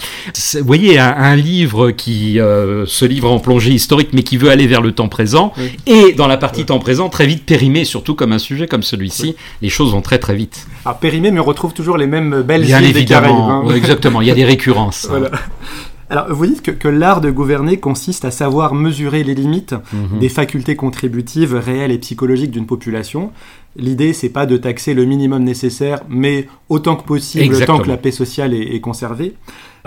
Vous 0.54 0.66
voyez, 0.66 0.98
un, 0.98 1.36
livre 1.36 1.90
qui 1.90 2.40
euh, 2.40 2.86
se 2.86 3.04
livre 3.04 3.30
en 3.30 3.38
plongée 3.38 3.72
historique, 3.72 4.10
mais 4.12 4.22
qui 4.22 4.36
veut 4.36 4.50
aller 4.50 4.66
vers 4.66 4.80
le 4.80 4.92
temps 4.92 5.08
présent, 5.08 5.52
et 5.86 6.12
dans 6.14 6.26
la 6.26 6.36
partie 6.36 6.64
temps 6.64 6.78
présent, 6.78 7.08
très 7.08 7.26
vite 7.26 7.44
périmé, 7.44 7.84
surtout 7.84 8.14
comme 8.14 8.32
un 8.32 8.38
sujet 8.38 8.66
comme 8.66 8.82
celui-ci, 8.82 9.36
les 9.62 9.68
choses 9.68 9.92
vont 9.92 10.02
très 10.02 10.18
très 10.18 10.34
vite. 10.34 10.66
Alors 10.84 10.98
périmé, 10.98 11.30
mais 11.30 11.40
on 11.40 11.44
retrouve 11.44 11.74
toujours 11.74 11.96
les 11.96 12.06
mêmes 12.06 12.42
belles 12.42 12.64
Bien 12.64 12.82
évidemment, 12.82 13.68
hein. 13.68 13.74
exactement, 13.74 14.20
il 14.20 14.28
y 14.28 14.30
a 14.30 14.34
des 14.34 14.44
récurrences. 14.46 15.06
voilà. 15.08 15.30
Alors, 16.10 16.32
vous 16.32 16.46
dites 16.46 16.78
que, 16.78 16.88
l'art 16.88 17.20
de 17.20 17.30
gouverner 17.30 17.78
consiste 17.78 18.24
à 18.24 18.30
savoir 18.30 18.74
mesurer 18.74 19.24
les 19.24 19.34
limites 19.34 19.74
mhm. 19.92 20.18
des 20.20 20.28
facultés 20.28 20.76
contributives 20.76 21.54
réelles 21.54 21.92
et 21.92 21.98
psychologiques 21.98 22.50
d'une 22.50 22.66
population. 22.66 23.32
L'idée, 23.76 24.12
c'est 24.12 24.30
pas 24.30 24.46
de 24.46 24.56
taxer 24.56 24.94
le 24.94 25.04
minimum 25.04 25.44
nécessaire, 25.44 26.00
mais 26.08 26.48
autant 26.68 26.96
que 26.96 27.04
possible, 27.04 27.64
tant 27.64 27.78
que 27.78 27.88
la 27.88 27.96
paix 27.96 28.10
sociale 28.10 28.54
est, 28.54 28.74
est, 28.74 28.80
conservée. 28.80 29.34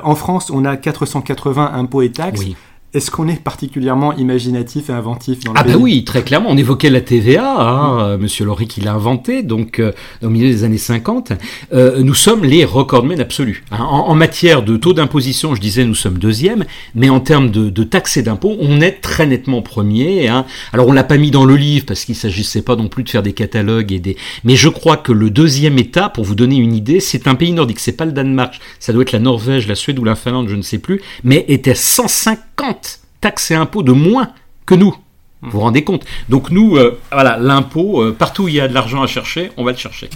En 0.02 0.16
France, 0.16 0.52
on 0.52 0.64
a 0.64 0.78
480 0.78 1.72
impôts 1.74 2.02
et 2.02 2.12
taxes. 2.12 2.42
Oui. 2.42 2.56
Est-ce 2.94 3.10
qu'on 3.10 3.30
est 3.30 3.42
particulièrement 3.42 4.14
imaginatif 4.18 4.90
et 4.90 4.94
inventif 4.94 5.46
dans 5.46 5.54
le 5.54 5.60
Ah 5.60 5.64
bah 5.64 5.78
oui, 5.80 6.04
très 6.04 6.24
clairement. 6.24 6.50
On 6.50 6.58
évoquait 6.58 6.90
la 6.90 7.00
TVA, 7.00 7.56
hein, 7.58 8.00
euh, 8.02 8.18
Monsieur 8.18 8.44
Laurie 8.44 8.68
qui 8.68 8.82
l'a 8.82 8.94
inventé, 8.94 9.44
donc 9.44 9.80
euh, 9.80 9.94
au 10.22 10.28
milieu 10.28 10.50
des 10.50 10.66
années 10.66 10.78
50. 10.78 11.32
Euh, 11.72 12.04
nous 12.04 12.14
sommes 12.14 12.44
les 12.44 12.66
recordmen 12.66 13.22
absolus. 13.22 13.64
Hein. 13.72 13.82
En, 13.82 14.14
matière 14.14 14.62
de 14.62 14.76
taux 14.76 14.92
d'imposition, 14.92 15.56
je 15.56 15.62
disais 15.62 15.86
nous 15.86 15.96
sommes 15.96 16.18
deuxième, 16.18 16.66
mais 16.94 17.10
en 17.10 17.22
termes 17.22 17.50
de, 17.50 17.70
de 17.70 17.84
taxes 17.86 18.18
et 18.18 18.24
d'impôts, 18.24 18.58
on 18.60 18.82
est 18.82 19.00
très 19.00 19.26
nettement 19.26 19.62
premier. 19.62 20.28
Hein. 20.28 20.46
Alors 20.74 20.90
on 20.90 20.92
l'a 20.92 21.06
pas 21.06 21.18
mis 21.18 21.32
dans 21.32 21.46
le 21.46 21.56
livre 21.56 21.86
parce 21.86 22.04
qu'il 22.04 22.16
s'agissait 22.16 22.62
pas 22.62 22.76
non 22.76 22.90
plus 22.90 23.04
de 23.04 23.10
faire 23.10 23.24
des 23.24 23.34
catalogues 23.34 23.94
et 23.94 24.00
des. 24.00 24.18
Mais 24.44 24.58
je 24.58 24.68
crois 24.68 24.98
que 24.98 25.14
le 25.14 25.30
deuxième 25.30 25.80
État, 25.80 26.10
pour 26.10 26.26
vous 26.26 26.36
donner 26.36 26.58
une 26.58 26.74
idée, 26.74 27.00
c'est 27.00 27.30
un 27.30 27.36
pays 27.36 27.54
nordique. 27.54 27.80
C'est 27.80 27.94
pas 27.94 28.06
le 28.06 28.12
Danemark, 28.12 28.60
ça 28.82 28.92
doit 28.92 29.04
être 29.04 29.14
la 29.14 29.20
Norvège, 29.20 29.66
la 29.70 29.76
Suède 29.76 29.98
ou 29.98 30.04
la 30.04 30.16
Finlande, 30.16 30.50
je 30.50 30.58
ne 30.58 30.62
sais 30.62 30.80
plus, 30.80 31.02
mais 31.24 31.46
était 31.48 31.74
150 31.74 32.81
taxes 33.22 33.52
et 33.52 33.56
impôts 33.56 33.84
de 33.84 33.92
moins 33.94 34.30
que 34.66 34.76
nous. 34.76 34.96
Vous 35.44 35.52
vous 35.52 35.60
rendez 35.60 35.84
compte? 35.84 36.06
Donc 36.30 36.52
nous, 36.52 36.76
euh, 36.76 37.00
voilà, 37.12 37.38
l'impôt, 37.38 38.02
euh, 38.02 38.16
partout 38.18 38.44
où 38.44 38.48
il 38.48 38.56
y 38.56 38.62
a 38.62 38.68
de 38.68 38.74
l'argent 38.74 39.02
à 39.02 39.08
chercher, 39.08 39.52
on 39.58 39.64
va 39.64 39.72
le 39.72 39.78
chercher. 39.78 40.10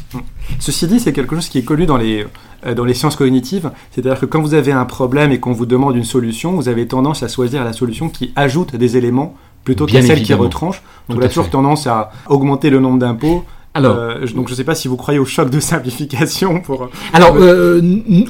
Ceci 0.60 0.86
dit, 0.88 1.00
c'est 1.00 1.14
quelque 1.14 1.36
chose 1.36 1.50
qui 1.50 1.58
est 1.58 1.64
connu 1.64 1.88
dans 1.88 1.98
les, 1.98 2.28
euh, 2.68 2.76
dans 2.76 2.86
les 2.86 2.94
sciences 2.94 3.16
cognitives. 3.16 3.72
C'est-à-dire 3.92 4.20
que 4.20 4.28
quand 4.28 4.42
vous 4.42 4.54
avez 4.54 4.72
un 4.72 4.86
problème 4.86 5.32
et 5.32 5.40
qu'on 5.40 5.52
vous 5.52 5.66
demande 5.66 5.96
une 5.96 6.04
solution, 6.04 6.52
vous 6.52 6.70
avez 6.70 6.88
tendance 6.88 7.24
à 7.24 7.28
choisir 7.28 7.64
la 7.64 7.74
solution 7.74 8.10
qui 8.10 8.34
ajoute 8.36 8.76
des 8.76 8.98
éléments 8.98 9.36
plutôt 9.64 9.88
que 9.88 10.00
celle 10.00 10.22
qui 10.22 10.34
retranche. 10.36 10.84
Donc 11.10 11.18
on 11.20 11.26
a 11.26 11.28
toujours 11.28 11.50
tendance 11.50 11.88
à 11.88 12.12
augmenter 12.28 12.70
le 12.70 12.80
nombre 12.80 13.00
d'impôts 13.00 13.46
alors, 13.76 13.98
euh, 13.98 14.26
donc 14.34 14.48
je 14.48 14.54
ne 14.54 14.56
sais 14.56 14.64
pas 14.64 14.74
si 14.74 14.88
vous 14.88 14.96
croyez 14.96 15.20
au 15.20 15.26
choc 15.26 15.50
de 15.50 15.60
simplification 15.60 16.62
pour. 16.62 16.90
Alors 17.12 17.36
euh, 17.36 17.82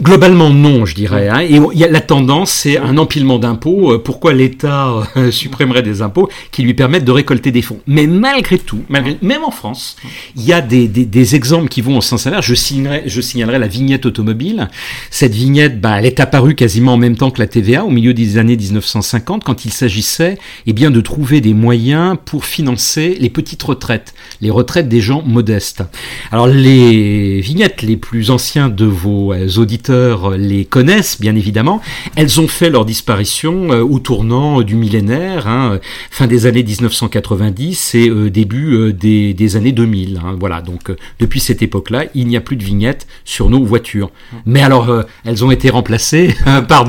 globalement 0.01 0.49
non, 0.49 0.87
je 0.87 0.95
dirais. 0.95 1.29
Hein. 1.29 1.41
Et 1.41 1.59
il 1.73 1.79
y 1.79 1.83
a 1.83 1.87
la 1.87 2.01
tendance, 2.01 2.49
c'est 2.49 2.79
un 2.79 2.97
empilement 2.97 3.37
d'impôts. 3.37 3.93
Euh, 3.93 3.99
pourquoi 3.99 4.33
l'État 4.33 5.03
supprimerait 5.29 5.83
des 5.83 6.01
impôts 6.01 6.29
qui 6.51 6.63
lui 6.63 6.73
permettent 6.73 7.05
de 7.05 7.11
récolter 7.11 7.51
des 7.51 7.61
fonds? 7.61 7.77
Mais 7.85 8.07
malgré 8.07 8.57
tout, 8.57 8.81
malgré, 8.89 9.19
même 9.21 9.43
en 9.43 9.51
France, 9.51 9.97
il 10.35 10.43
y 10.43 10.51
a 10.51 10.61
des, 10.61 10.87
des, 10.87 11.05
des, 11.05 11.35
exemples 11.35 11.69
qui 11.69 11.81
vont 11.81 11.99
au 11.99 12.01
sens 12.01 12.25
inverse. 12.25 12.43
Je 12.43 12.55
signalerai, 12.55 13.03
je 13.05 13.21
signalerai 13.21 13.59
la 13.59 13.67
vignette 13.67 14.07
automobile. 14.07 14.67
Cette 15.11 15.33
vignette, 15.33 15.79
bah, 15.79 15.99
elle 15.99 16.07
est 16.07 16.19
apparue 16.19 16.55
quasiment 16.55 16.93
en 16.93 16.97
même 16.97 17.17
temps 17.17 17.29
que 17.29 17.39
la 17.39 17.47
TVA, 17.47 17.85
au 17.85 17.91
milieu 17.91 18.15
des 18.15 18.39
années 18.39 18.57
1950, 18.57 19.43
quand 19.43 19.63
il 19.63 19.71
s'agissait, 19.71 20.39
eh 20.65 20.73
bien, 20.73 20.89
de 20.89 21.01
trouver 21.01 21.39
des 21.39 21.53
moyens 21.53 22.17
pour 22.25 22.45
financer 22.45 23.15
les 23.19 23.29
petites 23.29 23.61
retraites, 23.61 24.15
les 24.41 24.49
retraites 24.49 24.89
des 24.89 25.01
gens 25.01 25.21
modeste. 25.35 25.83
Alors 26.31 26.47
les 26.47 27.41
vignettes 27.41 27.81
les 27.81 27.97
plus 27.97 28.31
anciens 28.31 28.69
de 28.69 28.85
vos 28.85 29.33
euh, 29.33 29.49
auditeurs 29.57 30.31
euh, 30.31 30.37
les 30.37 30.63
connaissent 30.63 31.19
bien 31.19 31.35
évidemment. 31.35 31.81
Elles 32.15 32.39
ont 32.39 32.47
fait 32.47 32.69
leur 32.69 32.85
disparition 32.85 33.71
euh, 33.71 33.81
au 33.81 33.99
tournant 33.99 34.61
du 34.61 34.75
millénaire, 34.75 35.47
hein, 35.47 35.79
fin 36.09 36.27
des 36.27 36.45
années 36.45 36.63
1990 36.63 37.95
et 37.95 38.09
début 38.29 38.93
des, 38.93 39.55
années 39.57 39.73
2000. 39.73 40.21
Hein. 40.23 40.37
voilà, 40.39 40.61
donc 40.61 40.91
depuis 41.19 41.39
cette 41.39 41.61
époque-là, 41.61 42.05
il 42.15 42.27
n'y 42.27 42.37
a 42.37 42.41
plus 42.41 42.55
de 42.55 42.63
vignettes 42.63 43.07
sur 43.25 43.49
nos 43.49 43.63
voitures. 43.63 44.11
Mais 44.45 44.61
alors, 44.61 45.03
elles 45.25 45.43
ont 45.43 45.51
été 45.51 45.69
remplacées 45.69 46.33
par, 46.67 46.87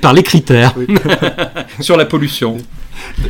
par 0.00 0.12
les 0.12 0.22
critères 0.22 0.74
sur 1.80 1.96
la 1.96 2.04
pollution. 2.04 2.58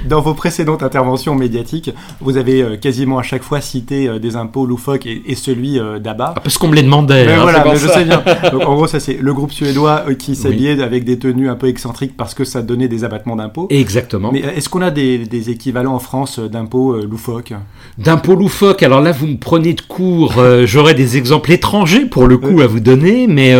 Dans 0.04 0.20
vos 0.20 0.34
précédentes 0.34 0.82
interventions 0.82 1.34
médiatiques, 1.34 1.90
vous 2.20 2.36
avez 2.36 2.62
euh, 2.62 2.76
quasiment 2.76 3.18
à 3.18 3.22
chaque 3.22 3.42
fois 3.42 3.60
cité 3.60 4.08
euh, 4.08 4.18
des 4.18 4.36
impôts 4.36 4.66
loufoques 4.66 5.06
et, 5.06 5.34
celui 5.34 5.78
euh, 5.78 5.98
d'Abba. 5.98 6.34
Ah, 6.36 6.40
parce 6.40 6.58
qu'on 6.58 6.68
me 6.68 6.74
les 6.74 6.82
demandait. 6.82 7.26
Mais 7.26 7.32
hein, 7.34 7.42
voilà, 7.42 7.64
mais 7.64 7.76
je 7.76 7.88
sais 7.88 8.04
bien. 8.04 8.22
en 8.52 8.74
gros, 8.74 8.86
ça 8.86 9.00
c'est 9.00 9.18
le 9.20 9.32
groupe 9.32 9.52
suédois 9.52 10.04
qui 10.18 10.36
s'habillait 10.36 10.82
avec 10.82 11.04
des 11.04 11.18
tenues 11.18 11.48
un 11.48 11.54
peu 11.54 11.68
excentriques 11.68 12.16
parce 12.16 12.34
que 12.34 12.44
ça 12.44 12.62
donnait 12.62 12.88
des 12.88 13.04
abattements 13.04 13.36
d'impôts. 13.36 13.68
Exactement. 13.70 14.30
Mais 14.32 14.40
est-ce 14.40 14.68
qu'on 14.68 14.82
a 14.82 14.90
des, 14.90 15.50
équivalents 15.50 15.94
en 15.94 15.98
France 15.98 16.38
d'impôts 16.38 16.96
loufoques? 17.02 17.54
D'impôts 17.96 18.34
loufoques, 18.34 18.82
alors 18.82 19.00
là 19.00 19.12
vous 19.12 19.26
me 19.26 19.36
prenez 19.36 19.74
de 19.74 19.80
court, 19.80 20.34
j'aurais 20.64 20.94
des 20.94 21.16
exemples 21.16 21.52
étrangers 21.52 22.06
pour 22.06 22.26
le 22.26 22.36
coup 22.36 22.60
à 22.60 22.66
vous 22.66 22.80
donner, 22.80 23.26
mais 23.26 23.54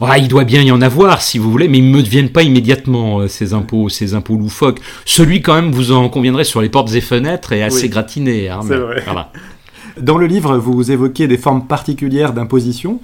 ah, 0.00 0.18
il 0.18 0.28
doit 0.28 0.44
bien 0.44 0.62
y 0.62 0.72
en 0.72 0.82
avoir 0.82 1.22
si 1.22 1.38
vous 1.38 1.50
voulez, 1.50 1.68
mais 1.68 1.78
ils 1.78 1.90
ne 1.90 1.96
me 1.96 2.02
deviennent 2.02 2.30
pas 2.30 2.42
immédiatement 2.42 3.26
ces 3.28 3.54
impôts, 3.54 3.88
ces 3.88 4.14
impôts 4.14 4.36
loufoques. 4.36 4.80
Celui 5.04 5.42
quand 5.50 5.60
même, 5.60 5.72
vous 5.72 5.90
en 5.90 6.08
conviendrez, 6.08 6.44
sur 6.44 6.60
les 6.60 6.68
portes 6.68 6.94
et 6.94 7.00
fenêtres 7.00 7.52
est 7.52 7.64
assez 7.64 7.88
gratiné. 7.88 8.48
Hein, 8.48 8.60
Dans 10.00 10.16
le 10.16 10.28
livre, 10.28 10.56
vous 10.56 10.92
évoquez 10.92 11.26
des 11.26 11.38
formes 11.38 11.66
particulières 11.66 12.32
d'imposition 12.32 13.00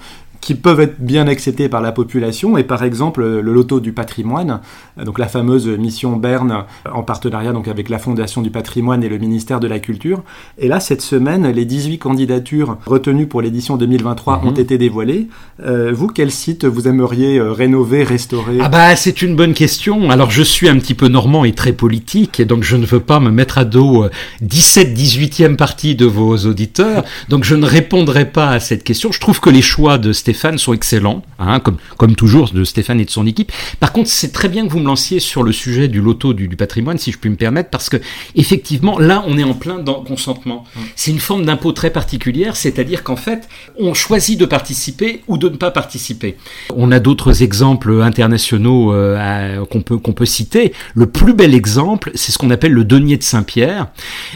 qui 0.47 0.55
peuvent 0.55 0.79
être 0.79 1.01
bien 1.01 1.27
acceptés 1.27 1.69
par 1.69 1.81
la 1.81 1.91
population, 1.91 2.57
et 2.57 2.63
par 2.63 2.85
exemple 2.85 3.25
le 3.25 3.53
loto 3.53 3.81
du 3.81 3.91
patrimoine, 3.91 4.61
donc 4.97 5.19
la 5.19 5.27
fameuse 5.27 5.67
mission 5.67 6.15
Berne 6.15 6.63
en 6.89 7.03
partenariat 7.03 7.53
donc 7.53 7.67
avec 7.67 7.89
la 7.89 7.99
Fondation 7.99 8.43
du 8.43 8.51
patrimoine 8.53 9.03
et 9.03 9.09
le 9.09 9.19
ministère 9.19 9.59
de 9.59 9.67
la 9.67 9.81
Culture. 9.81 10.23
Et 10.57 10.69
là, 10.69 10.79
cette 10.79 11.03
semaine, 11.03 11.51
les 11.51 11.65
18 11.65 11.99
candidatures 11.99 12.77
retenues 12.87 13.27
pour 13.27 13.43
l'édition 13.43 13.77
2023 13.77 14.43
ont 14.45 14.53
mhm. 14.53 14.61
été 14.61 14.79
dévoilées. 14.79 15.27
Euh, 15.65 15.91
vous, 15.93 16.07
quel 16.07 16.31
site 16.31 16.65
vous 16.65 16.87
aimeriez 16.87 17.39
euh, 17.39 17.51
rénover, 17.51 18.05
restaurer? 18.05 18.59
Ah 18.61 18.69
bah 18.69 18.95
c'est 18.95 19.23
une 19.23 19.35
bonne 19.35 19.53
question. 19.53 20.11
Alors 20.11 20.31
je 20.31 20.45
suis 20.45 20.69
un 20.69 20.79
petit 20.79 20.95
peu 20.95 21.09
normand 21.09 21.45
et 21.45 21.55
très 21.55 21.73
politique, 21.73 22.39
et 22.39 22.45
donc 22.45 22.63
je 22.63 22.77
ne 22.77 22.87
veux 22.87 23.01
pas 23.01 23.19
me 23.19 23.33
mettre 23.33 23.59
à 23.59 23.65
dos 23.65 24.07
17 24.43 24.91
euh, 24.91 24.95
18e 24.95 25.57
partie 25.57 25.97
de 25.97 26.07
vos 26.07 26.37
auditeurs, 26.47 27.03
donc 27.29 27.43
je 27.43 27.57
ne 27.57 27.67
répondrai 27.67 28.27
pas 28.27 28.51
à 28.51 28.61
cette 28.61 28.85
question. 28.85 29.11
Je 29.11 29.19
trouve 29.19 29.41
que 29.41 29.51
les 29.51 29.63
choix 29.63 29.99
de 29.99 30.13
Stéphane 30.13 30.36
Stéphane 30.37 30.59
sont 30.59 30.75
excellents, 30.75 31.23
hein, 31.39 31.61
comme, 31.61 31.79
comme 31.97 32.15
toujours 32.15 32.51
de 32.51 32.63
Stéphane 32.63 33.01
et 33.01 33.07
de 33.07 33.11
son 33.11 33.27
équipe. 33.27 33.51
Par 33.81 33.93
contre, 33.93 34.11
c'est 34.11 34.33
très 34.33 34.51
bien 34.51 34.67
que 34.67 34.71
vous 34.71 34.81
me 34.81 34.87
lanciez 34.87 35.19
sur 35.19 35.43
le 35.43 35.51
sujet 35.51 35.89
du 35.89 36.03
loto 36.03 36.35
du, 36.35 36.49
patrimoine, 36.49 36.99
si 36.99 37.11
je 37.11 37.19
puis 37.19 37.31
me 37.31 37.37
permettre, 37.37 37.71
parce 37.71 37.89
que 37.89 37.97
effectivement, 38.35 38.99
là, 38.99 39.25
on 39.27 39.39
est 39.39 39.45
en 39.45 39.55
plein 39.55 39.79
dans 39.79 40.05
consentement. 40.05 40.65
Mmh. 40.65 40.81
C'est 40.95 41.11
une 41.11 41.21
forme 41.21 41.47
d'impôt 41.47 41.73
très 41.73 41.89
particulière, 41.89 42.55
c'est-à-dire 42.55 43.03
qu'en 43.03 43.17
fait, 43.17 43.49
on 43.79 43.95
choisit 43.95 44.39
de 44.39 44.45
participer 44.45 45.23
ou 45.27 45.39
de 45.39 45.49
ne 45.49 45.57
pas 45.57 45.71
participer. 45.71 46.37
On 46.75 46.93
a 46.93 46.99
d'autres 46.99 47.43
exemples 47.43 48.03
internationaux 48.03 48.93
euh, 48.93 49.65
qu'on 49.67 49.81
peut 49.81 49.97
qu'on 49.97 50.13
peut 50.13 50.27
citer. 50.27 50.75
Le 50.95 51.07
plus 51.07 51.33
bel 51.33 51.55
exemple, 51.55 52.11
c'est 52.15 52.31
ce 52.31 52.39
qu'on 52.39 52.51
appelle 52.51 52.73
le 52.73 52.85
denier 52.85 53.17
de 53.17 53.23
Saint-Pierre, 53.23 53.87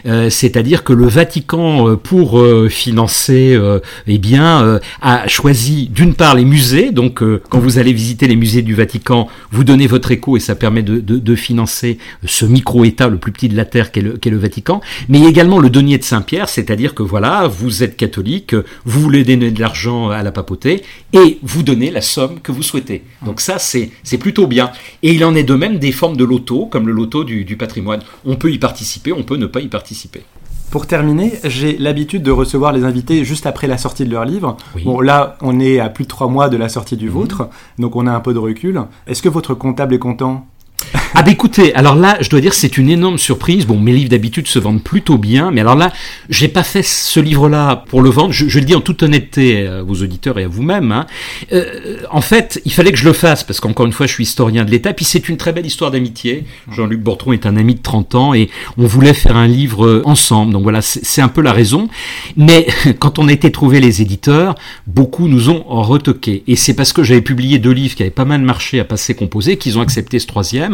euh, 0.07 0.31
c'est-à-dire 0.31 0.83
que 0.83 0.93
le 0.93 1.07
Vatican, 1.07 1.89
euh, 1.89 1.97
pour 1.97 2.41
financer, 2.71 3.59
eh 4.07 4.19
bien, 4.19 4.81
a 5.03 5.29
choisi 5.29 5.80
d'une 5.89 6.15
part 6.15 6.35
les 6.35 6.45
musées, 6.45 6.91
donc 6.91 7.23
euh, 7.23 7.43
quand 7.49 7.59
vous 7.59 7.79
allez 7.79 7.93
visiter 7.93 8.27
les 8.27 8.37
musées 8.37 8.63
du 8.63 8.75
Vatican, 8.75 9.29
vous 9.51 9.65
donnez 9.65 9.87
votre 9.87 10.11
écho 10.11 10.37
et 10.37 10.41
ça 10.41 10.55
permet 10.55 10.83
de, 10.83 11.35
financer 11.35 11.99
ce 12.25 12.45
micro-État 12.45 13.09
le 13.09 13.17
plus 13.17 13.33
petit 13.33 13.49
de 13.49 13.57
la 13.57 13.65
Terre 13.65 13.93
qu'est 13.93 14.03
le, 14.03 14.19
le, 14.23 14.37
Vatican, 14.37 14.81
mais 15.09 15.25
également 15.25 15.59
le 15.59 15.71
denier 15.71 15.97
de 15.97 16.05
Saint-Pierre, 16.05 16.49
c'est-à-dire 16.49 16.95
que 16.95 17.03
voilà, 17.03 17.47
vous 17.47 17.83
êtes 17.83 17.97
catholique, 17.97 18.55
vous 18.85 19.01
voulez 19.01 19.25
donner 19.25 19.51
de 19.51 19.61
l'argent 19.61 20.11
à 20.11 20.23
la 20.23 20.33
papauté 20.33 20.83
et 21.13 21.39
vous 21.43 21.63
donnez 21.63 21.91
la 21.91 22.01
somme 22.01 22.41
que 22.41 22.53
vous 22.53 22.63
souhaitez. 22.63 23.03
Donc 23.25 23.41
ça, 23.41 23.59
c'est 23.59 24.19
plutôt 24.19 24.47
bien. 24.47 24.73
Et 25.03 25.13
il 25.13 25.25
en 25.25 25.35
est 25.35 25.45
de 25.45 25.55
même 25.55 25.79
des 25.79 25.93
formes 25.93 26.17
de 26.17 26.25
loto, 26.25 26.67
comme 26.67 26.87
le 26.87 26.93
loto 26.93 27.25
du 27.25 27.57
patrimoine. 27.57 28.01
On 28.25 28.37
peut 28.37 28.51
y 28.51 28.59
participer, 28.59 29.13
on 29.13 29.23
peut 29.23 29.37
ne 29.37 29.47
pas 29.47 29.61
y 29.61 29.69
participer. 29.69 30.23
Pour 30.71 30.87
terminer, 30.87 31.33
j'ai 31.43 31.77
l'habitude 31.79 32.23
de 32.23 32.31
recevoir 32.31 32.73
les 32.73 32.85
invités 32.85 33.25
juste 33.25 33.45
après 33.45 33.67
la 33.67 33.77
sortie 33.77 34.05
de 34.05 34.11
leur 34.11 34.25
livre. 34.25 34.57
Bon, 34.85 35.01
là, 35.01 35.37
on 35.41 35.59
est 35.59 35.81
à 35.81 35.89
plus 35.89 36.05
de 36.05 36.09
trois 36.09 36.29
mois 36.29 36.49
de 36.49 36.57
la 36.57 36.69
sortie 36.69 36.97
du 36.97 37.07
mhm. 37.07 37.13
vôtre, 37.13 37.49
donc 37.79 37.97
on 37.97 38.07
a 38.07 38.13
un 38.13 38.21
peu 38.21 38.33
de 38.33 38.39
recul. 38.39 38.81
Est-ce 39.09 39.21
que 39.21 39.29
votre 39.29 39.55
comptable 39.55 39.95
est 39.95 39.99
content? 39.99 40.47
ah 41.15 41.23
bah 41.23 41.31
écoutez, 41.31 41.75
alors 41.75 41.95
là, 41.95 42.17
je 42.21 42.29
dois 42.29 42.41
dire 42.41 42.55
c'est 42.55 42.79
une 42.79 42.89
énorme 42.89 43.19
surprise. 43.19 43.67
Bon, 43.67 43.79
mes 43.79 43.93
livres 43.93 44.11
d'habitude 44.11 44.47
se 44.47 44.59
vendent 44.59 44.83
plutôt 44.83 45.19
bien, 45.19 45.51
mais 45.51 45.61
alors 45.61 45.77
là, 45.77 45.93
j'ai 46.29 46.49
pas 46.49 46.63
fait 46.63 46.83
ce 46.83 47.21
livre-là 47.21 47.85
pour 47.89 48.03
le 48.03 48.11
vendre. 48.11 48.33
Je, 48.33 48.59
le 48.59 48.65
dis 48.65 48.75
en 48.75 48.81
toute 48.81 49.03
honnêteté 49.03 49.67
à 49.67 49.83
vos 49.83 49.95
auditeurs 49.95 50.39
et 50.39 50.45
à 50.45 50.49
vous-même. 50.49 50.93
Hein. 50.93 51.07
Euh, 51.53 51.99
en 52.11 52.21
fait, 52.21 52.61
il 52.65 52.73
fallait 52.73 52.93
que 52.93 52.99
je 52.99 53.05
le 53.05 53.13
fasse 53.13 53.45
parce 53.45 53.61
qu'encore 53.61 53.87
une 53.87 53.93
fois, 53.93 54.07
je 54.07 54.13
suis 54.13 54.25
historien 54.25 54.65
de 54.65 54.71
l'État. 54.71 54.93
Puis 54.93 55.05
c'est 55.05 55.29
une 55.29 55.37
très 55.37 55.53
belle 55.53 55.67
histoire 55.67 55.91
d'amitié. 55.91 56.45
Jean-Luc 56.73 57.01
Bortron 57.01 57.33
est 57.33 57.47
un 57.47 57.57
ami 57.57 57.75
de 57.75 57.83
30 57.83 58.15
ans 58.15 58.35
et 58.35 58.51
on 58.77 58.87
voulait 58.87 59.15
faire 59.15 59.37
un 59.37 59.47
livre 59.47 60.03
ensemble. 60.05 60.53
Donc 60.53 60.63
voilà, 60.63 60.83
c'est 60.83 61.23
un 61.23 61.29
peu 61.29 61.43
la 61.43 61.53
raison. 61.53 61.89
Mais 62.37 62.67
quand 62.99 63.19
on 63.19 63.29
a 63.29 63.33
été 63.33 63.51
trouver 63.53 63.81
les 63.81 64.03
éditeurs, 64.03 64.55
beaucoup 64.87 65.29
nous 65.29 65.51
ont 65.51 65.65
retoqué. 65.67 66.43
Et 66.47 66.57
c'est 66.57 66.75
parce 66.75 66.93
que 66.93 67.03
j'avais 67.03 67.21
publié 67.21 67.59
deux 67.59 67.73
livres 67.73 67.95
qui 67.95 68.03
avaient 68.03 68.11
pas 68.11 68.25
mal 68.25 68.41
marché 68.43 68.81
à 68.81 68.85
passer 68.85 69.15
composé 69.15 69.57
qu'ils 69.57 69.79
ont 69.79 69.83
accepté 69.83 70.19
ce 70.19 70.27
troisième. 70.27 70.70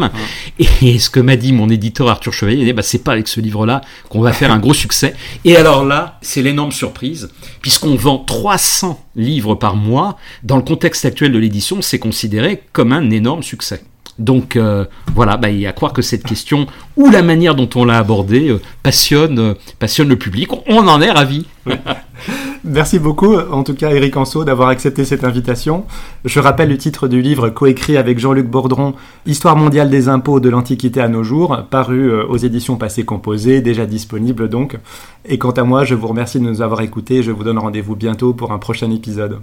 Et 0.81 0.99
ce 0.99 1.09
que 1.09 1.19
m'a 1.19 1.35
dit 1.35 1.53
mon 1.53 1.69
éditeur 1.69 2.09
Arthur 2.09 2.33
Chevalier, 2.33 2.73
bah, 2.73 2.81
c'est 2.81 3.03
pas 3.03 3.13
avec 3.13 3.27
ce 3.27 3.39
livre-là 3.39 3.81
qu'on 4.09 4.21
va 4.21 4.33
faire 4.33 4.51
un 4.51 4.59
gros 4.59 4.73
succès. 4.73 5.15
Et 5.45 5.55
alors 5.55 5.85
là, 5.85 6.17
c'est 6.21 6.41
l'énorme 6.41 6.71
surprise, 6.71 7.29
puisqu'on 7.61 7.95
vend 7.95 8.19
300 8.19 9.03
livres 9.15 9.55
par 9.55 9.75
mois. 9.75 10.17
Dans 10.43 10.57
le 10.57 10.63
contexte 10.63 11.05
actuel 11.05 11.31
de 11.31 11.39
l'édition, 11.39 11.81
c'est 11.81 11.99
considéré 11.99 12.63
comme 12.73 12.93
un 12.93 13.09
énorme 13.09 13.43
succès. 13.43 13.81
Donc 14.19 14.55
euh, 14.55 14.85
voilà, 15.13 15.37
bah, 15.37 15.47
a 15.47 15.69
à 15.69 15.73
croire 15.73 15.93
que 15.93 16.01
cette 16.01 16.23
question 16.23 16.65
ou 16.95 17.09
la 17.09 17.21
manière 17.21 17.55
dont 17.55 17.69
on 17.75 17.85
l'a 17.85 17.99
abordée 17.99 18.49
euh, 18.49 18.61
passionne, 18.81 19.39
euh, 19.39 19.53
passionne 19.79 20.09
le 20.09 20.15
public. 20.15 20.49
On 20.67 20.87
en 20.87 21.01
est 21.01 21.11
ravi. 21.11 21.45
Merci 22.63 22.99
beaucoup, 22.99 23.35
en 23.37 23.63
tout 23.63 23.75
cas, 23.75 23.91
Eric 23.91 24.17
Anso, 24.17 24.43
d'avoir 24.43 24.69
accepté 24.69 25.05
cette 25.05 25.23
invitation. 25.23 25.85
Je 26.25 26.39
rappelle 26.39 26.69
le 26.69 26.77
titre 26.77 27.07
du 27.07 27.21
livre 27.21 27.49
coécrit 27.49 27.95
avec 27.95 28.17
Jean-Luc 28.19 28.47
Bordron, 28.47 28.95
Histoire 29.25 29.55
mondiale 29.55 29.89
des 29.89 30.09
impôts 30.09 30.39
de 30.39 30.49
l'Antiquité 30.49 30.99
à 30.99 31.07
nos 31.07 31.23
jours, 31.23 31.65
paru 31.69 32.11
aux 32.23 32.37
éditions 32.37 32.75
Passé 32.75 33.05
Composé, 33.05 33.61
déjà 33.61 33.85
disponible 33.85 34.49
donc. 34.49 34.77
Et 35.25 35.37
quant 35.37 35.51
à 35.51 35.63
moi, 35.63 35.85
je 35.85 35.95
vous 35.95 36.07
remercie 36.07 36.39
de 36.39 36.45
nous 36.45 36.61
avoir 36.61 36.81
écoutés. 36.81 37.21
Je 37.21 37.31
vous 37.31 37.43
donne 37.43 37.59
rendez-vous 37.59 37.95
bientôt 37.95 38.33
pour 38.33 38.51
un 38.51 38.57
prochain 38.57 38.91
épisode. 38.91 39.39